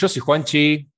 yo 0.00 0.08
soy 0.08 0.20
Juanchi. 0.20 0.88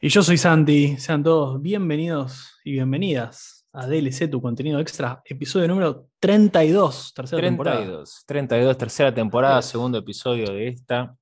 Y 0.00 0.08
yo 0.08 0.20
soy 0.20 0.36
Santi. 0.36 0.96
Sean 0.96 1.22
todos 1.22 1.62
bienvenidos 1.62 2.58
y 2.64 2.72
bienvenidas 2.72 3.64
a 3.72 3.86
DLC, 3.86 4.28
tu 4.28 4.42
contenido 4.42 4.80
extra, 4.80 5.22
episodio 5.24 5.68
número 5.68 6.08
32, 6.18 7.14
tercera 7.14 7.40
32, 7.40 7.64
temporada. 7.64 8.04
32, 8.26 8.78
tercera 8.78 9.14
temporada, 9.14 9.62
segundo 9.62 9.98
episodio 9.98 10.52
de 10.52 10.66
esta 10.66 11.16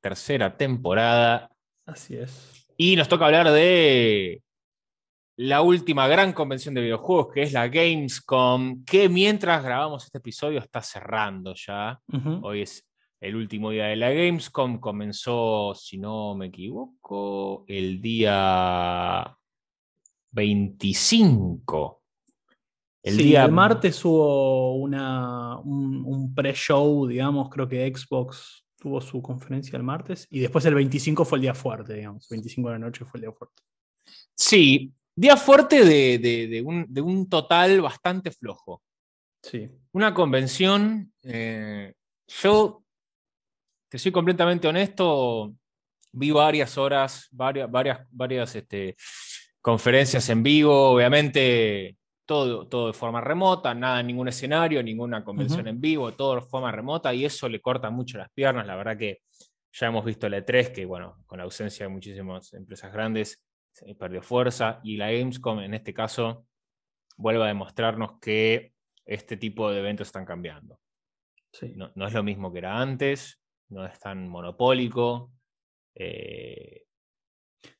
tercera 0.00 0.56
temporada. 0.56 1.48
Así 1.86 2.16
es. 2.16 2.66
Y 2.76 2.96
nos 2.96 3.08
toca 3.08 3.26
hablar 3.26 3.52
de 3.52 4.42
la 5.36 5.62
última 5.62 6.08
gran 6.08 6.32
convención 6.32 6.74
de 6.74 6.82
videojuegos, 6.82 7.32
que 7.32 7.42
es 7.42 7.52
la 7.52 7.68
Gamescom, 7.68 8.84
que 8.84 9.08
mientras 9.08 9.62
grabamos 9.62 10.04
este 10.06 10.18
episodio 10.18 10.58
está 10.58 10.82
cerrando 10.82 11.54
ya. 11.54 12.00
Hoy 12.42 12.62
es 12.62 12.87
el 13.20 13.36
último 13.36 13.70
día 13.70 13.86
de 13.86 13.96
la 13.96 14.10
Gamescom. 14.10 14.78
Comenzó, 14.80 15.74
si 15.74 15.98
no 15.98 16.34
me 16.34 16.46
equivoco, 16.46 17.64
el 17.66 18.00
día 18.00 19.36
25. 20.32 22.02
El 23.02 23.16
Sí, 23.16 23.22
día 23.22 23.44
el 23.44 23.52
martes 23.52 24.04
hubo 24.04 24.74
una, 24.76 25.56
un, 25.58 26.04
un 26.04 26.34
pre-show, 26.34 27.06
digamos, 27.06 27.48
creo 27.48 27.68
que 27.68 27.90
Xbox 27.94 28.64
tuvo 28.78 29.00
su 29.00 29.22
conferencia 29.22 29.76
el 29.76 29.82
martes 29.82 30.26
y 30.30 30.40
después 30.40 30.64
el 30.66 30.74
25 30.74 31.24
fue 31.24 31.38
el 31.38 31.42
día 31.42 31.54
fuerte, 31.54 31.94
digamos. 31.94 32.28
25 32.28 32.68
de 32.68 32.74
la 32.74 32.78
noche 32.78 33.04
fue 33.04 33.18
el 33.18 33.22
día 33.22 33.32
fuerte. 33.32 33.62
Sí, 34.34 34.92
día 35.16 35.36
fuerte 35.36 35.84
de, 35.84 36.18
de- 36.18 36.46
de 36.48 36.62
un, 36.62 36.86
de 36.88 37.00
un 37.00 37.28
total 37.28 37.80
bastante 37.80 38.30
flojo. 38.30 38.82
Sí. 39.42 39.68
Una 39.92 40.12
convención, 40.12 41.12
eh, 41.22 41.94
yo, 42.42 42.82
te 43.88 43.98
soy 43.98 44.12
completamente 44.12 44.68
honesto, 44.68 45.54
vi 46.12 46.30
varias 46.30 46.76
horas, 46.76 47.28
varias, 47.30 47.70
varias, 47.70 48.06
varias 48.10 48.54
este, 48.54 48.96
conferencias 49.60 50.28
en 50.28 50.42
vivo, 50.42 50.90
obviamente 50.90 51.96
todo, 52.26 52.68
todo 52.68 52.88
de 52.88 52.92
forma 52.92 53.20
remota, 53.20 53.74
nada 53.74 54.00
en 54.00 54.08
ningún 54.08 54.28
escenario, 54.28 54.82
ninguna 54.82 55.24
convención 55.24 55.66
en 55.66 55.80
vivo, 55.80 56.12
todo 56.12 56.36
de 56.36 56.42
forma 56.42 56.70
remota 56.70 57.14
y 57.14 57.24
eso 57.24 57.48
le 57.48 57.60
corta 57.60 57.88
mucho 57.90 58.18
las 58.18 58.30
piernas, 58.30 58.66
la 58.66 58.76
verdad 58.76 58.98
que 58.98 59.22
ya 59.72 59.86
hemos 59.86 60.04
visto 60.04 60.26
el 60.26 60.34
E3 60.34 60.72
que, 60.72 60.84
bueno, 60.84 61.22
con 61.26 61.38
la 61.38 61.44
ausencia 61.44 61.86
de 61.86 61.92
muchísimas 61.92 62.52
empresas 62.52 62.92
grandes, 62.92 63.42
se 63.72 63.94
perdió 63.94 64.22
fuerza 64.22 64.80
y 64.82 64.96
la 64.96 65.10
Gamescom 65.10 65.60
en 65.60 65.74
este 65.74 65.94
caso 65.94 66.46
vuelve 67.16 67.44
a 67.44 67.46
demostrarnos 67.46 68.18
que 68.20 68.72
este 69.06 69.36
tipo 69.36 69.70
de 69.70 69.78
eventos 69.78 70.08
están 70.08 70.26
cambiando. 70.26 70.78
sí. 71.52 71.72
No, 71.76 71.90
no 71.94 72.06
es 72.06 72.12
lo 72.12 72.22
mismo 72.22 72.52
que 72.52 72.58
era 72.58 72.80
antes, 72.80 73.40
no 73.70 73.84
es 73.86 73.98
tan 73.98 74.28
monopólico. 74.28 75.32
eh, 75.94 76.82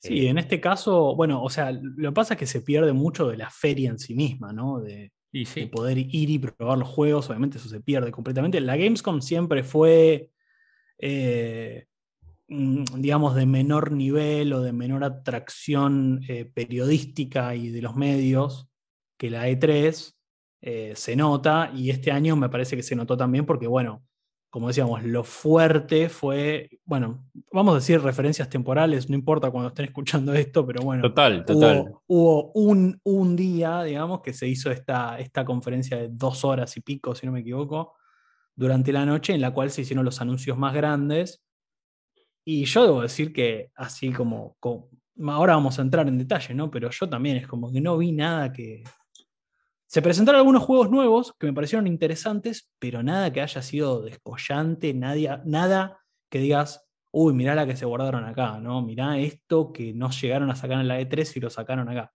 Sí, 0.01 0.27
eh, 0.27 0.29
en 0.31 0.39
este 0.39 0.61
caso, 0.61 1.15
bueno, 1.17 1.43
o 1.43 1.51
sea, 1.51 1.71
lo 1.73 2.11
que 2.11 2.15
pasa 2.15 2.35
es 2.35 2.39
que 2.41 2.47
se 2.47 2.63
pierde 2.63 2.93
mucho 2.93 3.29
de 3.29 3.37
la 3.37 3.51
feria 3.51 3.91
en 3.91 3.99
sí 3.99 4.15
misma, 4.15 4.53
¿no? 4.53 4.81
De, 4.81 5.13
y 5.33 5.45
de 5.45 5.67
poder 5.69 5.99
ir 5.99 6.31
y 6.31 6.39
probar 6.39 6.79
los 6.79 6.89
juegos, 6.89 7.29
obviamente 7.31 7.59
eso 7.59 7.69
se 7.69 7.81
pierde 7.81 8.11
completamente. 8.11 8.61
La 8.61 8.77
Gamescom 8.77 9.21
siempre 9.21 9.63
fue, 9.63 10.31
eh, 10.99 11.87
mm, 12.49 12.85
digamos, 12.97 13.35
de 13.35 13.47
menor 13.47 13.93
nivel 13.93 14.53
o 14.53 14.61
de 14.63 14.73
menor 14.73 15.05
atracción 15.05 16.21
periodística 16.55 17.55
y 17.55 17.71
de 17.71 17.83
los 17.83 17.97
medios 17.97 18.69
que 19.17 19.31
la 19.31 19.49
E3. 19.49 20.15
eh, 20.61 20.93
se 20.97 21.15
nota 21.17 21.71
y 21.75 21.91
este 21.91 22.11
año 22.11 22.35
me 22.37 22.49
parece 22.49 22.75
que 22.77 22.83
se 22.83 22.97
notó 22.97 23.17
también 23.17 23.47
porque, 23.47 23.67
bueno, 23.69 24.03
como 24.51 24.69
decíamos, 24.69 25.03
lo 25.05 25.25
fuerte 25.25 26.09
fue, 26.09 26.71
bueno, 26.85 27.29
vamos 27.53 27.73
a 27.73 27.75
decir 27.77 28.01
referencias 28.01 28.49
temporales, 28.49 29.09
no 29.11 29.15
importa 29.15 29.51
cuando 29.51 29.69
estén 29.69 29.85
escuchando 29.87 30.33
esto, 30.35 30.67
pero 30.67 30.83
bueno, 30.83 31.03
total, 31.03 31.45
total. 31.45 31.81
Hubo, 31.81 32.03
hubo 32.07 32.53
un, 32.55 32.99
un 33.05 33.37
día, 33.37 33.83
digamos, 33.83 34.23
que 34.23 34.33
se 34.33 34.49
hizo 34.49 34.71
esta, 34.71 35.19
esta 35.19 35.45
conferencia 35.45 35.97
de 35.99 36.09
dos 36.11 36.45
horas 36.45 36.77
y 36.77 36.81
pico, 36.81 37.15
si 37.15 37.27
no 37.27 37.33
me 37.33 37.41
equivoco, 37.41 37.95
durante 38.55 38.93
la 38.93 39.05
noche, 39.05 39.35
en 39.35 39.41
la 39.43 39.53
cual 39.53 39.71
se 39.71 39.83
hicieron 39.83 40.05
los 40.05 40.21
anuncios 40.21 40.57
más 40.57 40.73
grandes. 40.75 41.45
Y 42.45 42.65
yo 42.65 42.85
debo 42.85 43.03
decir 43.03 43.33
que, 43.33 43.71
así 43.77 44.11
como, 44.13 44.57
como- 44.61 44.89
ahora 45.27 45.55
vamos 45.55 45.79
a 45.79 45.83
entrar 45.83 46.09
en 46.09 46.17
detalle, 46.17 46.55
¿no? 46.55 46.71
Pero 46.71 46.89
yo 46.91 47.09
también 47.09 47.37
es 47.37 47.47
como 47.47 47.71
que 47.71 47.81
no 47.81 47.99
vi 47.99 48.13
nada 48.13 48.53
que... 48.53 48.83
Se 49.89 50.03
presentaron 50.03 50.41
algunos 50.41 50.65
juegos 50.65 50.91
nuevos 50.91 51.35
que 51.39 51.47
me 51.47 51.55
parecieron 51.55 51.87
interesantes, 51.87 52.71
pero 52.79 53.03
nada 53.03 53.33
que 53.33 53.41
haya 53.41 53.63
sido 53.63 54.03
descollante, 54.03 54.93
nadie, 54.93 55.31
nada 55.47 56.05
que 56.31 56.41
digas, 56.41 56.87
uy, 57.11 57.33
mirá 57.33 57.55
la 57.55 57.67
que 57.67 57.75
se 57.75 57.87
guardaron 57.87 58.25
acá, 58.25 58.61
¿no? 58.61 58.83
Mirá 58.83 59.19
esto 59.19 59.73
que 59.73 59.95
no 59.95 60.11
llegaron 60.11 60.51
a 60.51 60.57
sacar 60.57 60.83
en 60.83 60.89
la 60.89 61.01
E3 61.01 61.35
y 61.37 61.41
lo 61.41 61.49
sacaron 61.49 61.89
acá. 61.89 62.13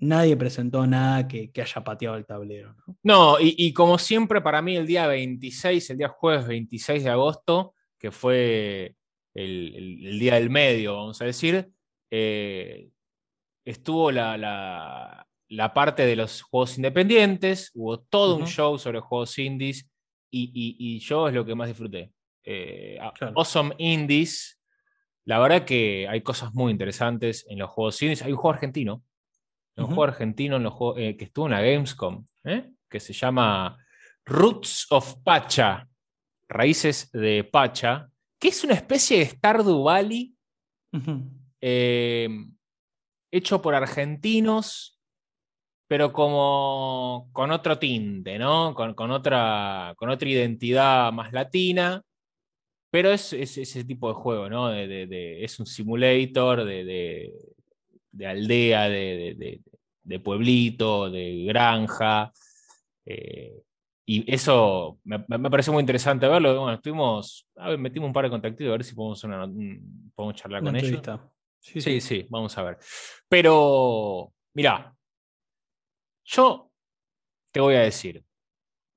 Nadie 0.00 0.36
presentó 0.36 0.86
nada 0.86 1.26
que, 1.26 1.50
haya 1.56 1.82
pateado 1.82 2.16
el 2.16 2.26
tablero, 2.26 2.76
¿no? 3.02 3.36
Y, 3.40 3.72
como 3.72 3.96
siempre, 3.96 4.42
para 4.42 4.60
mí, 4.60 4.76
el 4.76 4.86
día 4.86 5.06
26, 5.06 5.90
el 5.90 5.96
día 5.96 6.08
jueves 6.08 6.46
26 6.46 7.04
de 7.04 7.10
agosto, 7.10 7.74
que 7.98 8.10
fue 8.10 8.96
el, 9.32 10.18
día 10.18 10.34
del 10.34 10.50
medio, 10.50 10.96
vamos 10.96 11.22
a 11.22 11.24
decir, 11.24 11.72
eh, 12.10 12.90
estuvo 13.64 14.12
la- 14.12 15.26
la 15.54 15.72
parte 15.72 16.04
de 16.06 16.16
los 16.16 16.42
juegos 16.42 16.76
independientes, 16.76 17.70
hubo 17.74 18.00
todo 18.00 18.36
un 18.36 18.46
show 18.46 18.78
sobre 18.78 19.00
juegos 19.00 19.38
indies, 19.38 19.88
y, 20.30 20.50
y- 20.54 20.76
y 20.78 20.98
yo 21.00 21.28
es 21.28 21.34
lo 21.34 21.44
que 21.44 21.54
más 21.54 21.68
disfruté. 21.68 22.12
Eh, 22.42 22.98
Claro. 23.14 23.34
Awesome 23.36 23.74
Indies, 23.78 24.60
la 25.24 25.38
verdad 25.38 25.64
que 25.64 26.06
hay 26.08 26.20
cosas 26.22 26.52
muy 26.54 26.72
interesantes 26.72 27.46
en 27.48 27.58
los 27.58 27.70
juegos 27.70 28.00
indies. 28.02 28.22
Hay 28.22 28.32
un 28.32 28.38
juego 28.38 28.54
argentino, 28.54 29.02
un 29.76 29.86
juego 29.86 30.04
argentino 30.04 30.56
en 30.56 30.62
los 30.64 30.72
juegos- 30.74 30.98
eh, 30.98 31.16
que 31.16 31.24
estuvo 31.24 31.46
en 31.46 31.52
la 31.52 31.62
Gamescom, 31.62 32.26
¿eh? 32.44 32.70
que 32.90 33.00
se 33.00 33.12
llama 33.12 33.76
Roots 34.26 34.86
of 34.90 35.16
Pacha, 35.24 35.88
Raíces 36.48 37.10
de 37.12 37.44
Pacha, 37.44 38.08
que 38.38 38.48
es 38.48 38.62
una 38.64 38.74
especie 38.74 39.18
de 39.20 39.26
Stardew 39.26 39.82
Valley 39.84 40.34
hecho 43.30 43.62
por 43.62 43.74
argentinos, 43.74 44.93
pero 45.94 46.12
como 46.12 47.28
con 47.32 47.52
otro 47.52 47.78
tinte, 47.78 48.36
¿no? 48.36 48.74
Con, 48.74 48.94
con 48.94 49.12
otra, 49.12 49.94
con 49.96 50.10
otra 50.10 50.28
identidad 50.28 51.12
más 51.12 51.32
latina. 51.32 52.02
Pero 52.90 53.12
es, 53.12 53.32
es 53.32 53.56
ese 53.58 53.84
tipo 53.84 54.08
de 54.08 54.14
juego, 54.14 54.48
¿no? 54.50 54.70
De- 54.70 54.88
de- 54.88 55.06
de- 55.06 55.44
es 55.44 55.60
un 55.60 55.66
simulator 55.66 56.64
de, 56.64 56.84
de- 56.84 57.32
de 58.10 58.26
aldea, 58.26 58.88
de, 58.88 59.60
pueblito, 60.24 61.08
de 61.12 61.44
granja. 61.44 62.32
eh, 63.06 63.52
y 64.04 64.24
eso 64.34 64.98
me, 65.04 65.24
me 65.28 65.48
pareció 65.48 65.72
muy 65.72 65.80
interesante 65.82 66.26
verlo. 66.26 66.56
Bueno, 66.60 66.72
estuvimos, 66.74 67.46
a 67.56 67.68
ver, 67.68 67.78
metimos 67.78 68.08
un 68.08 68.12
par 68.12 68.24
de 68.24 68.30
contactos 68.30 68.66
a 68.66 68.70
ver 68.70 68.82
si 68.82 68.96
podemos, 68.96 69.22
una- 69.22 69.46
podemos 70.16 70.34
charlar 70.34 70.60
Una 70.60 70.70
con 70.72 70.76
ellos. 70.76 70.88
entrevista. 70.96 71.30
Sí, 71.60 71.80
Sí, 71.80 72.00
sí, 72.00 72.26
vamos 72.28 72.58
a 72.58 72.64
ver. 72.64 72.78
Pero, 73.28 74.32
mira, 74.54 74.93
yo 76.24 76.70
te 77.52 77.60
voy 77.60 77.74
a 77.74 77.80
decir, 77.82 78.24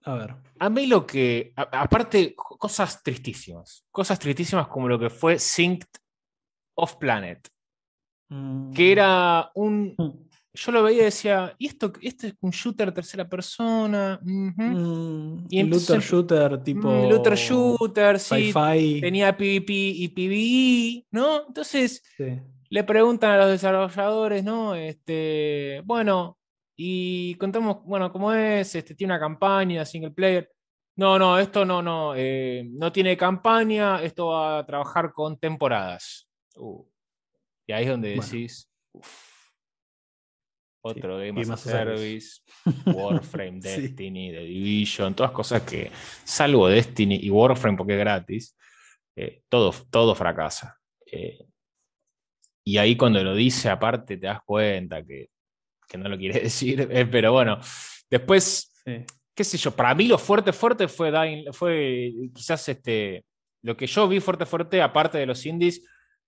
A 0.04 0.14
ver. 0.16 0.36
a 0.60 0.70
mí 0.70 0.88
lo 0.88 1.06
que, 1.06 1.54
a- 1.56 1.82
aparte, 1.82 2.34
co- 2.36 2.58
cosas 2.58 3.04
tristísimas, 3.04 3.86
cosas 3.92 4.18
tristísimas 4.20 4.68
como 4.68 4.88
lo 4.88 4.98
que 5.00 5.10
fue 5.10 5.38
Synced 5.40 5.90
of 6.76 6.96
Planet, 6.98 7.48
Mm. 8.30 8.74
que 8.74 8.92
era 8.92 9.52
un, 9.56 9.96
Mm. 9.98 10.28
yo 10.54 10.72
lo 10.72 10.84
veía 10.84 11.02
y 11.04 11.06
decía, 11.06 11.56
¿y 11.58 11.68
esto, 11.68 11.94
esto 12.02 12.28
es 12.28 12.34
un 12.42 12.52
shooter 12.52 12.92
tercera 12.92 13.28
persona? 13.30 14.20
Ujú. 14.22 14.62
Mm, 14.64 15.48
Y 15.50 15.60
entonces 15.60 15.90
looter 15.90 16.02
shooter 16.50 16.64
tipo. 16.64 16.90
Mm, 16.90 17.10
Looter 17.10 17.36
shooter, 17.36 18.20
sí, 18.20 18.52
tenía 19.02 19.38
PvP 19.38 19.72
y 19.74 20.08
PvE, 20.10 21.06
¿no? 21.12 21.48
Entonces, 21.48 22.02
Sí. 22.18 22.40
le 22.70 22.84
preguntan 22.84 23.32
a 23.32 23.38
los 23.38 23.50
desarrolladores, 23.52 24.44
¿no? 24.44 24.74
Este, 24.76 25.82
bueno, 25.86 26.38
y 26.80 27.34
contamos, 27.36 27.84
bueno, 27.84 28.12
cómo 28.12 28.32
es, 28.32 28.76
este, 28.76 28.94
tiene 28.96 29.14
una 29.14 29.20
campaña 29.20 29.84
single 29.84 30.12
player. 30.12 30.50
no, 30.96 31.18
no, 31.20 31.38
esto 31.40 31.66
no, 31.66 31.82
no, 31.82 32.14
eh, 32.16 32.64
no 32.72 32.92
tiene 32.92 33.18
campaña, 33.18 34.02
esto 34.04 34.28
va 34.28 34.60
a 34.60 34.66
trabajar 34.66 35.12
con 35.12 35.38
temporadas. 35.40 36.28
Uh, 36.56 36.84
y 37.68 37.74
ahí 37.74 37.84
es 37.84 37.90
donde 37.90 38.16
Bueno. 38.16 38.32
decís, 38.32 38.70
uf, 38.94 39.08
otro 40.82 41.20
Sí, 41.20 41.28
Game 41.28 41.42
as 41.42 41.50
a 41.50 41.58
Service, 41.58 42.42
Warframe, 42.86 43.62
Sí. 43.62 43.82
Destiny, 43.82 44.32
The 44.32 44.40
Division, 44.40 45.14
todas 45.16 45.32
cosas 45.32 45.62
que, 45.64 45.92
salvo 46.24 46.68
Destiny 46.70 47.20
y 47.24 47.30
Warframe 47.30 47.78
porque 47.78 47.94
es 47.94 48.00
gratis, 48.00 48.58
eh, 49.16 49.42
todo, 49.50 49.74
todo 49.90 50.16
fracasa. 50.16 50.78
Eh, 51.12 51.46
y 52.64 52.78
ahí 52.78 52.96
cuando 52.98 53.24
lo 53.24 53.34
dice 53.34 53.70
aparte 53.70 54.18
te 54.18 54.28
das 54.28 54.42
cuenta 54.46 55.04
que, 55.04 55.30
que 55.88 55.98
no 55.98 56.10
lo 56.10 56.18
quiere 56.18 56.40
decir, 56.42 56.88
eh, 56.92 57.06
pero 57.06 57.32
bueno, 57.32 57.60
después 58.10 58.74
Sí. 58.86 59.04
qué 59.36 59.44
sé 59.44 59.58
yo, 59.58 59.72
para 59.76 59.94
mí 59.94 60.08
lo 60.08 60.18
fuerte, 60.18 60.54
fuerte 60.54 60.88
fue 60.88 61.12
Dying, 61.12 61.52
fue 61.52 62.14
quizás 62.34 62.70
este, 62.70 63.26
lo 63.64 63.76
que 63.76 63.86
yo 63.86 64.08
vi 64.08 64.20
fuerte, 64.22 64.46
fuerte, 64.46 64.82
aparte 64.82 65.18
de 65.18 65.26
los 65.26 65.46
indies, 65.46 65.84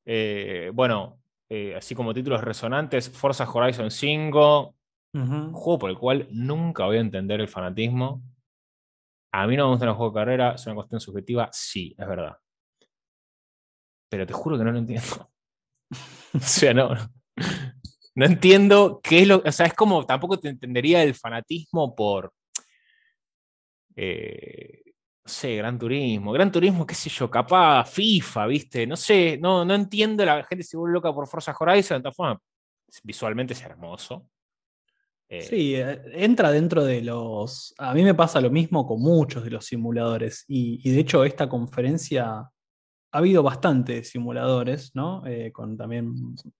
eh, 0.05 0.71
bueno, 0.73 1.21
eh, 1.49 1.73
así 1.75 1.95
como 1.95 2.13
títulos 2.13 2.41
resonantes, 2.41 3.09
Forza 3.09 3.49
Horizon 3.49 3.89
5, 3.89 4.75
un 5.13 5.53
juego 5.53 5.79
por 5.79 5.89
el 5.89 5.97
cual 5.97 6.27
nunca 6.31 6.85
voy 6.85 6.97
a 6.97 7.01
entender 7.01 7.41
el 7.41 7.47
fanatismo. 7.47 8.21
A 9.31 9.47
mí 9.47 9.57
no 9.57 9.65
me 9.65 9.71
gustan 9.71 9.87
los 9.87 9.97
juegos 9.97 10.13
de 10.13 10.19
carrera, 10.19 10.51
es 10.53 10.65
una 10.67 10.75
cuestión 10.75 10.99
subjetiva, 10.99 11.49
sí, 11.51 11.95
es 11.97 12.07
verdad. 12.07 12.37
Pero 14.09 14.25
te 14.27 14.33
juro 14.33 14.57
que 14.57 14.63
no 14.63 14.71
lo 14.71 14.79
entiendo. 14.79 15.31
o 16.33 16.39
sea, 16.39 16.73
no. 16.73 16.89
No 18.19 18.25
entiendo 18.25 18.99
qué 19.01 19.21
es 19.21 19.27
lo. 19.29 19.41
O 19.45 19.51
sea, 19.53 19.65
es 19.67 19.73
como 19.73 20.05
tampoco 20.05 20.37
te 20.37 20.49
entendería 20.49 21.01
el 21.03 21.15
fanatismo 21.15 21.95
por. 21.95 22.33
eh, 23.95 24.81
no 25.23 25.31
sé, 25.31 25.55
Gran 25.55 25.79
Turismo. 25.79 26.33
Gran 26.33 26.51
Turismo, 26.51 26.85
qué 26.85 26.95
sé 26.95 27.09
yo, 27.09 27.29
capaz 27.31 27.85
FIFA, 27.85 28.47
¿viste? 28.47 28.85
No 28.85 28.97
sé, 28.97 29.37
no, 29.41 29.63
no 29.63 29.73
entiendo. 29.73 30.25
La 30.25 30.43
gente 30.43 30.65
se 30.65 30.75
vuelve 30.75 30.95
loca 30.95 31.13
por 31.13 31.27
Forza 31.29 31.55
Horizon. 31.57 32.01
De 32.01 32.11
formas, 32.11 32.39
visualmente 33.03 33.53
es 33.53 33.61
hermoso. 33.61 34.27
Eh, 35.29 35.41
Sí, 35.41 35.75
eh, 35.75 36.01
entra 36.13 36.51
dentro 36.51 36.83
de 36.83 37.01
los... 37.01 37.73
A 37.77 37.93
mí 37.93 38.03
me 38.03 38.15
pasa 38.15 38.41
lo 38.41 38.49
mismo 38.49 38.85
con 38.85 39.01
muchos 39.01 39.45
de 39.45 39.51
los 39.51 39.65
simuladores 39.65 40.43
y 40.47 40.91
de 40.91 40.99
hecho 40.99 41.23
esta 41.23 41.47
conferencia 41.47 42.49
ha 43.11 43.17
habido 43.17 43.41
bastantes 43.43 44.09
simuladores, 44.09 44.91
¿no? 44.95 45.25
Eh, 45.25 45.51
con 45.51 45.75
también 45.77 46.13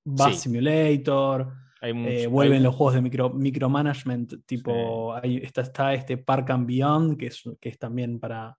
Bus 0.03 0.25
Sí. 0.31 0.33
Simulator, 0.33 1.53
hay 1.81 1.91
eh, 1.91 2.27
vuelven 2.27 2.57
hay- 2.57 2.63
los 2.63 2.75
juegos 2.75 2.95
de 2.95 3.01
micro, 3.01 3.29
micromanagement, 3.29 4.45
tipo, 4.45 5.13
hay- 5.15 5.37
está, 5.37 5.61
está 5.61 5.93
este 5.93 6.17
Park 6.17 6.49
and 6.51 6.65
Beyond, 6.67 7.17
que 7.17 7.27
es, 7.27 7.43
que 7.59 7.69
es 7.69 7.77
también 7.77 8.19
para, 8.19 8.57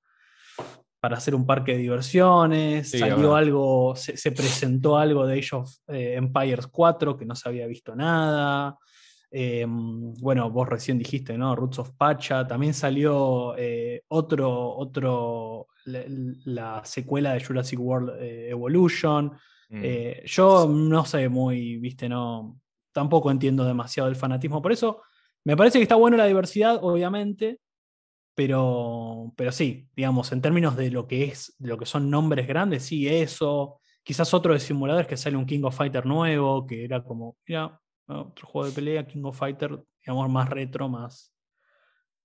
para 1.01 1.17
hacer 1.17 1.35
un 1.35 1.47
parque 1.47 1.73
de 1.73 1.79
diversiones, 1.79 2.91
Sí, 2.91 2.97
es 2.97 3.01
salió 3.01 3.35
algo, 3.35 3.95
se, 3.97 4.17
se 4.17 4.33
presentó 4.33 4.97
algo 4.99 5.27
de 5.27 5.39
Age 5.39 5.57
of 5.57 5.71
eh, 5.89 6.15
Empires 6.17 6.67
4 6.69 7.17
que 7.17 7.25
no 7.27 7.35
se 7.35 7.49
había 7.49 7.67
visto 7.67 7.95
nada. 7.97 8.77
Eh, 9.33 9.65
bueno, 9.69 10.51
vos 10.51 10.69
recién 10.69 10.99
dijiste, 10.99 11.39
¿no? 11.39 11.55
Roots 11.55 11.79
of 11.79 11.93
Pacha. 11.97 12.47
También 12.47 12.75
salió 12.75 13.55
eh, 13.57 14.03
otro, 14.09 14.77
otro, 14.77 15.69
la, 15.93 16.05
la 16.45 16.85
secuela 16.85 17.33
de 17.35 17.45
Jurassic 17.45 17.79
World 17.81 18.21
eh, 18.21 18.51
Evolution. 18.51 19.33
Mm. 19.69 19.81
Eh, 19.85 20.23
yo 20.27 20.69
no 20.69 21.05
sé 21.05 21.29
muy, 21.29 21.77
viste, 21.79 22.09
no. 22.09 22.61
Tampoco 22.93 23.31
entiendo 23.31 23.65
demasiado 23.65 24.09
el 24.09 24.17
fanatismo. 24.17 24.61
Por 24.61 24.73
eso 24.73 25.03
me 25.45 25.57
parece 25.57 25.79
que 25.79 25.83
está 25.85 25.95
bueno 25.95 26.17
la 26.17 26.27
diversidad, 26.27 26.79
obviamente. 26.83 27.61
Pero, 28.35 29.33
pero 29.37 29.53
sí, 29.53 29.89
digamos, 29.95 30.33
en 30.33 30.41
términos 30.41 30.77
de 30.77 30.91
lo 30.91 31.07
que 31.07 31.25
es, 31.25 31.55
de 31.59 31.69
lo 31.69 31.77
que 31.77 31.85
son 31.85 32.09
nombres 32.09 32.47
grandes, 32.47 32.85
sí, 32.85 33.07
eso. 33.07 33.81
Quizás 34.03 34.33
otro 34.33 34.55
de 34.55 34.61
simuladores 34.61 35.07
que 35.07 35.17
sale 35.17 35.37
un 35.37 35.45
King 35.45 35.63
of 35.65 35.77
Fighter 35.77 36.07
nuevo, 36.07 36.67
que 36.67 36.85
era 36.85 37.03
como, 37.05 37.37
mira, 37.47 37.79
otro 38.07 38.47
juego 38.49 38.67
de 38.69 38.73
pelea, 38.75 39.07
King 39.07 39.25
of 39.25 39.39
Fighter, 39.39 39.79
digamos, 40.01 40.31
más 40.31 40.49
retro, 40.49 40.89
más. 40.89 41.35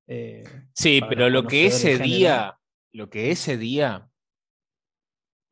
eh, 0.07 0.43
Sí, 0.73 1.01
pero 1.09 1.29
lo 1.29 1.45
que 1.45 1.65
ese 1.65 1.97
género. 1.97 2.05
día, 2.05 2.57
lo 2.95 3.09
que 3.09 3.31
ese 3.31 3.57
día, 3.57 4.09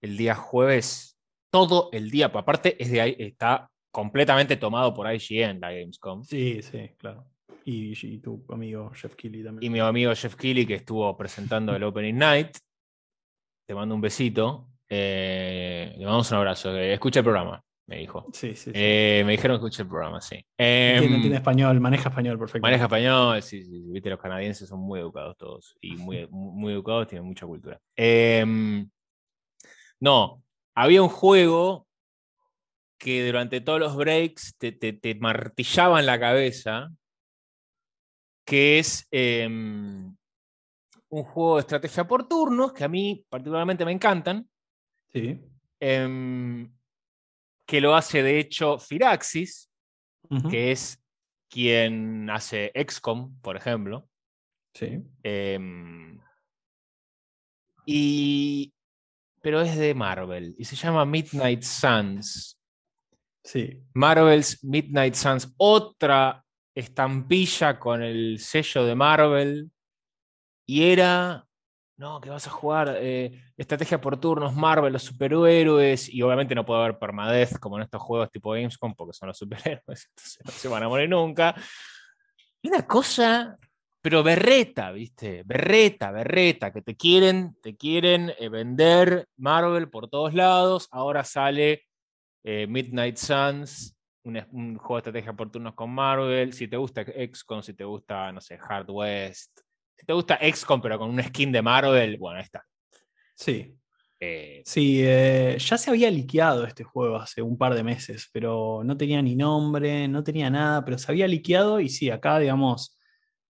el 0.01 0.17
día 0.17 0.35
jueves, 0.35 1.17
todo 1.51 1.89
el 1.91 2.09
día, 2.09 2.27
aparte 2.27 2.81
es 2.81 2.89
de 2.91 3.01
ahí, 3.01 3.15
está 3.19 3.69
completamente 3.91 4.57
tomado 4.57 4.93
por 4.93 5.11
IGN, 5.13 5.59
la 5.59 5.71
Gamescom. 5.71 6.23
sí, 6.23 6.61
sí, 6.61 6.89
claro. 6.97 7.25
Y, 7.65 7.93
y 8.07 8.17
tu 8.19 8.43
amigo 8.49 8.91
Jeff 8.93 9.15
Keighley 9.15 9.43
también. 9.43 9.71
Y 9.71 9.73
mi 9.73 9.79
amigo 9.79 10.13
Jeff 10.15 10.35
Keighley, 10.35 10.65
que 10.65 10.75
estuvo 10.75 11.15
presentando 11.15 11.75
el 11.75 11.83
Opening 11.83 12.17
Night, 12.17 12.57
te 13.67 13.73
mando 13.73 13.95
un 13.95 14.01
besito. 14.01 14.69
eh, 14.89 15.91
le 15.97 16.03
mandamos 16.03 16.29
un 16.31 16.37
abrazo. 16.37 16.75
eh, 16.77 16.93
escucha 16.93 17.19
el 17.19 17.23
programa, 17.23 17.63
me 17.87 17.97
dijo. 17.97 18.25
Sí, 18.33 18.55
sí, 18.55 18.65
sí. 18.65 18.71
Eh, 18.73 19.23
me 19.25 19.33
dijeron 19.33 19.57
que 19.57 19.65
escuche 19.65 19.83
el 19.83 19.89
programa, 19.89 20.21
sí. 20.21 20.35
entiende, 20.57 21.05
Em, 21.05 21.13
entiende 21.15 21.37
español, 21.37 21.79
maneja 21.79 22.09
español 22.09 22.39
perfecto. 22.39 22.65
Maneja 22.65 22.85
español, 22.85 23.41
sí, 23.41 23.63
sí, 23.63 23.83
viste, 23.87 24.09
los 24.09 24.19
canadienses 24.19 24.69
son 24.69 24.79
muy 24.79 24.99
educados 24.99 25.37
todos 25.37 25.75
y 25.81 25.95
muy, 25.97 26.27
muy 26.31 26.73
educados, 26.73 27.07
tienen 27.07 27.27
mucha 27.27 27.45
cultura. 27.45 27.79
Em, 27.95 28.89
no, 29.99 30.43
había 30.75 31.01
un 31.01 31.09
juego 31.09 31.87
que 32.97 33.25
durante 33.25 33.59
todos 33.59 33.79
los 33.79 33.95
breaks 33.97 34.55
te, 34.57 34.71
te, 34.71 34.93
te 34.93 35.15
martillaban 35.15 36.05
la 36.05 36.19
cabeza, 36.19 36.89
que 38.45 38.79
es 38.79 39.07
em, 39.11 40.15
un 41.09 41.23
juego 41.23 41.55
de 41.55 41.61
estrategia 41.61 42.07
por 42.07 42.27
turnos, 42.27 42.71
que 42.71 42.85
a 42.85 42.87
mí 42.87 43.25
particularmente 43.29 43.83
me 43.83 43.91
encantan, 43.91 44.47
Sí. 45.13 45.39
Que 47.65 47.81
lo 47.81 47.95
hace 47.95 48.23
de 48.23 48.39
hecho 48.39 48.77
Firaxis, 48.77 49.69
que 50.49 50.71
es 50.71 51.03
quien 51.49 52.29
hace 52.29 52.71
XCOM, 52.75 53.39
por 53.41 53.55
ejemplo. 53.55 54.09
Sí. 54.73 54.99
Em, 55.21 56.19
y, 57.85 58.73
pero 59.41 59.61
es 59.61 59.77
de 59.77 59.93
Marvel 59.93 60.55
y 60.57 60.65
se 60.65 60.75
llama 60.75 61.05
Midnight 61.05 61.61
Suns. 61.61 62.59
Sí. 63.43 63.81
Marvel's 63.93 64.63
Midnight 64.63 65.15
Suns, 65.15 65.53
otra 65.57 66.43
estampilla 66.75 67.77
con 67.77 68.01
el 68.01 68.39
sello 68.39 68.85
de 68.85 68.95
Marvel. 68.95 69.71
Y 70.65 70.83
era, 70.83 71.45
no, 72.03 72.19
que 72.19 72.29
vas 72.29 72.45
a 72.47 72.49
jugar 72.49 72.97
eh, 72.99 73.31
estrategia 73.55 74.01
por 74.01 74.19
turnos, 74.19 74.53
Marvel, 74.53 74.91
los 74.91 75.03
superhéroes. 75.03 76.13
Y 76.13 76.21
obviamente 76.21 76.53
no 76.53 76.65
puede 76.65 76.81
haber 76.81 76.99
permadez 76.99 77.57
como 77.57 77.77
en 77.77 77.83
estos 77.83 78.01
juegos 78.01 78.29
tipo 78.29 78.51
Gamescom 78.51 78.93
porque 78.93 79.13
son 79.13 79.27
los 79.27 79.37
superhéroes, 79.43 80.09
entonces 80.09 80.39
no 80.43 80.51
se 80.51 80.67
van 80.67 80.83
a 80.83 80.89
morir 80.89 81.09
nunca. 81.09 81.55
Y 82.61 82.67
una 82.67 82.85
cosa, 82.85 83.57
pero 84.01 84.21
berreta, 84.21 84.91
¿viste? 84.91 85.43
Berreta, 85.45 86.11
berreta, 86.11 86.73
que 86.73 86.81
te 86.81 86.97
quieren, 86.97 87.55
te 87.61 87.77
quieren 87.77 88.33
eh, 88.37 88.49
vender 88.49 89.29
Marvel 89.37 89.89
por 89.89 90.09
todos 90.09 90.33
lados. 90.33 90.89
Ahora 90.91 91.23
sale 91.23 91.83
eh, 92.43 92.67
Midnight 92.67 93.15
Suns, 93.15 93.95
un, 94.25 94.75
juego 94.75 94.95
de 94.95 94.99
estrategia 94.99 95.31
por 95.31 95.49
turnos 95.49 95.73
con 95.73 95.89
Marvel. 95.89 96.51
Si 96.51 96.67
te 96.67 96.75
gusta 96.75 97.05
XCOM, 97.05 97.61
si 97.61 97.73
te 97.73 97.85
gusta, 97.85 98.29
no 98.33 98.41
sé, 98.41 98.59
Hard 98.61 98.89
West. 98.89 99.62
Si 99.95 100.05
te 100.05 100.13
gusta 100.13 100.39
XCOM, 100.41 100.81
pero 100.81 100.97
con 100.99 101.09
un 101.09 101.21
skin 101.23 101.51
de 101.51 101.61
Marvel, 101.61 102.17
bueno, 102.17 102.37
ahí 102.39 102.43
está. 102.43 102.65
Sí. 103.35 103.75
Eh, 104.19 104.61
Sí, 104.65 105.01
eh, 105.03 105.57
ya 105.59 105.77
se 105.77 105.89
había 105.89 106.09
liqueado 106.09 106.65
este 106.65 106.83
juego 106.83 107.17
hace 107.17 107.41
un 107.41 107.57
par 107.57 107.73
de 107.75 107.83
meses, 107.83 108.29
pero 108.31 108.81
no 108.83 108.95
tenía 108.95 109.21
ni 109.21 109.35
nombre, 109.35 110.07
no 110.07 110.23
tenía 110.23 110.49
nada, 110.49 110.83
pero 110.85 110.97
se 110.97 111.11
había 111.11 111.27
liqueado 111.27 111.79
y 111.81 111.89
sí, 111.89 112.09
acá, 112.09 112.39
digamos, 112.39 112.97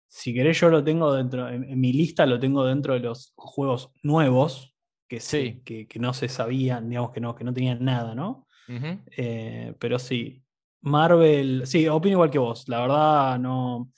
si 0.08 0.34
querés 0.34 0.60
yo 0.60 0.70
lo 0.70 0.84
tengo 0.84 1.13
dentro, 1.13 1.50
en, 1.50 1.63
en 1.65 1.80
mi 1.80 1.94
lista 1.94 2.25
lo 2.25 2.39
tengo 2.39 2.65
dentro 2.65 2.94
de 2.96 3.01
los 3.01 3.34
juegos 3.36 3.92
nuevos 4.01 4.75
que, 5.08 5.20
Sí. 5.20 5.62
que, 5.63 5.88
que 5.88 6.00
no 6.00 6.13
se 6.13 6.27
sabían, 6.30 6.89
digamos 6.89 7.12
que 7.12 7.22
no, 7.22 7.36
que 7.36 7.44
no 7.44 7.54
tenían 7.54 7.84
nada, 7.84 8.15
¿no? 8.15 8.48
Eh, 9.18 9.75
pero 9.77 10.00
sí, 10.00 10.42
Marvel, 10.82 11.68
sí, 11.68 11.88
opino 11.88 12.13
igual 12.13 12.32
que 12.32 12.39
vos, 12.39 12.68
la 12.68 12.80
verdad 12.82 13.38
no, 13.39 13.92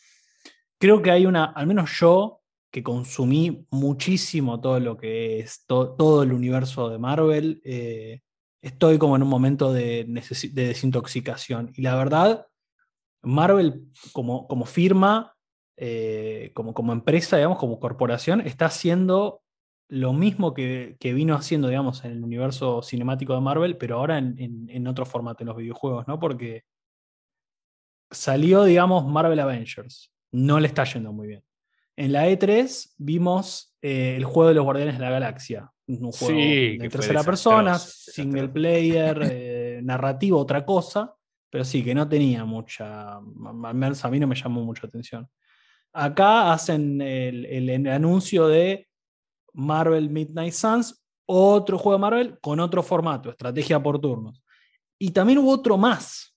creo 0.80 1.02
que 1.02 1.12
hay 1.12 1.26
una, 1.26 1.46
al 1.46 1.68
menos 1.68 1.92
yo, 2.00 2.42
que 2.72 2.84
consumí 2.84 3.66
muchísimo 3.72 4.60
todo 4.62 4.80
lo 4.80 4.98
que 4.98 5.40
es 5.40 5.66
to- 5.66 5.96
todo 5.96 6.24
el 6.24 6.34
universo 6.34 6.90
de 6.90 6.98
Marvel, 7.00 7.62
eh, 7.64 8.22
estoy 8.62 8.98
como 8.98 9.16
en 9.16 9.24
un 9.24 9.30
momento 9.30 9.72
de 9.74 10.06
desintoxicación. 10.54 11.72
Y 11.76 11.82
la 11.82 11.96
verdad, 11.96 12.48
Marvel 13.24 13.84
como, 14.14 14.48
como 14.48 14.66
firma, 14.66 15.36
eh, 15.78 16.52
como, 16.54 16.74
como 16.74 16.94
empresa, 16.94 17.38
digamos, 17.38 17.58
como 17.60 17.80
corporación, 17.80 18.42
está 18.42 18.66
haciendo 18.66 19.42
lo 19.90 20.14
mismo 20.14 20.54
que, 20.54 20.98
que 21.00 21.14
vino 21.14 21.36
haciendo, 21.36 21.70
digamos, 21.70 22.04
en 22.06 22.12
el 22.12 22.24
universo 22.24 22.82
cinemático 22.82 23.34
de 23.34 23.42
Marvel, 23.42 23.78
pero 23.78 23.98
ahora 23.98 24.18
en, 24.18 24.36
en- 24.40 24.70
en 24.70 24.88
otro 24.88 25.06
formato, 25.06 25.44
en 25.44 25.48
los 25.48 25.58
videojuegos, 25.58 26.08
¿no? 26.08 26.20
Porque 26.20 26.64
salió, 28.12 28.64
digamos, 28.64 29.06
Marvel 29.06 29.40
Avengers. 29.40 30.12
No 30.32 30.60
le 30.60 30.68
está 30.68 30.84
yendo 30.84 31.12
muy 31.14 31.28
bien. 31.28 31.44
En 31.96 32.12
la 32.12 32.28
E3 32.28 32.94
vimos 32.98 33.76
eh, 33.82 34.16
el 34.18 34.26
juego 34.26 34.50
de 34.50 34.56
los 34.56 34.64
Guardianes 34.64 34.96
de 34.98 35.04
la 35.04 35.10
Galaxia. 35.10 35.72
Un 35.88 36.12
juego 36.12 36.16
Sí, 36.40 36.78
de 36.78 36.90
tercera 36.90 37.24
persona, 37.24 37.74
desastroso. 37.74 38.12
single 38.12 38.50
player, 38.50 39.20
eh, 39.32 39.80
narrativo, 39.84 40.38
otra 40.40 40.66
cosa. 40.66 41.14
Pero 41.50 41.64
sí, 41.64 41.82
que 41.84 41.96
no 41.96 42.08
tenía 42.08 42.44
mucha. 42.46 43.16
Al 43.18 43.74
menos 43.74 44.04
a 44.04 44.10
mí 44.10 44.20
no 44.20 44.28
me 44.28 44.36
llamó 44.36 44.64
mucha 44.66 44.86
atención. 44.86 45.28
Acá 45.94 46.52
hacen 46.52 47.02
el, 47.02 47.46
el- 47.46 47.70
el 47.70 47.88
anuncio 47.88 48.48
de 48.48 48.88
Marvel 49.54 50.10
Midnight 50.10 50.54
Suns, 50.54 51.04
otro 51.26 51.78
juego 51.78 51.98
de 51.98 52.02
Marvel 52.02 52.40
con 52.42 52.60
otro 52.60 52.84
formato, 52.84 53.30
estrategia 53.30 53.82
por 53.82 54.00
turnos. 54.00 54.44
Y 55.00 55.12
también 55.12 55.40
hubo 55.40 55.52
otro 55.52 55.78
más, 55.78 56.36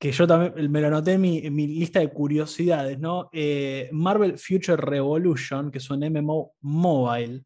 que 0.00 0.12
yo 0.12 0.26
también 0.26 0.72
me 0.72 0.80
lo 0.80 0.86
anoté 0.86 1.12
en 1.12 1.20
mi, 1.20 1.38
en 1.38 1.54
mi 1.54 1.66
lista 1.66 2.00
de 2.00 2.08
curiosidades, 2.08 2.98
¿no? 2.98 3.28
Eh, 3.32 3.90
Marvel 3.92 4.38
Future 4.38 4.78
Revolution, 4.78 5.70
que 5.70 5.76
es 5.76 5.90
un 5.90 6.02
MMO 6.02 6.54
mobile, 6.62 7.44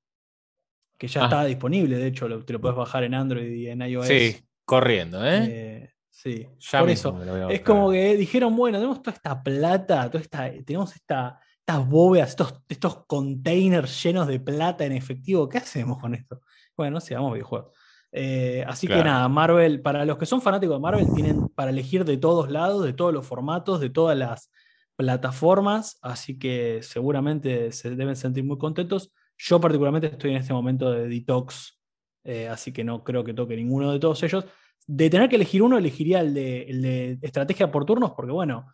que 0.96 1.08
ya 1.08 1.22
Ah. 1.22 1.24
está 1.24 1.44
disponible, 1.46 1.96
de 1.98 2.06
hecho 2.06 2.28
lo- 2.28 2.44
te 2.44 2.52
lo 2.52 2.60
puedes 2.60 2.76
bajar 2.76 3.02
en 3.02 3.14
Android 3.14 3.50
y 3.52 3.66
en 3.68 3.82
iOS. 3.82 4.06
Sí, 4.06 4.36
corriendo, 4.64 5.26
¿eh? 5.26 5.40
Eh, 5.50 5.90
sí, 6.08 6.46
Ya 6.60 6.78
por 6.78 6.90
eso. 6.90 7.16
a 7.48 7.52
Es 7.52 7.60
como 7.62 7.90
que 7.90 8.16
dijeron, 8.16 8.54
bueno, 8.54 8.78
tenemos 8.78 9.02
toda 9.02 9.16
esta 9.16 9.42
plata, 9.42 10.08
toda 10.08 10.22
esta, 10.22 10.48
tenemos 10.64 10.94
esta, 10.94 11.40
estas 11.58 11.88
bóvedas, 11.88 12.30
estos, 12.30 12.62
estos 12.68 13.04
containers 13.06 14.00
llenos 14.04 14.28
de 14.28 14.38
plata 14.38 14.84
en 14.84 14.92
efectivo. 14.92 15.48
¿Qué 15.48 15.58
hacemos 15.58 15.98
con 15.98 16.14
esto? 16.14 16.40
Bueno, 16.76 17.00
sí, 17.00 17.14
vamos 17.14 17.32
videojuegos. 17.32 17.76
Eh, 18.16 18.64
así 18.68 18.86
Claro. 18.86 19.02
que 19.02 19.08
nada, 19.08 19.28
Marvel, 19.28 19.82
para 19.82 20.04
los 20.04 20.16
que 20.18 20.24
son 20.26 20.40
fanáticos 20.40 20.76
de 20.76 20.80
Marvel, 20.80 21.06
tienen 21.16 21.48
para 21.48 21.70
elegir 21.72 22.04
de 22.04 22.16
todos 22.16 22.48
lados, 22.48 22.84
de 22.84 22.92
todos 22.92 23.12
los 23.12 23.26
formatos, 23.26 23.80
de 23.80 23.90
todas 23.90 24.16
las 24.16 24.52
plataformas, 24.96 25.98
así 26.00 26.38
que 26.38 26.78
seguramente 26.82 27.72
se 27.72 27.90
deben 27.96 28.14
sentir 28.14 28.44
muy 28.44 28.56
contentos. 28.56 29.12
Yo 29.36 29.60
particularmente 29.60 30.06
estoy 30.06 30.30
en 30.30 30.36
este 30.36 30.52
momento 30.52 30.92
de 30.92 31.08
detox, 31.08 31.80
eh, 32.22 32.46
así 32.48 32.72
que 32.72 32.84
no 32.84 33.02
creo 33.02 33.24
que 33.24 33.34
toque 33.34 33.56
ninguno 33.56 33.90
de 33.92 33.98
todos 33.98 34.22
ellos. 34.22 34.44
De 34.86 35.10
tener 35.10 35.28
que 35.28 35.34
elegir 35.36 35.62
uno, 35.62 35.76
elegiría 35.76 36.20
el 36.20 36.34
de, 36.34 36.62
el 36.62 36.82
de 36.82 37.18
estrategia 37.22 37.70
por 37.72 37.84
turnos, 37.84 38.12
porque 38.12 38.30
bueno, 38.30 38.66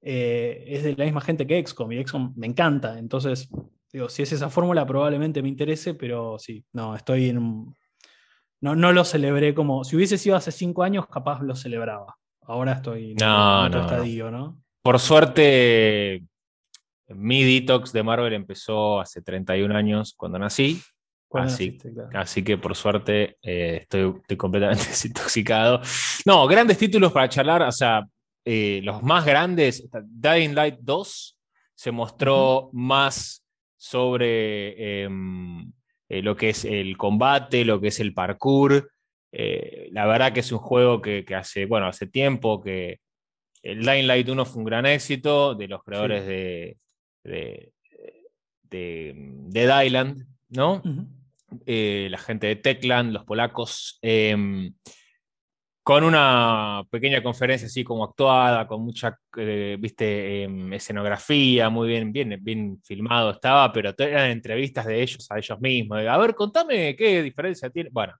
eh, 0.00 0.64
es 0.66 0.82
de 0.84 0.96
la 0.96 1.04
misma 1.04 1.20
gente 1.20 1.46
que 1.46 1.58
XCOM 1.62 1.92
y 1.92 2.02
XCOM 2.04 2.32
me 2.36 2.46
encanta. 2.46 2.98
Entonces, 2.98 3.50
digo, 3.92 4.08
si 4.08 4.22
es 4.22 4.32
esa 4.32 4.48
fórmula, 4.48 4.86
probablemente 4.86 5.42
me 5.42 5.48
interese, 5.50 5.92
pero 5.94 6.38
sí, 6.38 6.64
no, 6.72 6.94
estoy 6.96 7.28
en 7.28 7.38
un. 7.38 7.74
No, 8.60 8.74
no 8.74 8.92
lo 8.92 9.04
celebré 9.04 9.54
como. 9.54 9.84
Si 9.84 9.94
hubiese 9.96 10.18
sido 10.18 10.36
hace 10.36 10.50
cinco 10.52 10.82
años, 10.82 11.06
capaz 11.06 11.42
lo 11.42 11.54
celebraba. 11.54 12.16
Ahora 12.42 12.72
estoy 12.72 13.12
en 13.12 13.16
No, 13.16 13.66
otro 13.66 13.70
no, 13.80 13.86
no. 13.86 13.90
estadio, 13.92 14.30
¿no? 14.30 14.58
Por 14.82 14.98
suerte, 14.98 16.22
mi 17.08 17.44
detox 17.44 17.92
de 17.92 18.02
Marvel 18.02 18.32
empezó 18.32 19.00
hace 19.00 19.22
31 19.22 19.74
años 19.76 20.14
cuando 20.16 20.38
nací. 20.38 20.80
Cuando 21.28 21.52
Así, 21.52 21.66
naciste, 21.66 21.92
claro. 21.92 22.08
así 22.14 22.42
que 22.42 22.56
por 22.56 22.74
suerte 22.74 23.36
eh, 23.42 23.80
estoy, 23.82 24.14
estoy 24.22 24.36
completamente 24.38 24.84
desintoxicado. 24.88 25.82
No, 26.24 26.46
grandes 26.46 26.78
títulos 26.78 27.12
para 27.12 27.28
charlar. 27.28 27.62
O 27.62 27.72
sea, 27.72 28.06
eh, 28.44 28.80
los 28.82 29.02
más 29.02 29.26
grandes, 29.26 29.86
Dying 29.92 30.54
Light 30.54 30.78
2 30.80 31.38
se 31.74 31.90
mostró 31.92 32.70
más 32.72 33.44
sobre 33.76 35.02
em, 35.04 35.57
eh, 36.08 36.22
lo 36.22 36.36
que 36.36 36.50
es 36.50 36.64
el 36.64 36.96
combate, 36.96 37.64
lo 37.64 37.80
que 37.80 37.88
es 37.88 38.00
el 38.00 38.14
parkour. 38.14 38.90
Eh, 39.32 39.88
la 39.92 40.06
verdad 40.06 40.32
que 40.32 40.40
es 40.40 40.52
un 40.52 40.58
juego 40.58 41.02
que, 41.02 41.24
que 41.24 41.34
hace, 41.34 41.66
bueno, 41.66 41.86
hace 41.86 42.06
tiempo 42.06 42.62
que 42.62 43.00
el 43.62 43.84
Dying 43.84 44.06
Light 44.06 44.28
1 44.28 44.44
fue 44.44 44.58
un 44.60 44.64
gran 44.64 44.86
éxito 44.86 45.54
de 45.54 45.68
los 45.68 45.82
creadores 45.82 46.26
de, 46.26 46.78
de, 47.24 47.72
de, 48.62 49.14
de 49.14 49.66
Dylan, 49.66 50.26
¿no? 50.48 50.82
Eh, 51.66 52.08
la 52.10 52.18
gente 52.18 52.46
de 52.46 52.56
Techland, 52.56 53.12
los 53.12 53.24
polacos, 53.24 53.98
em, 54.02 54.72
con 55.88 56.04
una 56.04 56.82
pequeña 56.90 57.22
conferencia 57.22 57.66
así 57.66 57.82
como 57.82 58.04
actuada, 58.04 58.66
con 58.66 58.82
mucha, 58.82 59.18
eh, 59.38 59.74
viste, 59.80 60.42
em, 60.42 60.70
escenografía, 60.74 61.70
muy 61.70 61.88
bien, 61.88 62.12
bien, 62.12 62.36
bien 62.42 62.78
filmado 62.84 63.30
estaba, 63.30 63.72
pero 63.72 63.94
eran 63.96 64.30
entrevistas 64.30 64.84
de 64.84 65.00
ellos 65.00 65.26
a 65.30 65.38
ellos 65.38 65.58
mismos. 65.58 66.06
a 66.06 66.18
ver, 66.18 66.34
contame 66.34 66.94
qué 66.94 67.22
diferencia 67.22 67.70
tiene. 67.70 67.88
Bueno, 67.90 68.12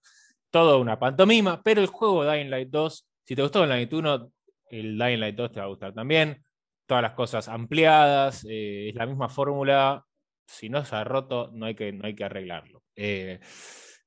todo 0.51 0.81
una 0.81 0.99
pantomima, 0.99 1.63
pero 1.63 1.83
el 1.83 1.89
juego 1.89 2.25
Dying 2.25 2.49
Light 2.49 2.71
2, 2.71 3.07
si 3.27 3.37
te 3.37 3.43
gustó 3.43 3.59
Dying 3.59 3.69
Light 3.69 3.93
1, 3.93 4.33
el 4.71 4.99
Dying 4.99 5.21
Light 5.21 5.37
2 5.37 5.53
te 5.53 5.61
va 5.61 5.67
a 5.67 5.69
gustar 5.69 5.93
también. 5.93 6.43
Todas 6.87 7.03
las 7.03 7.13
cosas 7.13 7.49
ampliadas, 7.49 8.47
eh, 8.49 8.89
es 8.89 8.95
la 8.95 9.05
misma 9.05 9.29
fórmula, 9.29 10.07
si 10.47 10.71
no 10.71 10.87
se 10.87 10.97
ha 10.97 11.05
roto, 11.05 11.51
no 11.53 11.67
hay 11.67 11.75
que, 11.75 11.93
no 11.93 12.07
hay 12.07 12.15
que 12.15 12.25
arreglarlo. 12.25 12.83
Eh, 12.97 13.41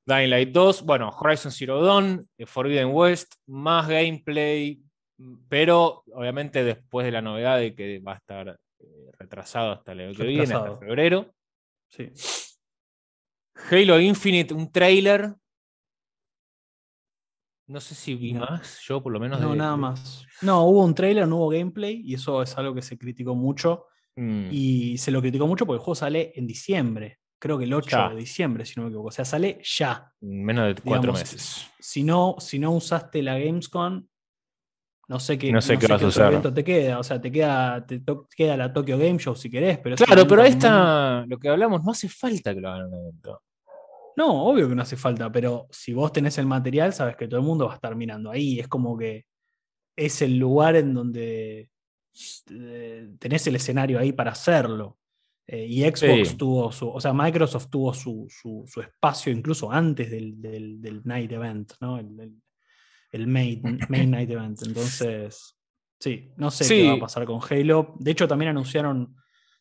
Dying 0.04 0.30
Light 0.30 0.50
2, 0.50 0.82
bueno, 0.84 1.10
Horizon 1.10 1.52
Zero 1.52 1.80
Dawn, 1.82 2.28
eh, 2.36 2.46
Forbidden 2.46 2.88
West, 2.92 3.34
más 3.46 3.86
gameplay, 3.88 4.82
pero 5.48 6.02
obviamente 6.12 6.64
después 6.64 7.04
de 7.06 7.12
la 7.12 7.22
novedad 7.22 7.58
de 7.58 7.74
que 7.74 8.00
va 8.00 8.14
a 8.14 8.16
estar 8.16 8.48
eh, 8.80 9.10
retrasado 9.18 9.70
hasta 9.72 9.92
el 9.92 10.00
año 10.00 10.14
que 10.14 10.24
viene, 10.24 10.42
hasta 10.54 10.76
febrero. 10.76 11.32
Sí. 11.88 12.10
Halo 13.70 14.00
Infinite, 14.00 14.52
un 14.54 14.72
trailer. 14.72 15.34
No 17.68 17.80
sé 17.80 17.94
si 17.94 18.14
vi 18.14 18.32
No. 18.32 18.40
más, 18.40 18.80
yo 18.86 19.02
por 19.02 19.12
lo 19.12 19.20
menos. 19.20 19.40
No, 19.40 19.50
de- 19.52 19.56
nada 19.56 19.76
más. 19.76 20.26
No, 20.42 20.64
hubo 20.66 20.84
un 20.84 20.94
trailer, 20.94 21.28
no 21.28 21.36
hubo 21.36 21.48
gameplay, 21.50 22.02
y 22.04 22.14
eso 22.14 22.42
es 22.42 22.56
algo 22.58 22.74
que 22.74 22.82
se 22.82 22.98
criticó 22.98 23.34
mucho. 23.34 23.86
Mm, 24.16 24.48
Y 24.50 24.98
se 24.98 25.10
lo 25.10 25.20
criticó 25.20 25.46
mucho 25.46 25.64
porque 25.64 25.76
el 25.78 25.84
juego 25.84 25.94
sale 25.94 26.32
en 26.34 26.46
diciembre. 26.46 27.20
Creo 27.42 27.58
que 27.58 27.64
el 27.64 27.74
8 27.74 27.88
Ya. 27.90 28.08
de 28.10 28.14
diciembre, 28.20 28.64
si 28.64 28.74
no 28.76 28.84
me 28.84 28.90
equivoco. 28.90 29.08
O 29.08 29.10
sea, 29.10 29.24
sale 29.24 29.58
ya. 29.64 30.12
menos 30.20 30.68
de 30.68 30.80
cuatro 30.80 31.10
digamos, 31.12 31.20
meses. 31.32 31.66
Si 31.80 32.04
no, 32.04 32.36
si 32.38 32.60
no 32.60 32.70
usaste 32.70 33.20
la 33.20 33.36
Gamescom, 33.36 34.06
no 35.08 35.18
sé 35.18 35.36
qué, 35.36 35.50
No 35.50 35.60
sé 35.60 35.76
qué 35.76 35.88
vas 35.88 36.00
a 36.00 36.06
usar. 36.06 36.28
evento 36.28 36.54
te 36.54 36.62
queda. 36.62 37.00
O 37.00 37.02
sea, 37.02 37.20
te 37.20 37.32
queda, 37.32 37.84
te 37.84 37.98
to- 37.98 38.28
queda 38.36 38.56
la 38.56 38.72
Tokyo 38.72 38.96
Game 38.96 39.18
Show 39.18 39.34
si 39.34 39.50
querés, 39.50 39.78
pero 39.78 39.96
Claro, 39.96 40.24
pero 40.28 40.42
evento 40.42 40.68
muy- 40.68 40.76
esta, 40.76 41.24
lo 41.26 41.38
que 41.40 41.48
hablamos, 41.48 41.82
no 41.82 41.90
hace 41.90 42.08
falta 42.08 42.54
que 42.54 42.60
lo 42.60 42.68
hagan 42.70 42.86
en 42.86 42.94
un 42.94 43.00
evento. 43.08 43.42
No, 44.16 44.44
obvio 44.46 44.68
que 44.68 44.74
no 44.76 44.82
hace 44.82 44.96
falta, 44.96 45.32
pero 45.32 45.66
si 45.70 45.92
vos 45.92 46.12
tenés 46.12 46.38
el 46.38 46.46
material, 46.46 46.92
sabes 46.92 47.16
que 47.16 47.26
todo 47.26 47.40
el 47.40 47.46
mundo 47.46 47.66
va 47.66 47.72
a 47.72 47.74
estar 47.74 47.96
mirando 47.96 48.30
ahí. 48.30 48.60
Es 48.60 48.68
como 48.68 48.96
que 48.96 49.24
es 49.96 50.22
el 50.22 50.38
lugar 50.38 50.76
en 50.76 50.94
donde 50.94 51.70
eh, 52.50 53.08
tenés 53.18 53.44
el 53.48 53.56
escenario 53.56 53.98
ahí 53.98 54.12
para 54.12 54.30
hacerlo. 54.30 54.98
Eh, 55.46 55.66
y 55.68 55.82
Xbox 55.82 56.28
Sí. 56.30 56.36
tuvo 56.36 56.70
su, 56.72 56.88
o 56.88 57.00
sea, 57.00 57.12
Microsoft 57.12 57.68
tuvo 57.68 57.92
su, 57.92 58.26
su- 58.30 58.64
su 58.66 58.80
espacio 58.80 59.32
incluso 59.32 59.70
antes 59.72 60.10
del, 60.10 60.40
del- 60.40 60.80
del 60.80 61.02
Night 61.04 61.32
Event, 61.32 61.72
¿no? 61.80 61.98
El, 61.98 62.18
el- 62.20 62.42
el 63.10 63.26
main, 63.26 63.60
main 63.88 64.10
Night 64.10 64.30
Event. 64.30 64.62
Entonces, 64.64 65.56
sí, 65.98 66.32
no 66.36 66.50
sé 66.50 66.66
qué 66.68 66.86
va 66.88 66.94
a 66.94 67.00
pasar 67.00 67.24
con 67.26 67.40
Halo. 67.48 67.94
De 67.98 68.12
hecho, 68.12 68.26
también 68.28 68.50
anunciaron, 68.50 69.16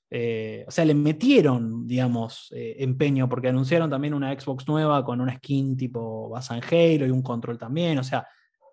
eh, 0.09 0.63
o 0.67 0.71
sea, 0.71 0.85
le 0.85 0.93
metieron, 0.93 1.87
digamos, 1.87 2.51
eh, 2.55 2.75
empeño, 2.79 3.27
porque 3.27 3.47
anunciaron 3.49 3.89
también 3.89 4.13
una 4.13 4.39
Xbox 4.39 4.67
nueva 4.67 5.03
con 5.03 5.19
una 5.19 5.35
skin 5.37 5.75
tipo 5.75 6.29
basada 6.29 6.59
en 6.59 6.65
Halo 6.65 7.07
y 7.07 7.11
un 7.11 7.23
control 7.23 7.57
también. 7.57 7.97
O 7.97 8.03
sea, 8.03 8.25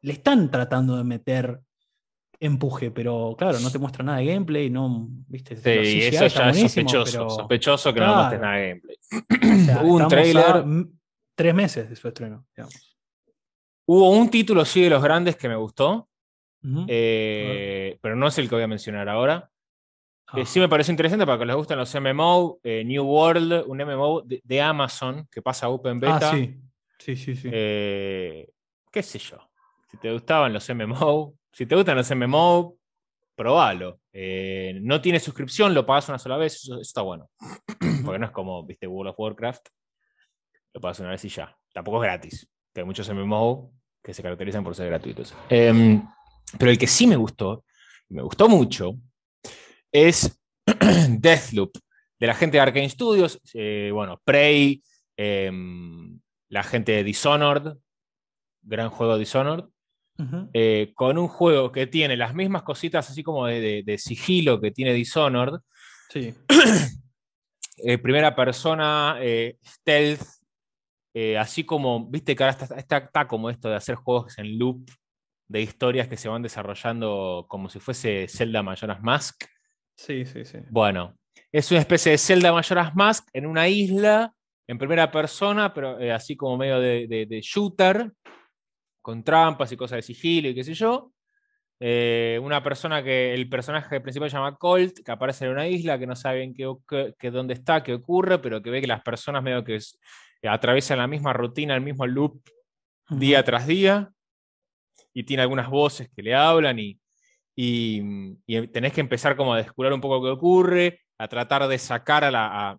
le 0.03 0.12
están 0.12 0.50
tratando 0.50 0.97
de 0.97 1.05
meter 1.05 1.59
empuje, 2.40 2.90
pero 2.92 3.35
claro, 3.37 3.59
no 3.61 3.71
te 3.71 3.78
muestra 3.78 4.04
nada 4.04 4.18
de 4.18 4.26
gameplay, 4.26 4.71
no, 4.71 5.09
viste, 5.26 5.57
Sí, 5.57 5.62
CGI 5.62 6.00
eso 6.07 6.26
ya 6.28 6.50
es 6.50 6.61
sospechoso. 6.61 7.12
pero, 7.18 7.30
Sospechoso 7.30 7.92
que 7.95 8.00
no 8.00 8.07
Claro. 8.07 8.16
muestres 8.18 8.40
nada 8.40 8.57
de 8.57 8.68
gameplay. 8.68 8.97
o 9.62 9.64
sea, 9.64 9.83
Hubo 9.83 9.95
un 9.97 10.09
trailer. 10.09 10.64
tres 11.35 11.54
meses 11.54 11.88
de 11.90 11.97
su 11.97 12.07
estreno. 12.09 12.47
digamos. 12.57 12.97
Hubo 13.87 14.11
un 14.11 14.30
título, 14.30 14.64
sí, 14.64 14.83
de 14.83 14.90
los 14.90 15.02
grandes 15.02 15.37
que 15.37 15.49
me 15.49 15.57
gustó, 15.57 16.09
eh, 16.88 17.99
pero 18.02 18.16
no 18.16 18.26
es 18.28 18.38
el 18.38 18.49
que 18.49 18.54
voy 18.54 18.64
a 18.64 18.68
mencionar 18.68 19.09
ahora. 19.09 19.50
Eh, 20.35 20.45
sí 20.45 20.61
me 20.61 20.68
pareció 20.68 20.92
interesante 20.92 21.25
para 21.25 21.38
que 21.38 21.47
les 21.47 21.57
gusten 21.57 21.78
los 21.78 21.95
MMO. 21.95 22.59
eh, 22.62 22.85
New 22.85 23.02
World, 23.04 23.64
un 23.66 23.78
MMO 23.78 24.21
de, 24.23 24.42
de 24.45 24.61
Amazon 24.61 25.26
que 25.30 25.40
pasa 25.40 25.66
a 25.66 25.68
Open 25.71 25.99
Beta. 25.99 26.18
Ah, 26.30 26.35
sí, 26.37 26.54
sí, 26.99 27.16
sí, 27.16 27.35
sí. 27.35 27.49
Qué 27.50 29.02
sé 29.02 29.18
yo. 29.18 29.38
Si 29.90 29.97
te 29.97 30.12
gustaban 30.12 30.52
los 30.52 30.68
MMO, 30.68 31.35
si 31.59 31.67
te 31.67 31.75
gustan 31.75 31.97
los 31.97 32.09
MMO, 32.15 32.77
probalo. 33.35 33.99
Eh, 34.12 34.79
no 34.81 35.00
tiene 35.00 35.19
suscripción, 35.19 35.75
lo 35.75 35.85
pagas 35.85 36.09
una 36.09 36.21
sola 36.21 36.37
vez, 36.37 36.55
eso, 36.55 36.75
eso 36.75 36.83
está 36.83 37.03
bueno. 37.03 37.31
Porque 38.05 38.21
no 38.21 38.27
es 38.27 38.31
como, 38.31 38.65
viste, 38.65 38.87
World 38.87 39.11
of 39.11 39.19
Warcraft. 39.19 39.67
Lo 40.75 40.81
pagas 40.81 41.00
una 41.00 41.11
vez 41.11 41.25
y 41.25 41.29
ya. 41.29 41.53
Tampoco 41.75 42.00
es 42.00 42.07
gratis. 42.07 42.49
Que 42.73 42.83
hay 42.83 42.87
muchos 42.87 43.12
MMO 43.12 43.73
que 44.00 44.15
se 44.15 44.23
caracterizan 44.23 44.62
por 44.62 44.77
ser 44.77 44.87
gratuitos. 44.87 45.35
Em, 45.49 46.00
pero 46.61 46.71
el 46.71 46.79
que 46.79 46.87
sí 46.87 47.09
me 47.09 47.17
gustó, 47.17 47.65
me 48.11 48.23
gustó 48.23 48.49
mucho, 48.49 48.95
es 49.91 50.41
Deathloop, 51.09 51.77
de 52.21 52.27
la 52.29 52.35
gente 52.35 52.59
de 52.59 52.61
Arkane 52.61 52.88
Studios. 52.88 53.41
eh, 53.55 53.91
bueno, 53.93 54.23
Prey, 54.25 54.81
em, 55.17 56.21
la 56.50 56.62
gente 56.62 56.93
de 56.93 57.03
Dishonored, 57.03 57.73
gran 58.62 58.91
juego 58.91 59.19
Dishonored, 59.19 59.65
Eh, 60.53 60.93
con 60.95 61.17
un 61.17 61.29
juego 61.29 61.71
que 61.71 61.87
tiene 61.87 62.17
las 62.17 62.35
mismas 62.35 62.63
cositas 62.65 63.09
así 63.09 63.23
como 63.23 63.47
de, 63.47 63.61
de- 63.61 63.83
de 63.85 63.99
sigilo 63.99 64.61
que 64.61 64.71
tiene 64.73 64.93
Dishonored, 64.93 65.61
Sí. 66.11 66.35
eh, 67.79 67.99
primera 67.99 68.35
persona, 68.35 69.17
eh, 69.21 69.59
stealth, 69.65 70.23
así 71.39 71.65
como, 71.65 72.09
viste 72.09 72.37
que 72.37 72.45
ahora 72.45 72.57
está, 72.59 72.77
está, 72.77 72.97
está 72.99 73.27
como 73.29 73.51
esto 73.51 73.69
de 73.69 73.75
hacer 73.77 73.97
juegos 73.97 74.39
en 74.39 74.57
loop 74.59 74.89
de 75.49 75.63
historias 75.63 76.07
que 76.09 76.17
se 76.17 76.29
van 76.29 76.43
desarrollando 76.43 77.47
como 77.49 77.69
si 77.69 77.81
fuese 77.81 78.27
Zelda 78.29 78.63
Majora's 78.63 79.03
Mask. 79.03 79.45
Sí, 79.97 80.25
sí, 80.25 80.45
sí. 80.45 80.59
Bueno, 80.71 81.17
es 81.51 81.71
una 81.73 81.81
especie 81.81 82.13
de 82.13 82.19
Zelda 82.19 82.53
Majora's 82.53 82.95
Mask 82.95 83.29
en 83.33 83.47
una 83.47 83.69
isla, 83.69 84.33
en 84.69 84.79
primera 84.79 85.11
persona, 85.11 85.73
pero 85.75 85.99
eh, 85.99 86.13
así 86.13 86.37
como 86.37 86.57
medio 86.57 86.79
de, 86.79 87.07
de- 87.09 87.27
de 87.27 87.41
shooter, 87.41 88.13
con 89.09 89.25
trampas 89.25 89.73
y 89.73 89.77
cosas 89.79 89.97
de 89.97 90.03
sigilo 90.03 90.50
y 90.50 90.55
qué 90.55 90.62
sé 90.62 90.75
yo. 90.75 91.15
Eh, 91.81 92.38
una 92.43 92.62
persona 92.62 93.03
que 93.03 93.33
el 93.33 93.49
personaje 93.49 94.03
principal 94.03 94.29
se 94.29 94.37
llama 94.37 94.57
Colt, 94.57 94.99
que 95.03 95.11
aparece 95.11 95.47
en 95.47 95.53
una 95.53 95.67
isla, 95.67 95.99
que 95.99 96.07
no 96.07 96.15
sabe 96.15 96.41
bien 96.41 96.53
qué, 96.53 97.15
qué- 97.19 97.31
dónde 97.31 97.55
está, 97.55 97.83
qué 97.83 97.95
ocurre, 97.95 98.38
pero 98.38 98.61
que 98.61 98.69
ve 98.69 98.83
que 98.83 98.87
las 98.87 99.00
personas 99.00 99.43
medio 99.43 99.65
que 99.65 99.77
es- 99.77 99.99
atraviesan 100.43 100.99
la 100.99 101.07
misma 101.07 101.33
rutina, 101.33 101.75
el 101.75 101.81
mismo 101.81 102.07
loop 102.07 102.38
día 103.09 103.43
tras 103.43 103.67
día, 103.67 104.11
y 105.15 105.23
tiene 105.23 105.43
algunas 105.43 105.71
voces 105.71 106.11
que 106.15 106.23
le 106.23 106.35
hablan 106.35 106.79
y, 106.79 107.00
y, 107.57 108.03
y 108.47 108.67
tenés 108.69 108.93
que 108.93 109.00
empezar 109.00 109.37
como 109.37 109.55
a 109.55 109.57
descubrir 109.57 109.91
un 109.95 110.03
poco 110.03 110.23
qué 110.23 110.29
ocurre, 110.29 111.00
a 111.17 111.29
tratar 111.29 111.67
de 111.67 111.79
sacar 111.79 112.25
a 112.25 112.31
la... 112.31 112.47
a- 112.73 112.79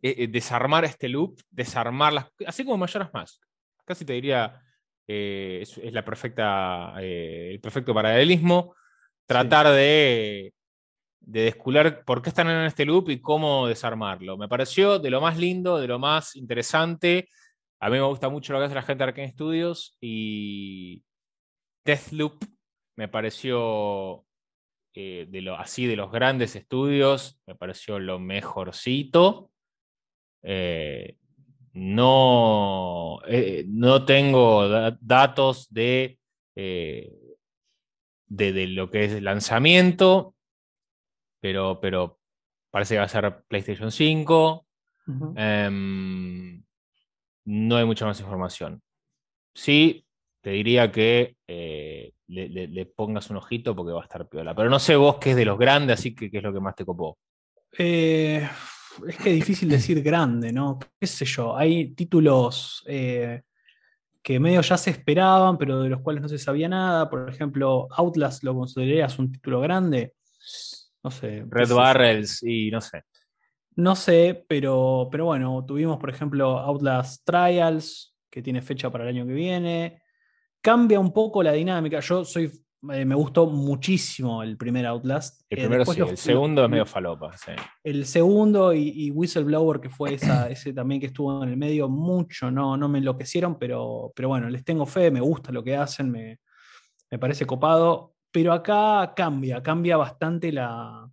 eh, 0.00 0.14
eh, 0.24 0.26
desarmar 0.26 0.86
este 0.86 1.06
loop, 1.10 1.38
desarmar 1.50 2.14
las... 2.14 2.26
Así 2.46 2.64
como 2.64 2.78
Majora's 2.78 3.12
Mask. 3.12 3.42
Casi 3.84 4.06
te 4.06 4.14
diría, 4.14 4.63
eh, 5.06 5.60
es, 5.62 5.78
es 5.78 5.92
la 5.92 6.04
perfecta, 6.04 6.94
eh, 7.00 7.50
el 7.52 7.60
perfecto 7.60 7.94
paralelismo. 7.94 8.74
Tratar 9.26 9.68
de, 9.68 10.52
de 11.20 11.40
descubrir 11.42 12.02
por 12.04 12.22
qué 12.22 12.28
están 12.28 12.48
en 12.50 12.64
este 12.66 12.84
loop 12.84 13.10
y 13.10 13.20
cómo 13.20 13.66
desarmarlo. 13.66 14.36
Me 14.36 14.48
pareció 14.48 14.98
de 14.98 15.10
lo 15.10 15.20
más 15.20 15.38
lindo, 15.38 15.78
de 15.78 15.88
lo 15.88 15.98
más 15.98 16.36
interesante. 16.36 17.28
A 17.80 17.88
mí 17.88 17.96
me 17.96 18.02
gusta 18.02 18.28
mucho 18.28 18.52
lo 18.52 18.58
que 18.58 18.66
hace 18.66 18.74
la 18.74 18.82
gente 18.82 19.04
de 19.04 19.08
Arkane 19.08 19.32
Studios 19.32 19.96
y 20.00 21.02
Deathloop 21.84 22.44
me 22.96 23.08
pareció 23.08 24.24
eh, 24.94 25.26
de 25.28 25.40
lo, 25.40 25.56
así 25.56 25.86
de 25.86 25.96
los 25.96 26.12
grandes 26.12 26.54
estudios, 26.54 27.40
me 27.46 27.56
pareció 27.56 27.98
lo 27.98 28.18
mejorcito. 28.18 29.50
Eh, 30.42 31.16
no, 31.74 33.20
eh, 33.26 33.64
no 33.68 34.04
tengo 34.04 34.68
da- 34.68 34.96
datos 35.00 35.66
de, 35.72 36.18
eh, 36.56 37.12
de, 38.26 38.52
de 38.52 38.66
lo 38.68 38.90
que 38.90 39.04
es 39.04 39.12
el 39.12 39.24
lanzamiento, 39.24 40.34
pero, 41.40 41.80
pero 41.80 42.18
parece 42.70 42.94
que 42.94 42.98
va 42.98 43.04
a 43.04 43.08
ser 43.08 43.42
PlayStation 43.48 43.90
5. 43.90 44.66
Ujú. 45.06 45.34
Em, 45.36 46.62
no 47.46 47.76
hay 47.76 47.84
mucha 47.84 48.06
más 48.06 48.18
información. 48.20 48.80
Sí, 49.54 50.06
te 50.40 50.50
diría 50.50 50.90
que 50.90 51.36
eh, 51.46 52.12
le, 52.28 52.48
le- 52.48 52.68
le 52.68 52.86
pongas 52.86 53.30
un 53.30 53.36
ojito 53.36 53.74
porque 53.76 53.92
va 53.92 54.00
a 54.00 54.04
estar 54.04 54.28
piola. 54.28 54.54
Pero 54.54 54.70
no 54.70 54.78
sé 54.78 54.96
vos 54.96 55.16
qué 55.20 55.30
es 55.30 55.36
de 55.36 55.44
los 55.44 55.58
grandes, 55.58 55.98
así 55.98 56.14
que 56.14 56.30
qué 56.30 56.38
es 56.38 56.42
lo 56.42 56.52
que 56.52 56.60
más 56.60 56.74
te 56.74 56.84
copó. 56.84 57.18
Eh, 57.76 58.48
es 59.08 59.16
que 59.16 59.30
es 59.30 59.36
difícil 59.36 59.68
decir 59.68 60.02
grande, 60.02 60.52
¿no? 60.52 60.78
¿Qué 61.00 61.06
sé 61.06 61.24
yo? 61.24 61.56
Hay 61.56 61.94
títulos 61.94 62.84
eh, 62.86 63.42
que 64.22 64.40
medio 64.40 64.60
ya 64.62 64.76
se 64.76 64.90
esperaban, 64.90 65.58
pero 65.58 65.82
de 65.82 65.88
los 65.88 66.00
cuales 66.00 66.22
no 66.22 66.28
se 66.28 66.38
sabía 66.38 66.68
nada. 66.68 67.10
Por 67.10 67.28
ejemplo, 67.28 67.88
Outlast 67.90 68.42
lo 68.42 68.54
considerarías 68.54 69.18
un 69.18 69.30
título 69.30 69.60
grande. 69.60 70.14
No 71.02 71.10
sé. 71.10 71.44
Red. 71.48 71.72
Barrels 71.72 72.42
y 72.42 72.70
no 72.70 72.80
sé. 72.80 73.02
No 73.76 73.96
sé, 73.96 74.44
pero, 74.48 75.08
pero 75.10 75.26
bueno, 75.26 75.64
tuvimos, 75.66 75.98
por 75.98 76.08
ejemplo, 76.08 76.58
Outlast 76.58 77.24
Trials, 77.24 78.16
que 78.30 78.40
tiene 78.40 78.62
fecha 78.62 78.90
para 78.90 79.04
el 79.04 79.10
año 79.10 79.26
que 79.26 79.32
viene. 79.32 80.02
Cambia 80.60 80.98
un 81.00 81.12
poco 81.12 81.42
la 81.42 81.52
dinámica. 81.52 82.00
Yo 82.00 82.24
soy. 82.24 82.50
Eh, 82.92 83.04
me 83.04 83.14
gustó 83.14 83.46
muchísimo 83.46 84.42
el 84.42 84.56
primer 84.56 84.86
Outlast. 84.86 85.42
El 85.50 85.58
Eh, 85.58 85.62
primero 85.62 85.84
sí, 85.86 86.00
los- 86.00 86.10
el 86.10 86.16
segundo 86.16 86.62
los- 86.62 86.68
es 86.68 86.70
medio 86.70 86.86
falopa. 86.86 87.36
sí. 87.36 87.52
el 87.84 88.06
segundo 88.06 88.72
y, 88.74 88.88
y 88.94 89.10
Whistleblower, 89.10 89.80
que 89.80 89.88
fue 89.90 90.14
esa, 90.14 90.48
ese 90.50 90.72
también 90.72 91.00
que 91.00 91.06
estuvo 91.06 91.42
en 91.42 91.50
el 91.50 91.56
medio, 91.56 91.88
mucho, 91.88 92.50
no, 92.50 92.76
no 92.76 92.88
me 92.88 92.98
enloquecieron, 92.98 93.58
pero, 93.58 94.12
pero 94.14 94.28
bueno, 94.28 94.48
les 94.50 94.64
tengo 94.64 94.86
fe, 94.86 95.10
me 95.10 95.20
gusta 95.20 95.52
lo 95.52 95.62
que 95.62 95.76
hacen, 95.76 96.10
me, 96.10 96.38
me 97.10 97.18
parece 97.18 97.46
copado. 97.46 98.14
Pero 98.30 98.52
acá 98.52 99.12
cambia, 99.14 99.62
cambia 99.62 99.96
bastante 99.96 100.50
la, 100.50 101.08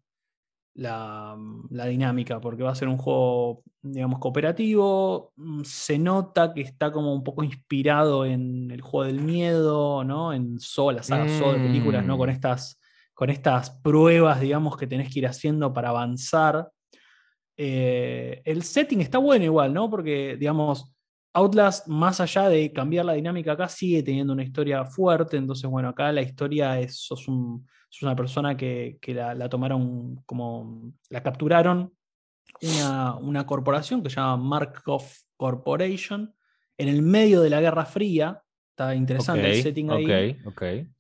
la, 0.74 1.38
la 1.70 1.86
dinámica, 1.86 2.40
porque 2.40 2.64
va 2.64 2.72
a 2.72 2.76
ser 2.76 2.88
un 2.88 2.98
juego, 2.98 3.64
digamos, 3.82 4.20
cooperativo. 4.20 5.34
Mm, 5.36 5.62
Se 5.64 6.00
nota 6.00 6.54
que 6.54 6.62
está 6.62 6.92
como 6.92 7.14
un 7.14 7.24
poco 7.24 7.44
inspirado 7.44 8.26
en 8.26 8.72
el 8.72 8.82
juego 8.82 9.06
del 9.08 9.22
miedo, 9.22 10.04
¿no? 10.04 10.34
En 10.34 10.60
Saw, 10.60 10.92
la 10.92 11.04
saga 11.04 11.28
Saw 11.28 11.54
de 11.54 11.60
películas, 11.60 12.06
¿no? 12.06 12.18
Con 12.18 12.30
Mm. 12.30 12.34
estas, 12.34 12.80
con 13.14 13.30
estas 13.30 13.70
pruebas, 13.70 14.40
digamos, 14.40 14.78
que 14.78 14.88
tenés 14.88 15.12
que 15.14 15.20
ir 15.20 15.28
haciendo 15.28 15.74
para 15.74 15.90
avanzar. 15.90 16.70
Eh, 17.58 18.42
el 18.46 18.64
setting 18.64 19.02
está 19.02 19.18
bueno 19.18 19.46
igual, 19.46 19.74
¿no? 19.74 19.90
Porque, 19.90 20.38
digamos, 20.40 20.92
Outlast, 21.34 21.88
más 21.88 22.20
allá 22.20 22.50
de 22.50 22.72
cambiar 22.74 23.06
la 23.06 23.14
dinámica 23.14 23.54
acá, 23.54 23.70
sigue 23.70 24.04
teniendo 24.04 24.34
una 24.34 24.44
historia 24.44 24.84
fuerte. 24.86 25.38
Entonces, 25.38 25.70
bueno, 25.70 25.90
acá 25.90 26.12
la 26.12 26.22
historia 26.22 26.80
es, 26.80 26.98
sos, 26.98 27.28
un- 27.28 27.66
sos 27.90 28.04
una 28.04 28.16
persona 28.16 28.56
que, 28.58 28.98
que 29.02 29.14
la, 29.14 29.34
la 29.34 29.48
tomaron 29.50 30.18
como, 30.26 30.94
la 31.10 31.24
capturaron 31.24 31.94
una, 32.62 33.16
una 33.16 33.46
corporación 33.46 34.04
que 34.04 34.10
se 34.10 34.18
llama 34.18 34.38
Markov 34.38 35.04
Corporation 35.38 36.34
en 36.78 36.88
el 36.90 37.02
medio 37.02 37.42
de 37.42 37.50
la 37.50 37.62
Guerra 37.62 37.86
Fría. 37.86 38.42
Está 38.72 38.96
interesante 38.96 39.42
el 39.58 39.64
setting 39.64 39.90
ahí. 39.92 40.06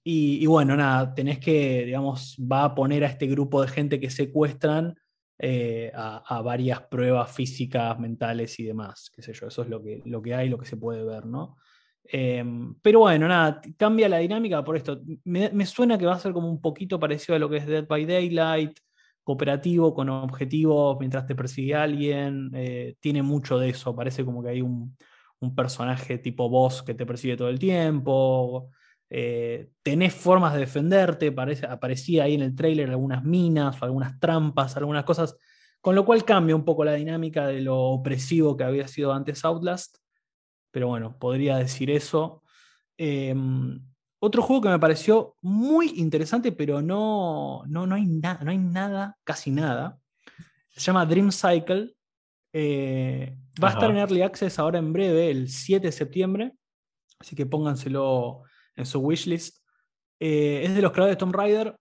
Y, 0.03 0.43
y 0.43 0.45
bueno, 0.45 0.75
nada, 0.75 1.13
tenés 1.13 1.39
que, 1.39 1.85
digamos, 1.85 2.37
va 2.39 2.65
a 2.65 2.75
poner 2.75 3.03
a 3.03 3.07
este 3.07 3.27
grupo 3.27 3.61
de 3.61 3.67
gente 3.67 3.99
que 3.99 4.09
secuestran 4.09 4.95
eh, 5.43 5.91
a, 5.95 6.39
varias 6.43 6.82
pruebas 6.82 7.32
físicas, 7.32 7.97
mentales 7.99 8.60
y 8.60 8.63
demás, 8.63 9.12
qué 9.12 9.23
sé 9.23 9.34
yo, 9.34 9.47
eso 9.47 9.63
es 9.63 9.69
lo 9.69 9.82
que, 9.82 10.04
lo 10.06 10.21
que 10.21 10.36
hay, 10.36 10.49
lo 10.49 10.60
que 10.60 10.67
se 10.67 10.77
puede 10.77 11.04
ver, 11.04 11.25
¿no? 11.25 11.58
Eh, 12.04 12.43
pero 12.80 12.99
bueno, 12.99 13.27
nada, 13.27 13.60
cambia 13.75 14.08
la 14.08 14.19
dinámica 14.19 14.63
por 14.63 14.77
esto. 14.77 15.01
Me, 15.23 15.49
me 15.49 15.65
suena 15.65 15.97
que 15.97 16.06
va 16.06 16.13
a 16.13 16.19
ser 16.19 16.32
como 16.32 16.47
un 16.47 16.62
poquito 16.62 16.99
parecido 16.99 17.36
a 17.36 17.39
lo 17.39 17.49
que 17.49 17.58
es 17.58 17.65
Dead 17.65 17.88
by 17.88 18.06
Daylight, 18.06 18.77
cooperativo, 19.23 19.95
con 19.95 20.10
objetivos 20.10 20.97
mientras 20.99 21.25
te 21.25 21.34
persigue 21.34 21.73
alguien, 21.73 22.51
eh, 22.54 22.95
tiene 22.99 23.23
mucho 23.23 23.58
de 23.58 23.69
eso, 23.69 23.95
parece 23.95 24.23
como 24.23 24.43
que 24.43 24.49
hay 24.49 24.62
un, 24.62 24.95
un 25.39 25.56
personaje 25.56 26.19
tipo 26.19 26.49
boss 26.49 26.84
que 26.84 26.93
te 26.93 27.08
persigue 27.08 27.36
todo 27.36 27.49
el 27.49 27.58
tiempo, 27.58 28.69
eh, 29.13 29.69
tenés 29.84 30.13
formas 30.15 30.54
de 30.54 30.62
defenderte, 30.62 31.34
parece, 31.34 31.65
aparecía 31.65 32.24
ahí 32.24 32.36
en 32.36 32.43
el 32.43 32.56
trailer 32.56 32.89
algunas 32.89 33.26
minas 33.26 33.82
o 33.82 33.84
algunas 33.84 34.17
trampas, 34.21 34.78
algunas 34.78 35.04
cosas, 35.04 35.36
con 35.82 35.95
lo 35.95 36.06
cual 36.06 36.24
cambia 36.24 36.56
un 36.56 36.63
poco 36.63 36.86
la 36.86 36.93
dinámica 36.93 37.45
de 37.45 37.60
lo 37.60 37.78
opresivo 37.78 38.56
que 38.56 38.63
había 38.63 38.88
sido 38.88 39.12
antes 39.12 39.43
Outlast, 39.43 39.97
pero 40.71 40.88
bueno, 40.88 41.19
podría 41.19 41.58
decir 41.58 41.91
eso. 41.91 42.41
Eh, 42.97 43.36
otro 44.19 44.43
juego 44.43 44.62
que 44.62 44.69
me 44.69 44.80
pareció 44.80 45.36
muy 45.41 45.91
interesante, 45.97 46.54
pero 46.54 46.82
no, 46.82 47.63
no, 47.67 47.86
no, 47.86 47.95
hay, 47.95 48.06
nada 48.06 48.39
no 48.45 48.52
hay 48.52 48.60
nada, 48.60 49.17
casi 49.26 49.52
nada, 49.52 50.00
se 50.71 50.80
llama 50.80 51.06
Dream 51.06 51.34
Cycle. 51.34 51.93
Eh, 52.54 53.36
va 53.62 53.69
a 53.69 53.71
estar 53.71 53.91
en 53.91 53.97
Early 53.97 54.21
Access 54.21 54.58
ahora 54.58 54.80
en 54.80 54.93
breve, 54.93 55.30
el 55.32 55.50
7 55.50 55.88
de 55.88 55.91
septiembre, 55.91 56.54
así 57.19 57.36
que 57.36 57.45
pónganselo 57.45 58.43
en 58.75 58.86
su 58.86 58.99
wishlist. 58.99 59.57
Eh, 60.19 60.63
es 60.65 60.75
de 60.75 60.81
los 60.81 60.91
creadores 60.91 61.15
de 61.17 61.19
Tomb 61.19 61.36
Raider. 61.36 61.75